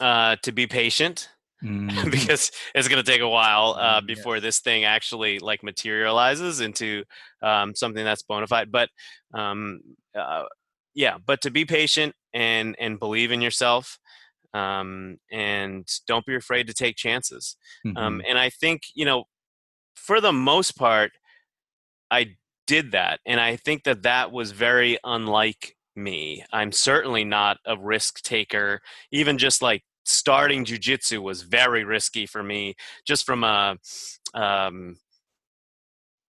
uh, 0.00 0.34
to 0.42 0.50
be 0.50 0.66
patient 0.66 1.28
mm. 1.64 2.10
because 2.10 2.50
it's 2.74 2.88
going 2.88 3.04
to 3.04 3.08
take 3.08 3.20
a 3.20 3.28
while 3.28 3.76
uh, 3.78 4.00
mm, 4.00 4.08
before 4.08 4.34
yes. 4.34 4.42
this 4.42 4.58
thing 4.58 4.82
actually 4.82 5.38
like 5.38 5.62
materializes 5.62 6.58
into 6.58 7.04
um, 7.40 7.72
something 7.76 8.04
that's 8.04 8.24
bona 8.24 8.48
fide. 8.48 8.72
But 8.72 8.88
um, 9.32 9.80
uh, 10.12 10.46
yeah, 10.92 11.18
but 11.24 11.42
to 11.42 11.52
be 11.52 11.64
patient 11.64 12.16
and 12.34 12.74
and 12.80 12.98
believe 12.98 13.30
in 13.30 13.40
yourself. 13.40 14.00
Um, 14.56 15.18
and 15.30 15.86
don't 16.06 16.24
be 16.26 16.34
afraid 16.34 16.66
to 16.68 16.74
take 16.74 16.96
chances. 16.96 17.56
Um, 17.84 17.92
mm-hmm. 17.94 18.20
and 18.28 18.38
I 18.38 18.50
think 18.50 18.82
you 18.94 19.04
know, 19.04 19.24
for 19.94 20.20
the 20.20 20.32
most 20.32 20.72
part, 20.72 21.12
I 22.10 22.36
did 22.66 22.92
that, 22.92 23.20
and 23.26 23.40
I 23.40 23.56
think 23.56 23.84
that 23.84 24.02
that 24.02 24.32
was 24.32 24.52
very 24.52 24.98
unlike 25.04 25.76
me. 25.94 26.44
I'm 26.52 26.72
certainly 26.72 27.24
not 27.24 27.58
a 27.66 27.76
risk 27.76 28.22
taker. 28.22 28.80
Even 29.10 29.38
just 29.38 29.62
like 29.62 29.82
starting 30.04 30.64
jujitsu 30.64 31.20
was 31.20 31.42
very 31.42 31.84
risky 31.84 32.26
for 32.26 32.42
me, 32.42 32.74
just 33.06 33.26
from 33.26 33.44
a 33.44 33.76
um, 34.34 34.96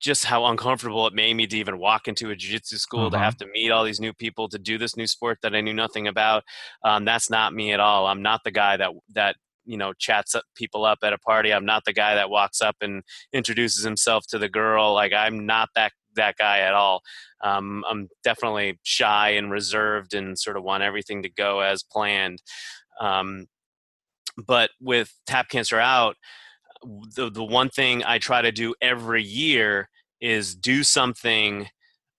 just 0.03 0.25
how 0.25 0.47
uncomfortable 0.47 1.07
it 1.07 1.15
made 1.15 1.35
me 1.35 1.47
to 1.47 1.57
even 1.57 1.79
walk 1.79 2.09
into 2.09 2.31
a 2.31 2.37
jiu-jitsu 2.37 2.77
school 2.77 3.11
to 3.11 3.19
have 3.19 3.35
uh-huh. 3.35 3.47
to 3.47 3.53
meet 3.53 3.71
all 3.71 3.85
these 3.85 4.01
new 4.01 4.13
people 4.13 4.49
to 4.49 4.59
do 4.59 4.79
this 4.79 4.97
new 4.97 5.07
sport 5.07 5.39
that 5.43 5.55
i 5.55 5.61
knew 5.61 5.75
nothing 5.75 6.09
about 6.09 6.43
um, 6.85 7.05
that's 7.05 7.31
not 7.31 7.55
me 7.55 7.73
at 7.73 7.81
all 7.81 8.07
i'm 8.07 8.23
not 8.23 8.41
the 8.45 8.51
guy 8.51 8.77
that 8.77 8.91
that 9.15 9.37
you 9.65 9.77
know 9.77 9.93
chats 9.93 10.35
up 10.35 10.43
people 10.57 10.85
up 10.85 10.99
at 11.05 11.13
a 11.13 11.19
party 11.19 11.53
i'm 11.53 11.65
not 11.65 11.85
the 11.85 11.93
guy 11.93 12.15
that 12.15 12.31
walks 12.31 12.61
up 12.61 12.77
and 12.81 13.03
introduces 13.33 13.85
himself 13.85 14.27
to 14.27 14.39
the 14.39 14.49
girl 14.49 14.93
like 14.93 15.13
i'm 15.13 15.47
not 15.47 15.69
that 15.75 15.93
that 16.15 16.37
guy 16.37 16.61
at 16.61 16.75
all. 16.75 17.03
Um, 17.43 17.85
I'm 17.89 18.09
definitely 18.25 18.79
shy 18.83 19.31
and 19.31 19.51
reserved 19.51 20.15
and 20.15 20.39
sort 20.39 20.57
of 20.57 20.63
want 20.63 20.83
everything 20.83 21.23
to 21.23 21.31
go 21.31 21.61
as 21.61 21.83
planned. 21.83 22.43
Um, 23.01 23.47
but 24.47 24.71
with 24.81 25.13
Tap 25.27 25.49
Cancer 25.49 25.79
Out, 25.79 26.17
the 27.17 27.31
the 27.31 27.45
one 27.45 27.69
thing 27.69 28.03
I 28.05 28.19
try 28.19 28.43
to 28.43 28.53
do 28.53 28.75
every 28.81 29.23
year 29.23 29.89
is 30.21 30.55
do 30.55 30.83
something 30.83 31.69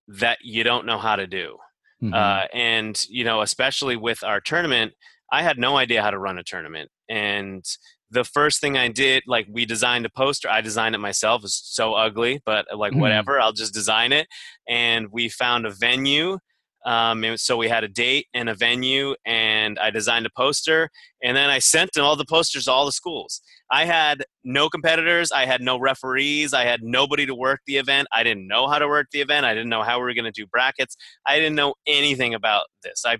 that 0.07 0.39
you 0.43 0.63
don't 0.63 0.85
know 0.85 0.97
how 0.97 1.15
to 1.15 1.27
do. 1.27 1.57
Mhm. 2.03 2.13
Uh, 2.13 2.47
and 2.53 3.01
you 3.09 3.23
know, 3.23 3.41
especially 3.41 3.95
with 3.95 4.23
our 4.23 4.41
tournament, 4.41 4.93
I 5.31 5.41
had 5.43 5.57
no 5.57 5.77
idea 5.77 6.01
how 6.01 6.11
to 6.11 6.19
run 6.19 6.37
a 6.37 6.43
tournament. 6.43 6.89
And 7.09 7.63
the 8.09 8.23
first 8.23 8.61
thing 8.61 8.77
I 8.77 8.89
did, 8.89 9.23
like 9.25 9.47
we 9.49 9.65
designed 9.65 10.05
a 10.05 10.09
poster. 10.09 10.49
I 10.49 10.61
designed 10.61 10.93
it 10.95 10.99
myself. 10.99 11.43
It's 11.43 11.61
so 11.73 11.93
ugly, 11.95 12.41
but 12.45 12.65
like 12.75 12.93
Mhm. 12.93 12.99
whatever, 12.99 13.39
I'll 13.39 13.53
just 13.53 13.73
design 13.73 14.11
it. 14.11 14.27
And 14.69 15.07
we 15.11 15.29
found 15.29 15.65
a 15.65 15.71
venue. 15.71 16.37
Um, 16.85 17.37
so 17.37 17.55
we 17.55 17.69
had 17.69 17.85
a 17.85 17.87
date 17.87 18.27
and 18.33 18.49
a 18.49 18.53
venue, 18.53 19.15
and 19.25 19.79
I 19.79 19.89
designed 19.89 20.25
a 20.25 20.29
poster, 20.35 20.89
and 21.23 21.35
then 21.37 21.49
I 21.49 21.59
sent 21.59 21.97
all 21.97 22.17
the 22.17 22.25
posters 22.25 22.65
to 22.65 22.71
all 22.73 22.85
the 22.85 22.91
schools. 22.91 23.41
I 23.73 23.85
had 23.85 24.23
no 24.43 24.69
competitors. 24.69 25.31
I 25.31 25.47
had 25.47 25.59
no 25.59 25.79
referees. 25.79 26.53
I 26.53 26.63
had 26.63 26.83
nobody 26.83 27.25
to 27.25 27.33
work 27.33 27.61
the 27.65 27.77
event. 27.77 28.07
I 28.11 28.21
didn't 28.21 28.47
know 28.47 28.67
how 28.67 28.77
to 28.77 28.87
work 28.87 29.07
the 29.11 29.19
event. 29.21 29.47
I 29.47 29.55
didn't 29.55 29.69
know 29.69 29.81
how 29.81 29.97
we 29.97 30.03
were 30.03 30.13
going 30.13 30.31
to 30.31 30.31
do 30.31 30.45
brackets. 30.45 30.95
I 31.25 31.37
didn't 31.37 31.55
know 31.55 31.73
anything 31.87 32.35
about 32.35 32.67
this. 32.83 33.03
I 33.03 33.17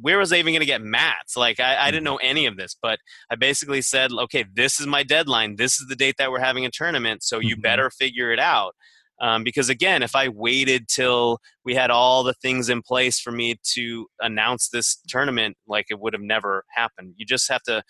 where 0.00 0.18
was 0.18 0.32
I 0.32 0.38
even 0.38 0.52
going 0.52 0.60
to 0.60 0.66
get 0.66 0.82
mats? 0.82 1.36
Like 1.36 1.60
I, 1.60 1.86
I 1.86 1.90
didn't 1.92 2.02
know 2.02 2.16
any 2.16 2.46
of 2.46 2.56
this, 2.56 2.76
but 2.82 2.98
I 3.30 3.36
basically 3.36 3.80
said, 3.80 4.10
okay, 4.10 4.44
this 4.52 4.80
is 4.80 4.88
my 4.88 5.04
deadline. 5.04 5.54
This 5.54 5.78
is 5.80 5.86
the 5.86 5.94
date 5.94 6.16
that 6.18 6.32
we're 6.32 6.40
having 6.40 6.66
a 6.66 6.70
tournament. 6.72 7.22
So 7.22 7.38
you 7.38 7.56
Mhm. 7.56 7.62
better 7.62 7.90
figure 7.90 8.32
it 8.32 8.40
out. 8.40 8.74
Um, 9.20 9.44
because 9.44 9.68
again, 9.68 10.02
if 10.02 10.16
I 10.16 10.28
waited 10.28 10.88
till 10.88 11.38
we 11.64 11.76
had 11.76 11.92
all 11.92 12.24
the 12.24 12.34
things 12.34 12.68
in 12.68 12.82
place 12.82 13.20
for 13.20 13.30
me 13.30 13.54
to 13.74 14.08
announce 14.20 14.68
this 14.68 14.98
tournament, 15.08 15.56
like 15.68 15.86
it 15.90 16.00
would 16.00 16.12
have 16.12 16.22
never 16.22 16.64
happened. 16.74 17.14
You 17.16 17.24
just 17.24 17.48
have 17.48 17.62
to 17.62 17.84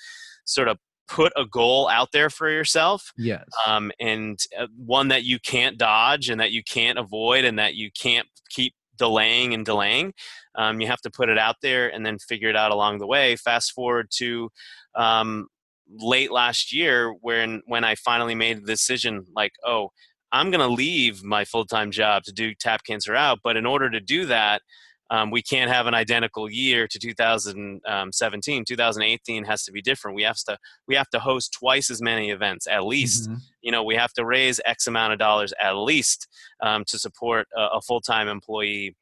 sort 0.44 0.68
of 0.68 0.76
put 1.08 1.32
a 1.36 1.44
goal 1.44 1.88
out 1.88 2.12
there 2.12 2.30
for 2.30 2.50
yourself 2.50 3.12
Yes. 3.16 3.44
um, 3.66 3.92
and 4.00 4.38
uh, 4.58 4.66
one 4.76 5.08
that 5.08 5.24
you 5.24 5.38
can't 5.38 5.78
dodge 5.78 6.28
and 6.28 6.40
that 6.40 6.52
you 6.52 6.62
can't 6.62 6.98
avoid 6.98 7.44
and 7.44 7.58
that 7.58 7.74
you 7.74 7.90
can't 7.90 8.26
keep 8.50 8.74
delaying 8.98 9.54
and 9.54 9.64
delaying. 9.64 10.14
Um, 10.54 10.80
you 10.80 10.86
have 10.86 11.00
to 11.02 11.10
put 11.10 11.28
it 11.28 11.38
out 11.38 11.56
there 11.62 11.92
and 11.92 12.04
then 12.04 12.18
figure 12.18 12.48
it 12.48 12.56
out 12.56 12.72
along 12.72 12.98
the 12.98 13.06
way. 13.06 13.36
Fast 13.36 13.72
forward 13.72 14.08
to 14.16 14.50
um, 14.94 15.48
late 15.88 16.32
last 16.32 16.72
year 16.72 17.12
when 17.20 17.62
when 17.66 17.84
I 17.84 17.94
finally 17.94 18.34
made 18.34 18.62
the 18.62 18.66
decision, 18.66 19.26
like, 19.34 19.52
oh, 19.64 19.90
I'm 20.32 20.50
going 20.50 20.66
to 20.66 20.74
leave 20.74 21.22
my 21.22 21.44
full 21.44 21.66
time 21.66 21.90
job 21.90 22.24
to 22.24 22.32
do 22.32 22.54
Tap 22.54 22.84
Cancer 22.84 23.14
Out, 23.14 23.40
but 23.44 23.56
in 23.56 23.66
order 23.66 23.90
to 23.90 24.00
do 24.00 24.26
that. 24.26 24.62
Um, 25.10 25.30
we 25.30 25.42
can't 25.42 25.70
have 25.70 25.86
an 25.86 25.94
identical 25.94 26.50
year 26.50 26.88
to 26.88 26.98
2017. 26.98 28.64
2018 28.64 29.44
has 29.44 29.64
to 29.64 29.72
be 29.72 29.82
different. 29.82 30.16
We 30.16 30.22
have 30.22 30.36
to 30.48 30.58
we 30.88 30.94
have 30.94 31.08
to 31.10 31.18
host 31.20 31.52
twice 31.52 31.90
as 31.90 32.02
many 32.02 32.30
events 32.30 32.66
at 32.66 32.84
least 32.84 33.28
Mhm. 33.30 33.38
you 33.62 33.72
know 33.72 33.82
we 33.84 33.94
have 33.96 34.12
to 34.14 34.24
raise 34.24 34.60
x 34.64 34.86
amount 34.86 35.12
of 35.12 35.18
dollars 35.18 35.52
at 35.60 35.72
least 35.76 36.28
um, 36.62 36.84
to 36.86 36.98
support 36.98 37.46
a, 37.56 37.60
a 37.76 37.80
full-time 37.80 38.28
employee 38.28 38.96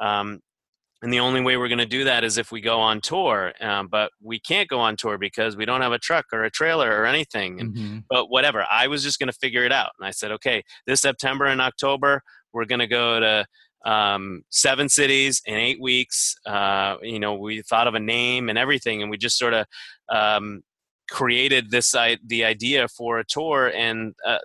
um, 0.00 0.40
and 1.02 1.12
the 1.12 1.20
only 1.20 1.40
way 1.40 1.56
we're 1.56 1.68
going 1.68 1.78
to 1.78 1.86
do 1.86 2.04
that 2.04 2.24
is 2.24 2.36
if 2.38 2.52
we 2.52 2.60
go 2.60 2.78
on 2.80 3.00
tour 3.00 3.52
um, 3.60 3.88
but 3.88 4.10
we 4.22 4.38
can't 4.38 4.68
go 4.68 4.78
on 4.80 4.96
tour 4.96 5.18
because 5.18 5.56
we 5.56 5.64
don't 5.64 5.80
have 5.82 5.92
a 5.92 5.98
truck 5.98 6.26
or 6.32 6.44
a 6.44 6.50
trailer 6.50 6.90
or 7.00 7.06
anything 7.06 7.60
and, 7.60 7.74
Mhm. 7.76 8.04
but 8.08 8.26
whatever 8.30 8.64
i 8.70 8.86
was 8.86 9.02
just 9.02 9.18
going 9.18 9.30
to 9.32 9.38
figure 9.38 9.64
it 9.64 9.72
out 9.72 9.90
and 9.98 10.06
i 10.06 10.10
said 10.10 10.30
okay 10.32 10.62
this 10.86 11.00
september 11.00 11.46
and 11.46 11.60
october 11.60 12.22
we're 12.52 12.64
going 12.66 12.80
to 12.80 12.86
go 12.86 13.20
to 13.20 13.46
um, 13.84 14.42
seven 14.50 14.88
cities 14.88 15.40
in 15.46 15.54
eight 15.54 15.80
weeks 15.80 16.36
uh, 16.46 16.96
you 17.02 17.18
know 17.18 17.34
we 17.34 17.62
thought 17.62 17.88
of 17.88 17.94
a 17.94 18.00
name 18.00 18.48
and 18.48 18.58
everything 18.58 19.02
and 19.02 19.10
we 19.10 19.16
just 19.16 19.38
sort 19.38 19.54
of 19.54 19.66
um, 20.10 20.62
created 21.10 21.70
this 21.70 21.94
I, 21.94 22.18
the 22.24 22.44
idea 22.44 22.88
for 22.88 23.18
a 23.18 23.24
tour 23.24 23.72
and 23.74 24.14
uh, 24.26 24.38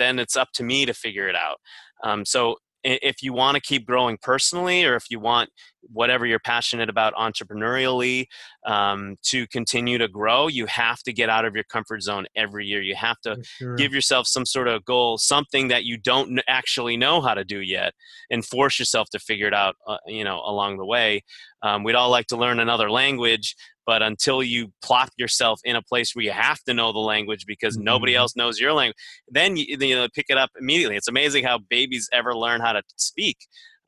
then 0.00 0.18
it's 0.18 0.34
up 0.34 0.48
to 0.54 0.64
me 0.64 0.86
to 0.86 0.94
figure 0.94 1.28
it 1.28 1.36
out. 1.36 1.58
Um, 2.02 2.24
so 2.24 2.56
if 2.82 3.22
you 3.22 3.32
want 3.32 3.56
to 3.56 3.60
keep 3.60 3.86
growing 3.86 4.18
personally 4.20 4.84
or 4.84 4.96
if 4.96 5.04
you 5.10 5.20
want 5.20 5.50
whatever 5.82 6.26
you're 6.26 6.38
passionate 6.38 6.88
about 6.88 7.14
entrepreneurially 7.14 8.26
um, 8.66 9.16
to 9.22 9.46
continue 9.48 9.98
to 9.98 10.08
grow 10.08 10.46
you 10.46 10.66
have 10.66 11.02
to 11.02 11.12
get 11.12 11.28
out 11.28 11.44
of 11.44 11.54
your 11.54 11.64
comfort 11.64 12.02
zone 12.02 12.26
every 12.36 12.66
year 12.66 12.82
you 12.82 12.94
have 12.94 13.20
to 13.20 13.36
sure. 13.42 13.76
give 13.76 13.92
yourself 13.92 14.26
some 14.26 14.46
sort 14.46 14.68
of 14.68 14.84
goal 14.84 15.18
something 15.18 15.68
that 15.68 15.84
you 15.84 15.96
don't 15.96 16.40
actually 16.48 16.96
know 16.96 17.20
how 17.20 17.34
to 17.34 17.44
do 17.44 17.60
yet 17.60 17.92
and 18.30 18.44
force 18.44 18.78
yourself 18.78 19.08
to 19.10 19.18
figure 19.18 19.46
it 19.46 19.54
out 19.54 19.76
uh, 19.86 19.98
you 20.06 20.24
know 20.24 20.40
along 20.44 20.76
the 20.76 20.86
way 20.86 21.22
um, 21.62 21.82
we'd 21.82 21.94
all 21.94 22.10
like 22.10 22.26
to 22.26 22.36
learn 22.36 22.60
another 22.60 22.90
language 22.90 23.56
but 23.86 24.02
until 24.02 24.42
you 24.42 24.72
plop 24.82 25.10
yourself 25.16 25.60
in 25.64 25.76
a 25.76 25.82
place 25.82 26.14
where 26.14 26.24
you 26.24 26.32
have 26.32 26.60
to 26.64 26.74
know 26.74 26.92
the 26.92 26.98
language 26.98 27.44
because 27.46 27.76
nobody 27.76 28.12
Mhm. 28.12 28.16
else 28.18 28.36
knows 28.36 28.58
your 28.60 28.72
language 28.72 28.96
then 29.28 29.56
you, 29.56 29.76
you 29.80 29.94
know 29.96 30.08
pick 30.14 30.26
it 30.28 30.36
up 30.38 30.50
immediately 30.58 30.96
it's 30.96 31.08
amazing 31.08 31.44
how 31.44 31.58
babies 31.58 32.08
ever 32.12 32.34
learn 32.34 32.60
how 32.60 32.72
to 32.72 32.82
speak 32.96 33.38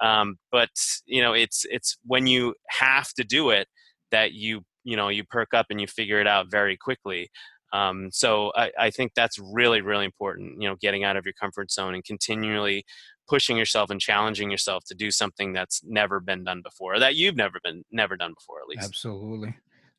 um, 0.01 0.37
but 0.51 0.71
you 1.07 1.23
know 1.23 1.33
it's 1.33 1.65
it's 1.71 1.97
when 2.05 2.27
you 2.27 2.55
have 2.69 3.13
to 3.15 3.25
do 3.25 3.51
it 3.51 3.69
that 4.11 4.33
you 4.33 4.63
you 4.85 4.97
know 4.97 5.09
you 5.09 5.25
perk 5.25 5.55
up 5.55 5.67
and 5.71 5.81
you 5.81 5.87
figure 5.87 6.21
it 6.21 6.27
out 6.27 6.51
very 6.51 6.77
quickly 6.77 7.29
um, 7.73 8.11
so 8.13 8.53
I, 8.55 8.71
I 8.79 8.91
think 8.91 9.13
that's 9.15 9.39
really 9.39 9.81
really 9.81 10.05
important 10.05 10.61
you 10.61 10.69
know 10.69 10.77
getting 10.81 11.05
out 11.05 11.17
of 11.17 11.25
your 11.25 11.35
comfort 11.41 11.71
zone 11.71 11.95
and 11.95 12.05
continually 12.05 12.85
pushing 13.29 13.57
yourself 13.57 13.89
and 13.89 14.01
challenging 14.01 14.51
yourself 14.51 14.85
to 14.87 14.95
do 14.95 15.11
something 15.11 15.53
that's 15.53 15.81
never 15.85 16.19
been 16.21 16.45
done 16.45 16.61
before 16.63 16.95
or 16.95 16.99
that 16.99 17.15
you've 17.15 17.37
never 17.37 17.59
been 17.63 17.85
never 17.91 18.17
done 18.17 18.35
before 18.35 18.61
at 18.61 18.69
least 18.69 18.83
Absolutely. 18.85 19.55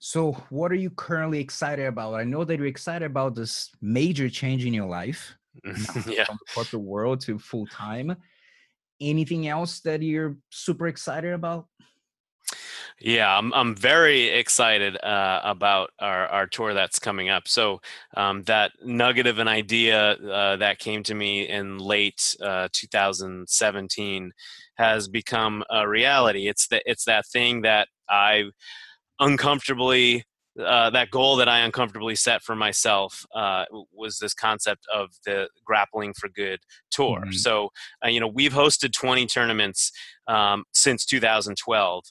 So, 0.06 0.34
what 0.50 0.70
are 0.70 0.76
you 0.76 0.90
currently 0.90 1.40
excited 1.40 1.86
about? 1.86 2.16
I 2.16 2.26
know 2.26 2.44
that 2.44 2.58
you're 2.58 2.68
excited 2.68 3.06
about 3.06 3.36
this 3.36 3.70
major 3.82 4.30
change 4.30 4.66
in 4.66 4.74
your 4.74 4.86
life 4.86 5.34
yeah 5.64 6.26
from 6.26 6.40
the 6.46 6.54
corporate 6.54 6.82
world 6.82 7.22
to 7.22 7.40
full 7.40 7.66
time. 7.68 8.18
Anything 9.00 9.48
else 9.48 9.80
that 9.80 10.02
you're 10.02 10.36
super 10.50 10.88
excited 10.88 11.32
about? 11.32 11.68
Yeah, 13.00 13.38
I'm 13.38 13.54
I'm 13.54 13.78
very 13.78 14.28
excited 14.28 15.02
uh, 15.02 15.40
about 15.42 15.92
our, 16.00 16.28
our 16.28 16.48
tour 16.48 16.74
that's 16.74 17.00
coming 17.00 17.30
up. 17.30 17.48
So 17.48 17.80
um, 18.18 18.44
that 18.44 18.74
nugget 18.84 19.26
of 19.26 19.40
an 19.40 19.48
idea 19.48 20.16
uh, 20.16 20.58
that 20.58 20.80
came 20.80 21.04
to 21.04 21.16
me 21.16 21.48
in 21.48 21.78
late 21.78 22.36
uh, 22.42 22.68
2017 22.74 24.34
has 24.76 25.08
become 25.08 25.64
a 25.70 25.88
reality. 25.88 26.50
It's 26.50 26.68
that 26.68 26.84
it's 26.86 27.06
that 27.06 27.26
thing 27.28 27.62
that 27.62 27.88
I 28.10 28.52
uncomfortably 29.20 30.24
uh, 30.64 30.92
that 30.92 31.10
goal 31.10 31.36
that 31.38 31.50
I 31.50 31.60
uncomfortably 31.60 32.16
set 32.16 32.44
for 32.44 32.56
myself 32.56 33.26
uh, 33.36 33.66
was 33.92 34.20
this 34.20 34.36
concept 34.36 34.86
of 34.94 35.10
the 35.26 35.50
grappling 35.66 36.14
for 36.14 36.30
good 36.30 36.60
tour. 36.92 37.24
Mhm. 37.26 37.34
So 37.34 37.70
uh, 38.06 38.10
you 38.10 38.20
know 38.20 38.28
we've 38.28 38.54
hosted 38.54 38.94
20 38.94 39.26
tournaments 39.26 39.92
um, 40.28 40.66
since 40.72 41.06
2012, 41.06 42.04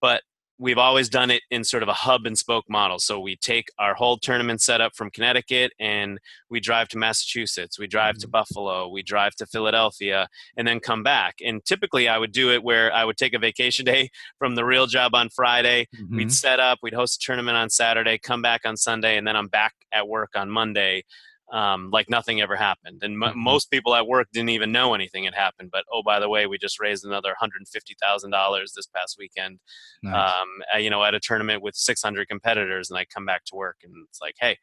but 0.00 0.22
we've 0.60 0.76
always 0.78 1.08
done 1.08 1.30
it 1.30 1.42
in 1.50 1.64
sort 1.64 1.82
of 1.82 1.88
a 1.88 1.94
hub 1.94 2.26
and 2.26 2.36
spoke 2.36 2.66
model. 2.68 2.98
So 2.98 3.18
we 3.18 3.34
take 3.34 3.68
our 3.78 3.94
whole 3.94 4.18
tournament 4.18 4.60
setup 4.60 4.94
from 4.94 5.10
Connecticut 5.10 5.72
and 5.80 6.18
we 6.50 6.60
drive 6.60 6.88
to 6.88 6.98
Massachusetts, 6.98 7.78
we 7.78 7.86
drive 7.86 8.18
to 8.18 8.28
Buffalo, 8.28 8.86
we 8.86 9.02
drive 9.02 9.34
to 9.36 9.46
Philadelphia, 9.46 10.28
and 10.58 10.68
then 10.68 10.78
come 10.78 11.02
back. 11.02 11.36
And 11.42 11.64
typically 11.64 12.08
I 12.08 12.18
would 12.18 12.32
do 12.32 12.52
it 12.52 12.62
where 12.62 12.92
I 12.92 13.06
would 13.06 13.16
take 13.16 13.32
a 13.32 13.38
vacation 13.38 13.84
day 13.86 14.10
from 14.38 14.54
the 14.54 14.66
real 14.66 14.86
job 14.86 15.14
on 15.14 15.30
Friday. 15.30 15.88
We'd 16.10 16.28
Mhm. 16.28 16.32
set 16.32 16.60
up, 16.60 16.80
we'd 16.82 16.92
host 16.94 17.22
a 17.22 17.24
tournament 17.26 17.56
on 17.56 17.70
Saturday, 17.70 18.18
come 18.18 18.42
back 18.42 18.60
on 18.66 18.76
Sunday, 18.76 19.16
and 19.16 19.26
then 19.26 19.36
I'm 19.36 19.48
back 19.48 19.72
at 19.92 20.08
work 20.08 20.32
on 20.36 20.50
Monday. 20.50 21.04
Um, 21.52 21.90
like 21.90 22.08
nothing 22.08 22.40
ever 22.40 22.54
happened, 22.54 23.02
and 23.02 23.14
m- 23.20 23.32
Mhm. 23.32 23.34
most 23.34 23.72
people 23.72 23.96
at 23.96 24.06
work 24.06 24.28
didn't 24.32 24.50
even 24.50 24.70
know 24.70 24.94
anything 24.94 25.24
had 25.24 25.34
happened. 25.34 25.70
But 25.72 25.84
oh, 25.92 26.02
by 26.04 26.20
the 26.20 26.28
way, 26.28 26.46
we 26.46 26.58
just 26.58 26.78
raised 26.78 27.04
another 27.04 27.34
hundred 27.40 27.66
fifty 27.66 27.96
thousand 28.00 28.30
dollars 28.30 28.72
this 28.76 28.86
past 28.86 29.16
weekend 29.18 29.58
Nice. 30.02 30.32
um, 30.40 30.80
you 30.80 30.90
know, 30.90 31.02
at 31.02 31.14
a 31.14 31.18
tournament 31.20 31.60
with 31.60 31.74
600 31.74 32.28
competitors, 32.28 32.88
and 32.88 32.96
I 32.98 33.04
come 33.04 33.26
back 33.26 33.44
to 33.46 33.56
work, 33.56 33.78
and 33.82 33.92
it's 34.08 34.20
like, 34.20 34.36
hey, 34.38 34.58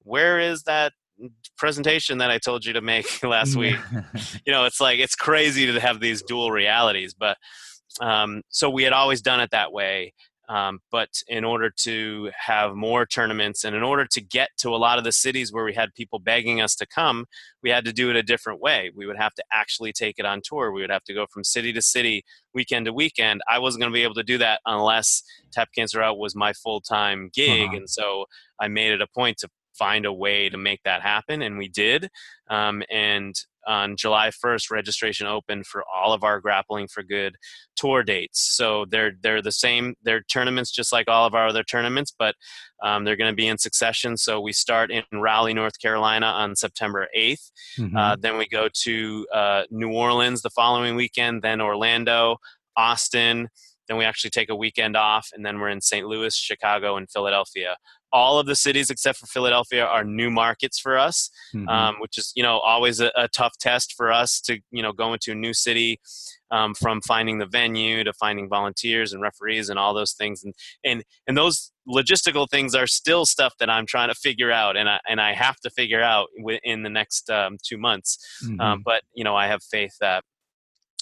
where 0.00 0.40
is 0.40 0.64
that 0.64 0.92
presentation 1.56 2.18
that 2.18 2.30
I 2.30 2.38
told 2.38 2.64
you 2.64 2.72
to 2.72 2.80
make 2.80 3.06
last 3.22 3.54
week? 3.54 3.78
You 4.44 4.52
know, 4.52 4.64
it's 4.64 4.80
like 4.80 4.98
it's 4.98 5.14
crazy 5.14 5.66
to 5.66 5.80
have 5.80 6.00
these 6.00 6.22
dual 6.22 6.50
realities, 6.50 7.14
but 7.14 7.36
um, 8.00 8.42
so 8.48 8.68
we 8.68 8.82
had 8.82 8.92
always 8.92 9.20
done 9.22 9.38
it 9.40 9.50
that 9.52 9.72
way. 9.72 10.12
Um, 10.52 10.80
but 10.90 11.08
in 11.28 11.44
order 11.44 11.70
to 11.78 12.30
have 12.36 12.74
more 12.74 13.06
tournaments 13.06 13.64
and 13.64 13.74
in 13.74 13.82
order 13.82 14.04
to 14.04 14.20
get 14.20 14.50
to 14.58 14.68
a 14.68 14.76
lot 14.76 14.98
of 14.98 15.04
the 15.04 15.10
cities 15.10 15.50
where 15.50 15.64
we 15.64 15.72
had 15.72 15.94
people 15.94 16.18
begging 16.18 16.60
us 16.60 16.74
to 16.76 16.86
come, 16.86 17.24
we 17.62 17.70
had 17.70 17.86
to 17.86 17.92
do 17.92 18.10
it 18.10 18.16
a 18.16 18.22
different 18.22 18.60
way. 18.60 18.90
We 18.94 19.06
would 19.06 19.16
have 19.16 19.32
to 19.36 19.44
actually 19.50 19.94
take 19.94 20.18
it 20.18 20.26
on 20.26 20.42
tour. 20.44 20.70
We 20.70 20.82
would 20.82 20.90
have 20.90 21.04
to 21.04 21.14
go 21.14 21.24
from 21.30 21.42
city 21.42 21.72
to 21.72 21.80
city, 21.80 22.22
weekend 22.52 22.84
to 22.84 22.92
weekend. 22.92 23.40
I 23.48 23.60
wasn't 23.60 23.80
going 23.80 23.92
to 23.92 23.96
be 23.96 24.02
able 24.02 24.16
to 24.16 24.22
do 24.22 24.36
that 24.38 24.60
unless 24.66 25.22
Tap 25.52 25.70
Cancer 25.74 26.02
Out 26.02 26.18
was 26.18 26.36
my 26.36 26.52
full 26.52 26.82
time 26.82 27.30
gig. 27.32 27.68
Uh-huh. 27.68 27.76
And 27.78 27.88
so 27.88 28.26
I 28.60 28.68
made 28.68 28.92
it 28.92 29.00
a 29.00 29.06
point 29.06 29.38
to 29.38 29.48
find 29.72 30.04
a 30.04 30.12
way 30.12 30.50
to 30.50 30.58
make 30.58 30.82
that 30.82 31.00
happen, 31.00 31.40
and 31.40 31.56
we 31.56 31.68
did. 31.68 32.10
Um, 32.50 32.82
and 32.90 33.34
on 33.66 33.96
July 33.96 34.30
1st, 34.30 34.70
registration 34.70 35.26
opened 35.26 35.66
for 35.66 35.84
all 35.94 36.12
of 36.12 36.24
our 36.24 36.40
Grappling 36.40 36.88
for 36.88 37.02
Good 37.02 37.36
tour 37.76 38.02
dates. 38.02 38.40
So 38.56 38.86
they're 38.88 39.12
they're 39.22 39.42
the 39.42 39.52
same. 39.52 39.94
They're 40.02 40.22
tournaments 40.22 40.70
just 40.70 40.92
like 40.92 41.08
all 41.08 41.26
of 41.26 41.34
our 41.34 41.48
other 41.48 41.62
tournaments, 41.62 42.12
but 42.16 42.34
um, 42.82 43.04
they're 43.04 43.16
going 43.16 43.30
to 43.30 43.36
be 43.36 43.48
in 43.48 43.58
succession. 43.58 44.16
So 44.16 44.40
we 44.40 44.52
start 44.52 44.90
in 44.90 45.04
Raleigh, 45.12 45.54
North 45.54 45.78
Carolina 45.80 46.26
on 46.26 46.56
September 46.56 47.08
8th. 47.16 47.50
Mm-hmm. 47.78 47.96
Uh, 47.96 48.16
then 48.16 48.38
we 48.38 48.48
go 48.48 48.68
to 48.82 49.26
uh, 49.32 49.62
New 49.70 49.92
Orleans 49.92 50.42
the 50.42 50.50
following 50.50 50.96
weekend, 50.96 51.42
then 51.42 51.60
Orlando, 51.60 52.38
Austin. 52.76 53.48
Then 53.88 53.96
we 53.96 54.04
actually 54.04 54.30
take 54.30 54.48
a 54.48 54.56
weekend 54.56 54.96
off, 54.96 55.30
and 55.34 55.44
then 55.44 55.58
we're 55.58 55.68
in 55.68 55.80
St. 55.80 56.06
Louis, 56.06 56.34
Chicago, 56.34 56.96
and 56.96 57.10
Philadelphia 57.10 57.76
all 58.12 58.38
of 58.38 58.46
the 58.46 58.54
cities 58.54 58.90
except 58.90 59.18
for 59.18 59.26
Philadelphia 59.26 59.84
are 59.84 60.04
new 60.04 60.30
markets 60.30 60.78
for 60.78 60.98
us, 60.98 61.30
mm-hmm. 61.54 61.68
um, 61.68 61.96
which 61.98 62.18
is 62.18 62.32
you 62.36 62.42
know 62.42 62.58
always 62.58 63.00
a, 63.00 63.10
a, 63.16 63.28
tough 63.28 63.52
test 63.58 63.94
for 63.96 64.12
us 64.12 64.40
to 64.40 64.58
you 64.70 64.82
know 64.82 64.92
go 64.92 65.12
into 65.12 65.32
a 65.32 65.34
new 65.34 65.54
city, 65.54 66.00
um, 66.50 66.74
from 66.74 67.00
finding 67.00 67.38
the 67.38 67.46
venue 67.46 68.04
to 68.04 68.12
finding 68.12 68.48
volunteers 68.48 69.12
and 69.12 69.22
referees 69.22 69.68
and 69.68 69.78
all 69.78 69.94
those 69.94 70.12
things, 70.12 70.44
and 70.44 70.54
and 70.84 71.04
and 71.26 71.36
those 71.36 71.72
logistical 71.88 72.48
things 72.48 72.74
are 72.74 72.86
still 72.86 73.24
stuff 73.24 73.54
that 73.58 73.70
I'm 73.70 73.86
trying 73.86 74.08
to 74.08 74.14
figure 74.14 74.52
out, 74.52 74.76
and 74.76 74.88
I 74.88 75.00
and 75.08 75.20
I 75.20 75.32
have 75.32 75.56
to 75.60 75.70
figure 75.70 76.02
out 76.02 76.28
in 76.62 76.82
the 76.82 76.90
next 76.90 77.30
um, 77.30 77.56
two 77.66 77.78
months. 77.78 78.18
Um, 78.44 78.56
mm-hmm. 78.58 78.82
but 78.84 79.02
you 79.14 79.24
know 79.24 79.34
I 79.34 79.46
have 79.46 79.62
faith 79.62 79.94
that 80.00 80.24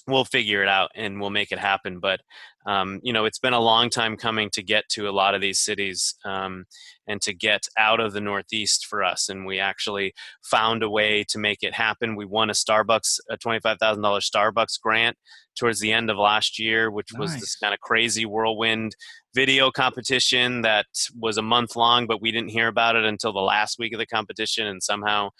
we'll 0.07 0.25
figure 0.25 0.63
it 0.63 0.69
out 0.69 0.91
and 0.95 1.21
we'll 1.21 1.31
make 1.31 1.53
it 1.53 1.59
happen. 1.59 2.01
But 2.01 2.21
um, 2.67 3.01
you 3.03 3.13
know, 3.13 3.25
it's 3.25 3.39
been 3.39 3.55
a 3.55 3.61
long 3.61 3.89
time 3.89 4.17
coming 4.17 4.51
to 4.51 4.63
get 4.63 4.89
to 4.91 5.09
a 5.09 5.13
lot 5.13 5.35
of 5.35 5.41
these 5.41 5.59
cities 5.59 6.15
um, 6.25 6.67
and 7.07 7.21
to 7.23 7.33
get 7.33 7.63
out 7.79 8.01
of 8.01 8.13
the 8.13 8.21
Northeast 8.21 8.87
for 8.87 9.03
us. 9.03 9.29
And 9.29 9.47
we 9.47 9.59
actually 9.59 10.13
found 10.43 10.83
a 10.83 10.91
way 10.91 11.25
to 11.31 11.39
make 11.39 11.63
it 11.63 11.75
happen. 11.75 12.17
We 12.17 12.27
won 12.27 12.51
a 12.51 12.53
Starbucks, 12.53 13.19
a 13.31 13.39
$25,000 13.39 13.79
Starbucks 13.79 14.81
grant 14.81 15.17
towards 15.59 15.81
the 15.81 15.93
end 15.93 16.11
of 16.11 16.19
last 16.19 16.59
year, 16.59 16.91
which 16.91 17.13
nice. 17.15 17.21
was 17.21 17.41
this 17.41 17.57
kind 17.57 17.73
of 17.73 17.81
crazy 17.81 18.27
whirlwind 18.27 18.95
video 19.35 19.71
competition 19.71 20.63
that 20.63 20.87
was 21.19 21.39
a 21.39 21.43
month 21.43 21.77
long, 21.77 22.07
but 22.07 22.21
we 22.21 22.31
didn't 22.31 22.51
hear 22.51 22.69
about 22.69 22.97
it 22.97 23.05
until 23.05 23.33
the 23.33 23.41
last 23.41 23.79
week 23.79 23.93
of 23.93 23.99
the 23.99 24.07
competition. 24.07 24.67
And 24.67 24.83
somehow 24.83 25.31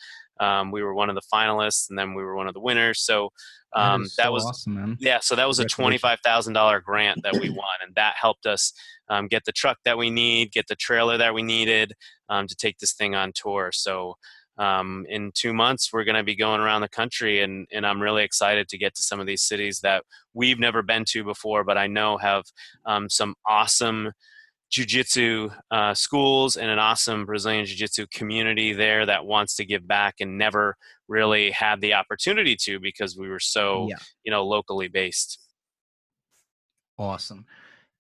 um, 0.41 0.73
we 0.73 0.83
were 0.83 0.95
one 0.95 1.09
of 1.09 1.15
the 1.15 1.23
finalists 1.33 1.89
and 1.89 1.99
then 1.99 2.15
we 2.15 2.25
were 2.25 2.35
one 2.35 2.49
of 2.49 2.55
the 2.55 2.61
winners. 2.61 3.01
So 3.01 3.31
um, 3.77 4.03
that, 4.03 4.11
that 4.19 4.33
was 4.33 4.45
awesome, 4.45 4.97
yeah. 4.99 5.21
So 5.21 5.37
that 5.37 5.47
was 5.47 5.61
a 5.61 5.65
twenty-five 5.65 6.19
thousand 6.25 6.55
dollar 6.55 6.81
grant 6.81 7.23
that 7.23 7.35
we 7.35 7.51
won, 7.51 7.79
and 7.85 7.95
that 7.95 8.15
helped 8.21 8.47
us 8.47 8.73
um, 9.09 9.29
get 9.29 9.45
the 9.45 9.53
truck 9.53 9.79
that 9.85 9.97
we 9.97 10.11
need, 10.11 10.51
get 10.51 10.67
the 10.67 10.75
trailer 10.75 11.17
that 11.19 11.35
we 11.35 11.43
needed 11.43 11.93
um, 12.29 12.49
to 12.49 12.57
take 12.57 12.79
this 12.79 12.95
thing 12.95 13.15
on 13.15 13.33
tour. 13.33 13.71
So 13.73 14.15
um, 14.59 15.07
in 15.09 15.31
two 15.35 15.53
months, 15.53 15.91
we're 15.93 16.05
going 16.05 16.17
to 16.17 16.25
be 16.25 16.35
going 16.35 16.61
around 16.61 16.81
the 16.81 16.89
country, 16.89 17.43
and 17.43 17.69
and 17.71 17.87
I'm 17.87 18.03
really 18.03 18.25
excited 18.25 18.69
to 18.71 18.79
get 18.79 18.97
to 18.97 19.03
some 19.03 19.21
of 19.21 19.27
these 19.29 19.43
cities 19.43 19.81
that 19.81 20.03
we've 20.35 20.59
never 20.59 20.83
been 20.83 21.05
to 21.11 21.23
before, 21.23 21.63
but 21.63 21.79
I 21.79 21.87
know 21.87 22.19
have 22.19 22.43
um, 22.87 23.09
some 23.09 23.37
awesome 23.47 24.11
jiu-jitsu 24.71 25.51
uh, 25.71 25.93
schools 25.93 26.57
and 26.57 26.71
an 26.71 26.79
awesome 26.79 27.27
brazilian 27.27 27.65
jiu-jitsu 27.65 28.07
community 28.15 28.73
there 28.73 29.05
that 29.05 29.27
wants 29.27 29.57
to 29.57 29.65
give 29.65 29.87
back 29.87 30.15
and 30.21 30.39
never 30.39 30.77
really 31.11 31.51
had 31.51 31.81
the 31.81 31.93
opportunity 31.93 32.57
to 32.57 32.81
because 32.81 33.17
we 33.17 33.29
were 33.29 33.41
so 33.41 33.89
yeah. 33.91 33.97
you 34.25 34.31
know 34.31 34.47
locally 34.47 34.89
based. 34.89 35.39
Awesome. 36.97 37.45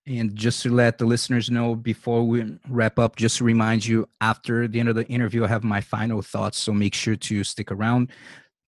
And 0.07 0.35
just 0.35 0.62
to 0.62 0.71
let 0.71 0.99
the 0.99 1.05
listeners 1.05 1.51
know 1.51 1.75
before 1.75 2.27
we 2.27 2.59
wrap 2.68 2.99
up 2.99 3.16
just 3.16 3.39
to 3.39 3.45
remind 3.45 3.85
you 3.85 4.09
after 4.21 4.66
the 4.66 4.81
end 4.81 4.89
of 4.89 4.95
the 4.95 5.07
interview 5.07 5.45
i 5.45 5.49
have 5.49 5.62
my 5.62 5.81
final 5.81 6.23
thoughts 6.23 6.59
so 6.59 6.73
make 6.73 6.95
sure 6.95 7.16
to 7.16 7.45
stick 7.45 7.71
around. 7.71 8.11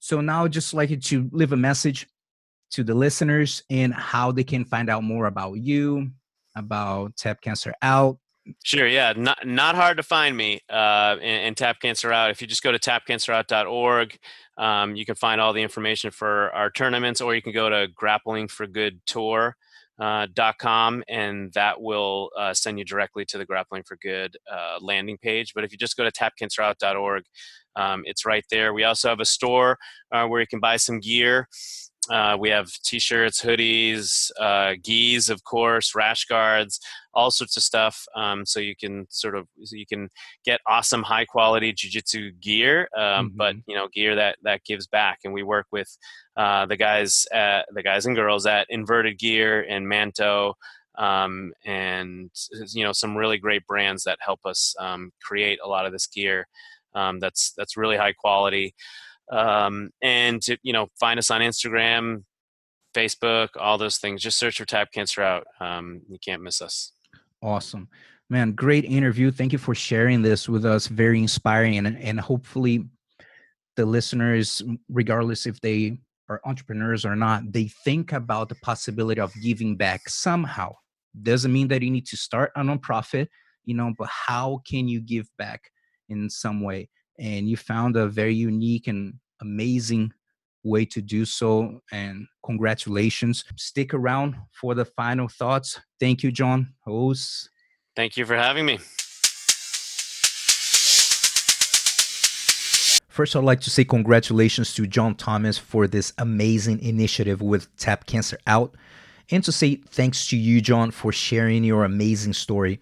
So 0.01 0.21
now 0.21 0.49
just 0.49 0.75
like 0.75 1.01
to 1.01 1.31
leave 1.33 1.53
a 1.53 1.57
message 1.57 2.09
to 2.73 2.83
the 2.83 2.95
listeners 2.95 3.63
and 3.71 3.95
how 3.95 4.33
they 4.33 4.45
can 4.45 4.65
find 4.65 4.91
out 4.91 5.05
more 5.05 5.27
about 5.27 5.55
you 5.55 6.11
about 6.55 7.17
Tap 7.17 7.41
Cancer 7.41 7.75
Out? 7.83 8.19
Sure, 8.65 8.89
yeah, 8.89 9.13
not 9.17 9.47
not 9.47 9.77
hard 9.77 9.99
to 9.99 10.03
find 10.03 10.37
me 10.37 10.61
uh, 10.69 11.17
and, 11.23 11.47
and 11.47 11.57
Tap 11.57 11.79
Cancer 11.81 12.13
Out. 12.13 12.31
If 12.31 12.41
you 12.41 12.49
just 12.49 12.63
go 12.63 12.73
to 12.73 12.79
tapcancerout.org, 12.79 14.19
um, 14.59 14.97
you 14.97 15.05
can 15.05 15.15
find 15.15 15.41
all 15.41 15.53
the 15.53 15.63
information 15.63 16.11
for 16.11 16.53
our 16.53 16.69
tournaments, 16.71 17.21
or 17.21 17.37
you 17.37 17.43
can 17.43 17.53
go 17.53 17.71
to 17.71 17.87
grapplingforgoodtour.com, 17.89 19.55
Uh, 20.01 21.03
and 21.09 21.53
that 21.53 21.81
will 21.81 22.31
uh, 22.37 22.53
send 22.53 22.81
you 22.81 22.85
directly 22.85 23.25
to 23.27 23.39
the 23.39 23.47
Grappling 23.47 23.85
for 23.85 23.97
Good 23.97 24.37
uh, 24.51 24.79
landing 24.81 25.19
page. 25.19 25.55
But 25.55 25.63
if 25.63 25.71
you 25.71 25.79
just 25.79 25.97
go 25.97 26.03
to 26.03 26.11
tapcancerout.org, 26.11 27.23
um, 27.77 28.03
it's 28.07 28.27
right 28.27 28.45
there. 28.51 28.75
We 28.75 28.83
also 28.85 29.09
have 29.09 29.21
a 29.21 29.25
store 29.25 29.79
uh, 30.11 30.27
where 30.27 30.41
you 30.41 30.49
can 30.49 30.61
buy 30.61 30.79
some 30.79 30.99
gear. 30.99 31.47
Uh, 32.11 32.37
we 32.39 32.49
have 32.49 32.69
t-shirts, 32.85 33.41
hoodies, 33.41 34.31
uh, 34.41 34.75
gis, 34.83 35.31
of 35.31 35.45
course, 35.45 35.95
rash 35.95 36.25
guards, 36.25 36.81
all 37.15 37.31
sorts 37.31 37.57
of 37.57 37.63
stuff. 37.63 38.05
Um, 38.17 38.45
so 38.45 38.59
you 38.59 38.75
can 38.75 39.07
sort 39.09 39.37
of 39.37 39.47
so 39.63 39.77
you 39.77 39.87
can 39.87 40.09
get 40.45 40.61
awesome, 40.67 41.05
high 41.05 41.25
quality 41.25 41.73
jiu-jitsu 41.73 42.33
gear, 42.41 42.89
um, 42.97 43.29
mm-hmm. 43.29 43.37
but 43.37 43.55
you 43.69 43.77
know 43.77 43.87
gear 43.95 44.17
that 44.17 44.37
that 44.43 44.65
gives 44.65 44.89
back. 44.89 45.21
And 45.25 45.33
we 45.33 45.45
work 45.45 45.67
with 45.71 45.97
uh, 46.37 46.67
the 46.67 46.77
guys, 46.77 47.25
at, 47.33 47.67
the 47.73 47.85
guys 47.85 48.05
and 48.07 48.17
girls 48.17 48.47
at 48.47 48.67
Inverted 48.69 49.19
Gear 49.19 49.65
and 49.69 49.89
Manto. 49.89 50.55
Um, 50.99 51.53
and 51.65 52.31
you 52.75 52.85
know 52.85 52.93
some 52.93 53.17
really 53.17 53.39
great 53.39 53.67
brands 53.67 54.03
that 54.05 54.19
help 54.21 54.41
us 54.45 54.75
um, 54.81 55.13
create 55.23 55.59
a 55.65 55.69
lot 55.69 55.87
of 55.87 55.93
this 55.93 56.07
gear 56.07 56.47
um, 56.95 57.19
that's 57.19 57.55
that's 57.57 57.79
really 57.79 57.97
high 57.97 58.13
quality 58.13 58.75
um, 59.31 59.91
and 60.03 60.43
to 60.43 60.57
you 60.63 60.73
know 60.73 60.89
find 60.99 61.19
us 61.19 61.31
on 61.31 61.41
Instagram, 61.41 62.25
Facebook, 62.95 63.49
all 63.59 63.79
those 63.79 63.99
things. 63.99 64.23
Just 64.23 64.39
search 64.39 64.59
for 64.59 64.65
Tap 64.65 64.93
Cancer 64.93 65.23
Out. 65.23 65.47
Um, 65.61 66.03
you 66.09 66.19
can't 66.25 66.43
miss 66.43 66.61
us. 66.61 66.93
Awesome, 67.43 67.89
man! 68.31 68.53
Great 68.53 68.85
interview. 68.85 69.31
Thank 69.31 69.53
you 69.53 69.59
for 69.59 69.75
sharing 69.75 70.23
this 70.23 70.49
with 70.49 70.65
us. 70.65 70.87
Very 70.87 71.21
inspiring, 71.21 71.79
and 71.79 71.97
and 71.99 72.21
hopefully 72.21 72.87
the 73.77 73.87
listeners, 73.87 74.63
regardless 74.89 75.47
if 75.47 75.61
they 75.61 75.99
are 76.29 76.41
entrepreneurs 76.45 77.05
or 77.05 77.17
not, 77.17 77.53
they 77.53 77.69
think 77.85 78.13
about 78.13 78.49
the 78.49 78.55
possibility 78.57 79.21
of 79.21 79.33
giving 79.43 79.77
back 79.77 80.09
somehow. 80.09 80.73
Doesn't 81.21 81.53
mean 81.53 81.69
that 81.69 81.83
you 81.83 81.91
need 81.91 82.07
to 82.07 82.17
start 82.17 82.53
a 82.57 82.61
nonprofit, 82.61 83.29
you 83.65 83.75
know, 83.75 83.93
but 83.99 84.09
how 84.09 84.63
can 84.67 84.89
you 84.89 85.01
give 85.01 85.27
back 85.39 85.71
in 86.09 86.31
some 86.31 86.63
way? 86.63 86.89
And 87.23 87.49
you 87.49 87.57
found 87.57 87.97
a 87.97 88.09
very 88.09 88.35
unique 88.35 88.89
and 88.89 89.15
amazing 89.41 90.13
way 90.65 90.85
to 90.87 91.01
do 91.01 91.25
so 91.25 91.81
and 91.93 92.27
congratulations. 92.45 93.45
Stick 93.57 93.95
around 93.95 94.35
for 94.61 94.75
the 94.75 94.85
final 94.85 95.29
thoughts. 95.29 95.81
Thank 95.99 96.23
you 96.23 96.31
Jon. 96.33 96.75
Host. 96.85 97.49
Thank 97.97 98.17
you 98.17 98.27
for 98.27 98.37
having 98.37 98.67
me. 98.67 98.79
First, 103.09 103.37
I'd 103.37 103.45
like 103.45 103.61
to 103.61 103.71
say 103.71 103.85
congratulations 103.85 104.73
to 104.75 104.87
Jon 104.87 105.15
Thomas 105.15 105.59
for 105.59 105.87
this 105.87 106.15
amazing 106.17 106.81
initiative 106.81 107.43
with 107.43 107.75
Tap 107.77 108.07
Cancer 108.07 108.39
Out, 108.47 108.75
and 109.31 109.45
to 109.45 109.53
say 109.53 109.77
thanks 109.77 110.27
to 110.29 110.37
you, 110.37 110.63
Jon, 110.63 110.91
for 110.91 111.13
sharing 111.13 111.63
your 111.63 111.85
amazing 111.85 112.33
story. 112.33 112.81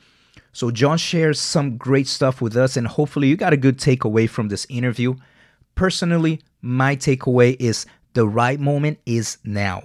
So, 0.53 0.71
Jon 0.71 0.99
shares 0.99 1.41
some 1.41 1.77
great 1.77 2.09
stuff 2.09 2.41
with 2.41 2.57
us, 2.57 2.77
and 2.77 2.87
hopefully, 2.87 3.29
you 3.29 3.37
got 3.37 3.53
a 3.53 3.57
good 3.57 3.79
takeaway 3.79 4.29
from 4.29 4.49
this 4.49 4.67
interview. 4.69 5.15
Personally, 5.75 6.41
my 6.61 6.97
takeaway 6.97 7.57
is 7.61 7.87
the 8.15 8.27
right 8.27 8.59
moment 8.59 8.99
is 9.07 9.39
now. 9.45 9.85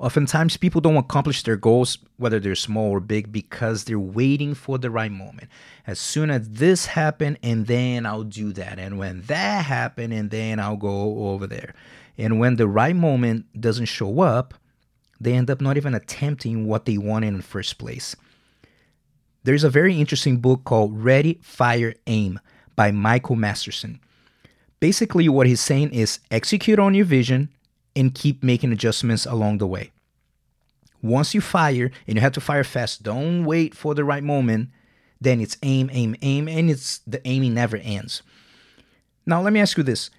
Oftentimes, 0.00 0.56
people 0.56 0.80
don't 0.80 0.96
accomplish 0.96 1.42
their 1.42 1.56
goals, 1.56 1.98
whether 2.16 2.40
they're 2.40 2.54
small 2.54 2.90
or 2.90 3.00
big, 3.00 3.30
because 3.30 3.84
they're 3.84 4.00
waiting 4.00 4.54
for 4.54 4.78
the 4.78 4.90
right 4.90 5.12
moment. 5.12 5.48
As 5.86 6.00
soon 6.00 6.30
as 6.30 6.48
this 6.48 6.86
happened, 6.86 7.38
and 7.42 7.66
then 7.66 8.06
I'll 8.06 8.24
do 8.24 8.52
that. 8.54 8.78
And 8.78 8.98
when 8.98 9.20
that 9.22 9.66
happened, 9.66 10.12
and 10.12 10.30
then 10.30 10.58
I'll 10.58 10.78
go 10.78 11.28
over 11.28 11.46
there. 11.46 11.74
And 12.16 12.40
when 12.40 12.56
the 12.56 12.66
right 12.66 12.96
moment 12.96 13.44
doesn't 13.60 13.86
show 13.86 14.20
up, 14.20 14.54
they 15.20 15.34
end 15.34 15.50
up 15.50 15.60
not 15.60 15.76
even 15.76 15.94
attempting 15.94 16.66
what 16.66 16.86
they 16.86 16.96
wanted 16.96 17.28
in 17.28 17.36
the 17.36 17.42
first 17.42 17.78
place. 17.78 18.16
There's 19.42 19.64
a 19.64 19.70
very 19.70 19.98
interesting 19.98 20.38
book 20.38 20.64
called 20.64 21.02
Ready, 21.02 21.38
Fire, 21.42 21.94
Aim 22.06 22.40
by 22.76 22.90
Michael 22.90 23.36
Masterson. 23.36 23.98
Basically, 24.80 25.28
what 25.30 25.46
he's 25.46 25.60
saying 25.60 25.92
is 25.92 26.18
execute 26.30 26.78
on 26.78 26.94
your 26.94 27.06
vision 27.06 27.48
and 27.96 28.14
keep 28.14 28.42
making 28.42 28.72
adjustments 28.72 29.24
along 29.24 29.58
the 29.58 29.66
way. 29.66 29.92
Once 31.02 31.34
you 31.34 31.40
fire, 31.40 31.90
and 32.06 32.16
you 32.16 32.20
have 32.20 32.32
to 32.32 32.40
fire 32.40 32.64
fast, 32.64 33.02
don't 33.02 33.44
wait 33.44 33.74
for 33.74 33.94
the 33.94 34.04
right 34.04 34.22
moment, 34.22 34.68
then 35.20 35.40
it's 35.40 35.56
aim, 35.62 35.88
aim, 35.92 36.14
aim, 36.20 36.46
and 36.46 36.70
it's 36.70 36.98
the 37.06 37.26
aiming 37.26 37.54
never 37.54 37.78
ends. 37.78 38.22
Now, 39.24 39.40
let 39.40 39.54
me 39.54 39.60
ask 39.60 39.78
you 39.78 39.82
this. 39.82 40.10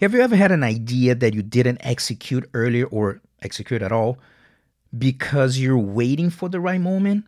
Have 0.00 0.14
you 0.14 0.22
ever 0.22 0.36
had 0.36 0.52
an 0.52 0.62
idea 0.62 1.14
that 1.14 1.34
you 1.34 1.42
didn't 1.42 1.78
execute 1.82 2.48
earlier 2.54 2.86
or 2.86 3.20
execute 3.42 3.82
at 3.82 3.92
all 3.92 4.18
because 4.96 5.58
you're 5.58 5.78
waiting 5.78 6.30
for 6.30 6.48
the 6.48 6.60
right 6.60 6.80
moment? 6.80 7.26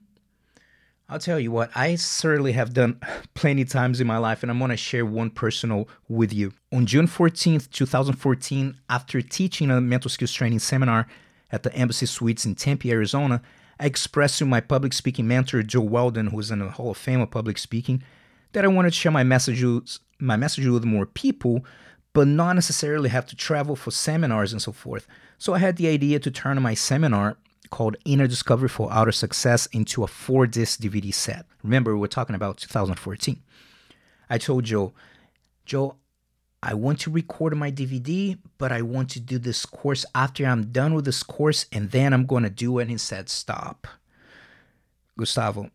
I'll 1.12 1.18
tell 1.18 1.38
you 1.38 1.50
what, 1.50 1.70
I 1.74 1.96
certainly 1.96 2.52
have 2.52 2.72
done 2.72 2.98
plenty 3.34 3.66
times 3.66 4.00
in 4.00 4.06
my 4.06 4.16
life, 4.16 4.42
and 4.42 4.50
I'm 4.50 4.66
to 4.66 4.76
share 4.78 5.04
one 5.04 5.28
personal 5.28 5.86
with 6.08 6.32
you. 6.32 6.54
On 6.72 6.86
June 6.86 7.06
14th, 7.06 7.70
2014, 7.70 8.76
after 8.88 9.20
teaching 9.20 9.70
a 9.70 9.78
mental 9.78 10.08
skills 10.08 10.32
training 10.32 10.60
seminar 10.60 11.06
at 11.50 11.64
the 11.64 11.74
Embassy 11.74 12.06
Suites 12.06 12.46
in 12.46 12.54
Tempe, 12.54 12.90
Arizona, 12.90 13.42
I 13.78 13.84
expressed 13.84 14.38
to 14.38 14.46
my 14.46 14.60
public 14.60 14.94
speaking 14.94 15.28
mentor, 15.28 15.62
Joe 15.62 15.82
Weldon, 15.82 16.28
who's 16.28 16.50
in 16.50 16.60
the 16.60 16.70
Hall 16.70 16.92
of 16.92 16.96
Fame 16.96 17.20
of 17.20 17.30
Public 17.30 17.58
Speaking, 17.58 18.02
that 18.52 18.64
I 18.64 18.68
wanted 18.68 18.94
to 18.94 18.98
share 18.98 19.12
my 19.12 19.22
messages, 19.22 20.00
my 20.18 20.36
message 20.36 20.66
with 20.66 20.84
more 20.86 21.04
people, 21.04 21.62
but 22.14 22.26
not 22.26 22.54
necessarily 22.54 23.10
have 23.10 23.26
to 23.26 23.36
travel 23.36 23.76
for 23.76 23.90
seminars 23.90 24.54
and 24.54 24.62
so 24.62 24.72
forth. 24.72 25.06
So 25.36 25.52
I 25.52 25.58
had 25.58 25.76
the 25.76 25.88
idea 25.88 26.20
to 26.20 26.30
turn 26.30 26.62
my 26.62 26.72
seminar 26.72 27.36
called 27.72 27.96
Inner 28.04 28.28
Discovery 28.28 28.68
for 28.68 28.92
Outer 28.92 29.12
Success 29.12 29.66
into 29.72 30.04
a 30.04 30.06
four 30.06 30.46
disc 30.46 30.78
DVD 30.78 31.12
set. 31.12 31.46
Remember, 31.64 31.96
we're 31.96 32.06
talking 32.06 32.36
about 32.36 32.58
2014. 32.58 33.42
I 34.30 34.38
told 34.38 34.64
Joe, 34.64 34.92
Joe, 35.64 35.96
I 36.62 36.74
want 36.74 37.00
to 37.00 37.10
record 37.10 37.56
my 37.56 37.72
DVD, 37.72 38.38
but 38.58 38.70
I 38.70 38.82
want 38.82 39.08
to 39.10 39.20
do 39.20 39.38
this 39.38 39.64
course 39.64 40.04
after 40.14 40.44
I'm 40.46 40.70
done 40.70 40.94
with 40.94 41.06
this 41.06 41.22
course, 41.22 41.64
and 41.72 41.90
then 41.90 42.12
I'm 42.12 42.26
going 42.26 42.44
to 42.44 42.50
do 42.50 42.78
it. 42.78 42.82
And 42.82 42.90
he 42.90 42.98
said, 42.98 43.30
Stop. 43.30 43.88
Gustavo, 45.18 45.70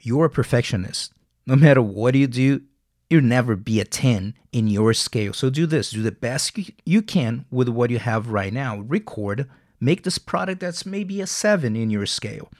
you're 0.00 0.24
a 0.24 0.30
perfectionist. 0.30 1.12
No 1.46 1.54
matter 1.54 1.82
what 1.82 2.14
you 2.14 2.26
do, 2.26 2.62
you'll 3.10 3.22
never 3.22 3.56
be 3.56 3.78
a 3.78 3.84
10 3.84 4.34
in 4.52 4.68
your 4.68 4.94
scale. 4.94 5.34
So 5.34 5.50
do 5.50 5.66
this 5.66 5.90
do 5.90 6.02
the 6.02 6.12
best 6.12 6.58
you 6.86 7.02
can 7.02 7.44
with 7.50 7.68
what 7.68 7.90
you 7.90 7.98
have 7.98 8.28
right 8.28 8.52
now. 8.52 8.78
Record 8.78 9.48
Make 9.80 10.02
this 10.02 10.18
product 10.18 10.60
that's 10.60 10.86
maybe 10.86 11.20
a 11.20 11.26
7 11.26 11.76
in 11.76 11.90
your 11.90 12.06
scale. 12.06 12.50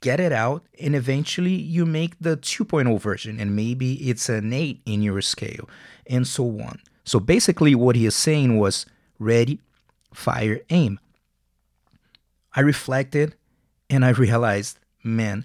Get 0.00 0.20
it 0.20 0.32
out, 0.32 0.66
and 0.80 0.94
eventually 0.94 1.54
you 1.54 1.86
make 1.86 2.18
the 2.20 2.36
2.0 2.36 3.00
version, 3.00 3.40
and 3.40 3.56
maybe 3.56 3.94
it's 4.08 4.28
an 4.28 4.52
8 4.52 4.80
in 4.84 5.02
your 5.02 5.22
scale, 5.22 5.68
and 6.06 6.26
so 6.26 6.44
on. 6.60 6.80
So 7.04 7.20
basically, 7.20 7.74
what 7.74 7.96
he 7.96 8.06
is 8.06 8.16
saying 8.16 8.58
was 8.58 8.86
ready, 9.18 9.60
fire, 10.12 10.60
aim. 10.70 10.98
I 12.54 12.60
reflected 12.60 13.34
and 13.90 14.04
I 14.04 14.10
realized, 14.10 14.78
man, 15.02 15.44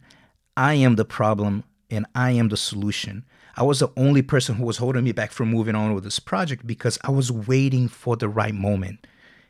I 0.55 0.75
am 0.75 0.95
the 0.95 1.05
problem 1.05 1.63
and 1.89 2.05
I 2.13 2.31
am 2.31 2.49
the 2.49 2.57
solution. 2.57 3.25
I 3.57 3.63
was 3.63 3.79
the 3.79 3.89
only 3.97 4.21
person 4.21 4.55
who 4.55 4.65
was 4.65 4.77
holding 4.77 5.03
me 5.03 5.11
back 5.11 5.31
from 5.31 5.49
moving 5.49 5.75
on 5.75 5.93
with 5.93 6.03
this 6.03 6.19
project 6.19 6.67
because 6.67 6.99
I 7.03 7.11
was 7.11 7.31
waiting 7.31 7.87
for 7.87 8.15
the 8.15 8.29
right 8.29 8.53
moment. 8.53 9.07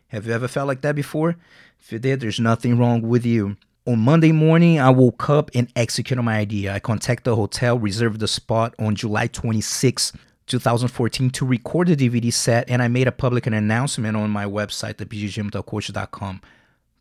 Have 0.10 0.26
you 0.26 0.34
ever 0.34 0.48
felt 0.48 0.68
like 0.68 0.82
that 0.82 0.96
before? 0.96 1.36
If 1.80 1.92
you 1.92 2.00
did, 2.00 2.20
there's 2.20 2.40
nothing 2.40 2.78
wrong 2.80 3.04
with 3.04 3.26
you. 3.26 3.58
On 3.86 4.00
Monday 4.00 4.32
morning, 4.32 4.80
I 4.80 4.90
woke 4.90 5.30
up 5.30 5.52
and 5.54 5.72
executed 5.76 6.24
my 6.24 6.38
idea. 6.38 6.74
I 6.74 6.80
contacted 6.80 7.26
the 7.26 7.36
hotel, 7.36 7.78
reserved 7.78 8.20
the 8.20 8.28
spot 8.28 8.74
on 8.80 8.96
July 8.96 9.28
26, 9.28 10.14
2014 10.48 11.30
to 11.30 11.46
record 11.46 11.88
the 11.88 11.96
DVD 11.96 12.34
set, 12.34 12.68
and 12.70 12.82
I 12.82 12.88
made 12.88 13.08
a 13.08 13.12
public 13.12 13.46
announcement 13.46 14.18
on 14.18 14.32
my 14.32 14.46
website, 14.46 14.96
thebjjmentalcoach.com, 14.96 16.42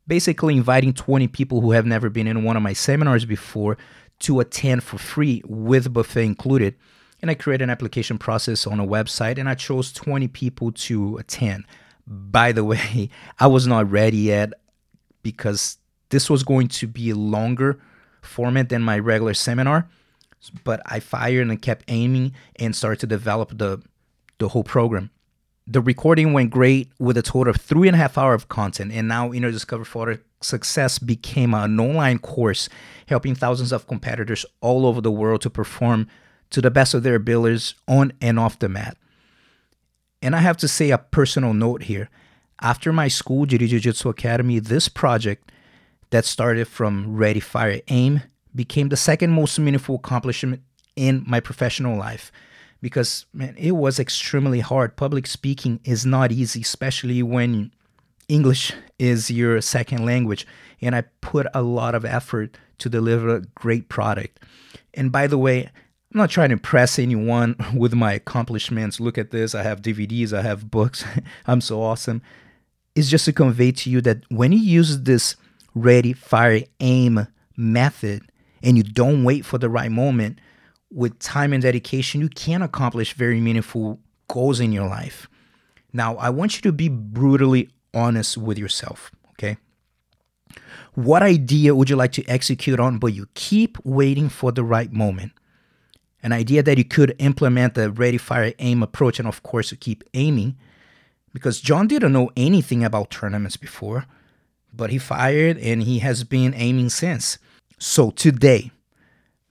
basically 0.07 0.57
inviting 0.59 0.93
20 0.93 1.29
people 1.29 1.63
who 1.63 1.73
have 1.73 1.87
never 1.87 2.11
been 2.11 2.27
in 2.27 2.45
one 2.45 2.59
of 2.59 2.63
my 2.63 2.75
seminars 2.75 3.25
before 3.25 3.79
to 4.21 4.41
attend 4.41 4.83
for 4.83 4.99
free 4.99 5.43
with 5.47 5.95
buffet 5.95 6.27
included. 6.27 6.75
And 7.23 7.31
I 7.31 7.35
created 7.35 7.65
an 7.65 7.71
application 7.71 8.19
process 8.19 8.67
on 8.67 8.79
a 8.79 8.87
website, 8.87 9.39
and 9.39 9.49
I 9.49 9.55
chose 9.55 9.93
20 9.93 10.29
people 10.29 10.73
to 10.73 11.17
attend. 11.17 11.65
By 12.09 12.53
the 12.53 12.65
way, 12.65 13.11
I 13.39 13.47
was 13.47 13.67
not 13.67 13.91
ready 13.91 14.17
yet 14.17 14.55
because 15.23 15.77
this 16.09 16.31
was 16.31 16.43
going 16.43 16.69
to 16.69 16.87
be 16.87 17.11
a 17.11 17.15
longer 17.15 17.79
format 18.23 18.71
than 18.71 18.83
my 18.83 18.99
regular 18.99 19.35
seminar. 19.35 19.89
But 20.65 20.81
I 20.87 21.01
fired 21.01 21.49
and 21.49 21.61
kept 21.61 21.85
aiming 21.89 22.33
and 22.57 22.75
started 22.75 23.01
to 23.01 23.07
develop 23.07 23.59
the 23.59 23.83
the 24.39 24.49
whole 24.49 24.63
program. 24.63 25.11
The 25.67 25.81
recording 25.81 26.33
went 26.33 26.51
great 26.51 26.91
with 26.99 27.19
a 27.19 27.23
total 27.23 27.51
of 27.51 27.61
three 27.61 27.89
and 27.89 27.95
a 27.95 27.99
half 27.99 28.17
hour 28.17 28.35
of 28.35 28.49
content, 28.49 28.93
and 28.93 29.09
now 29.09 29.33
Inner 29.33 29.51
Discover 29.51 29.85
for 29.85 30.17
Success 30.41 31.01
became 31.01 31.53
an 31.53 31.79
online 31.79 32.21
course 32.21 32.69
helping 33.09 33.35
thousands 33.35 33.73
of 33.73 33.89
competitors 33.89 34.47
all 34.61 34.87
over 34.87 35.01
the 35.01 35.11
world 35.11 35.43
to 35.43 35.51
perform 35.51 36.07
to 36.51 36.61
the 36.61 36.71
best 36.71 36.95
of 36.95 37.03
their 37.03 37.17
abilities 37.17 37.75
on 37.89 38.13
and 38.23 38.39
off 38.39 38.61
the 38.61 38.69
mat. 38.69 38.97
And 40.21 40.35
I 40.35 40.41
have 40.41 40.57
to 40.59 40.69
say 40.69 40.91
a 40.91 40.99
personal 40.99 41.55
note 41.55 41.85
here. 41.85 42.09
After 42.61 42.93
my 42.93 43.09
school, 43.09 43.47
Jiu 43.47 43.59
Jitsu 43.59 44.09
Academy, 44.09 44.59
this 44.59 44.89
project 44.89 45.53
that 46.11 46.25
started 46.25 46.67
from 46.67 47.17
Ready, 47.17 47.41
Fire, 47.41 47.81
Aim 47.89 48.23
became 48.55 48.89
the 48.89 48.97
second 48.97 49.31
most 49.31 49.59
meaningful 49.59 49.97
accomplishment 49.97 50.63
in 50.97 51.23
my 51.27 51.39
professional 51.39 51.97
life 51.97 52.33
because 52.81 53.27
man, 53.33 53.55
it 53.57 53.73
was 53.73 53.99
extremely 53.99 54.61
hard. 54.61 54.97
Public 54.97 55.27
speaking 55.27 55.81
is 55.85 56.05
not 56.05 56.33
easy, 56.33 56.63
especially 56.63 57.23
when 57.23 57.73
English 58.29 58.73
is 58.99 59.31
your 59.31 59.61
second 59.61 60.05
language. 60.05 60.47
And 60.81 60.95
I 60.95 61.03
put 61.21 61.47
a 61.55 61.63
lot 61.63 61.95
of 61.95 62.05
effort 62.05 62.57
to 62.79 62.89
deliver 62.89 63.29
a 63.29 63.41
great 63.55 63.89
product. 63.89 64.41
And 64.95 65.11
by 65.11 65.27
the 65.27 65.39
way, 65.39 65.71
I'm 66.13 66.19
not 66.19 66.31
trying 66.31 66.49
to 66.49 66.55
impress 66.55 66.99
anyone 66.99 67.57
with 67.75 67.95
my 67.95 68.15
accomplishments. 68.15 69.01
Look 69.01 69.19
at 69.19 69.31
this. 69.31 69.55
I 69.55 69.63
have 69.63 69.83
DVDs, 69.83 70.33
I 70.33 70.43
have 70.43 70.71
books. 70.71 71.05
I'm 71.47 71.61
so 71.61 71.83
awesome. 71.83 72.23
It's 72.95 73.09
just 73.09 73.27
to 73.27 73.33
convey 73.33 73.73
to 73.73 73.91
you 73.91 74.01
that 74.01 74.23
when 74.31 74.53
you 74.53 74.59
use 74.59 75.03
this 75.03 75.37
ready, 75.75 76.13
fire, 76.13 76.63
aim 76.81 77.29
method 77.57 78.23
and 78.63 78.77
you 78.77 78.83
don't 78.83 79.23
wait 79.23 79.45
for 79.45 79.59
the 79.59 79.69
right 79.69 79.91
moment, 79.91 80.41
with 80.91 81.19
time 81.19 81.53
and 81.53 81.63
dedication, 81.63 82.21
you 82.21 82.29
can 82.29 82.63
accomplish 82.63 83.13
very 83.13 83.41
meaningful 83.41 84.01
goals 84.27 84.59
in 84.59 84.73
your 84.73 84.89
life. 84.89 85.29
Now, 85.93 86.17
I 86.17 86.31
want 86.31 86.57
you 86.57 86.63
to 86.63 86.73
be 86.73 86.89
brutally 86.89 87.71
honest 87.95 88.37
with 88.37 88.59
yourself, 88.59 89.11
okay? 89.33 89.59
What 90.95 91.23
idea 91.23 91.75
would 91.75 91.91
you 91.91 91.97
like 91.97 92.13
to 92.13 92.27
execute 92.27 92.81
on, 92.81 92.99
but 92.99 93.09
you 93.09 93.27
keep 93.35 93.79
waiting 93.85 94.29
for 94.29 94.51
the 94.51 94.65
right 94.65 94.93
moment? 94.93 95.33
An 96.23 96.33
idea 96.33 96.63
that 96.63 96.79
you 96.79 96.85
could 96.85 97.15
implement 97.19 97.75
the 97.75 97.91
ready, 97.91 98.19
fire, 98.19 98.53
aim 98.59 98.83
approach, 98.83 99.19
and 99.19 99.29
of 99.29 99.43
course, 99.43 99.71
you 99.71 99.77
keep 99.77 100.03
aiming. 100.15 100.57
Because 101.33 101.61
Jon 101.61 101.87
didn't 101.87 102.13
know 102.13 102.31
anything 102.37 102.83
about 102.83 103.11
tournaments 103.11 103.57
before, 103.57 104.07
but 104.73 104.91
he 104.91 104.99
fired 104.99 105.59
and 105.59 105.83
he 105.83 106.01
has 106.01 106.25
been 106.25 106.55
aiming 106.55 106.89
since. 106.89 107.39
So 107.79 108.11
today, 108.11 108.73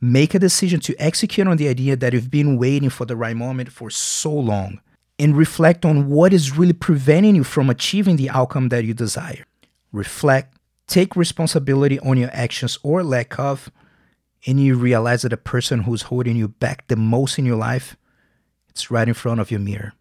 make 0.01 0.33
a 0.33 0.39
decision 0.39 0.79
to 0.81 0.95
execute 0.97 1.47
on 1.47 1.57
the 1.57 1.69
idea 1.69 1.95
that 1.95 2.13
you've 2.13 2.31
been 2.31 2.57
waiting 2.57 2.89
for 2.89 3.05
the 3.05 3.15
right 3.15 3.35
moment 3.35 3.71
for 3.71 3.89
so 3.89 4.33
long 4.33 4.81
and 5.19 5.35
reflect 5.37 5.85
on 5.85 6.09
what 6.09 6.33
is 6.33 6.57
really 6.57 6.73
preventing 6.73 7.35
you 7.35 7.43
from 7.43 7.69
achieving 7.69 8.17
the 8.17 8.29
outcome 8.29 8.69
that 8.69 8.83
you 8.83 8.93
desire. 8.93 9.45
Reflect, 9.91 10.55
take 10.87 11.15
responsibility 11.15 11.99
on 11.99 12.17
your 12.17 12.29
actions 12.33 12.77
or 12.83 13.03
lack 13.03 13.39
of, 13.39 13.71
and 14.47 14.61
you 14.61 14.75
realize 14.75 15.23
that 15.23 15.29
the 15.29 15.37
person 15.37 15.81
who's 15.81 16.03
holding 16.03 16.37
you 16.37 16.47
back 16.47 16.87
the 16.87 16.95
most 16.95 17.37
in 17.37 17.45
your 17.45 17.57
life, 17.57 17.97
it's 18.69 18.89
right 18.89 19.07
in 19.07 19.13
front 19.13 19.41
of 19.41 19.51
your 19.51 19.59
mirror. 19.59 19.93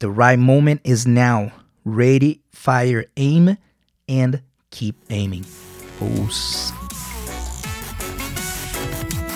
The 0.00 0.10
right 0.10 0.38
moment 0.38 0.80
is 0.82 1.06
now. 1.06 1.52
Ready, 1.84 2.40
fire, 2.50 3.04
aim, 3.18 3.58
and 4.08 4.42
keep 4.70 4.96
aiming. 5.10 5.44
Pose. 5.98 6.72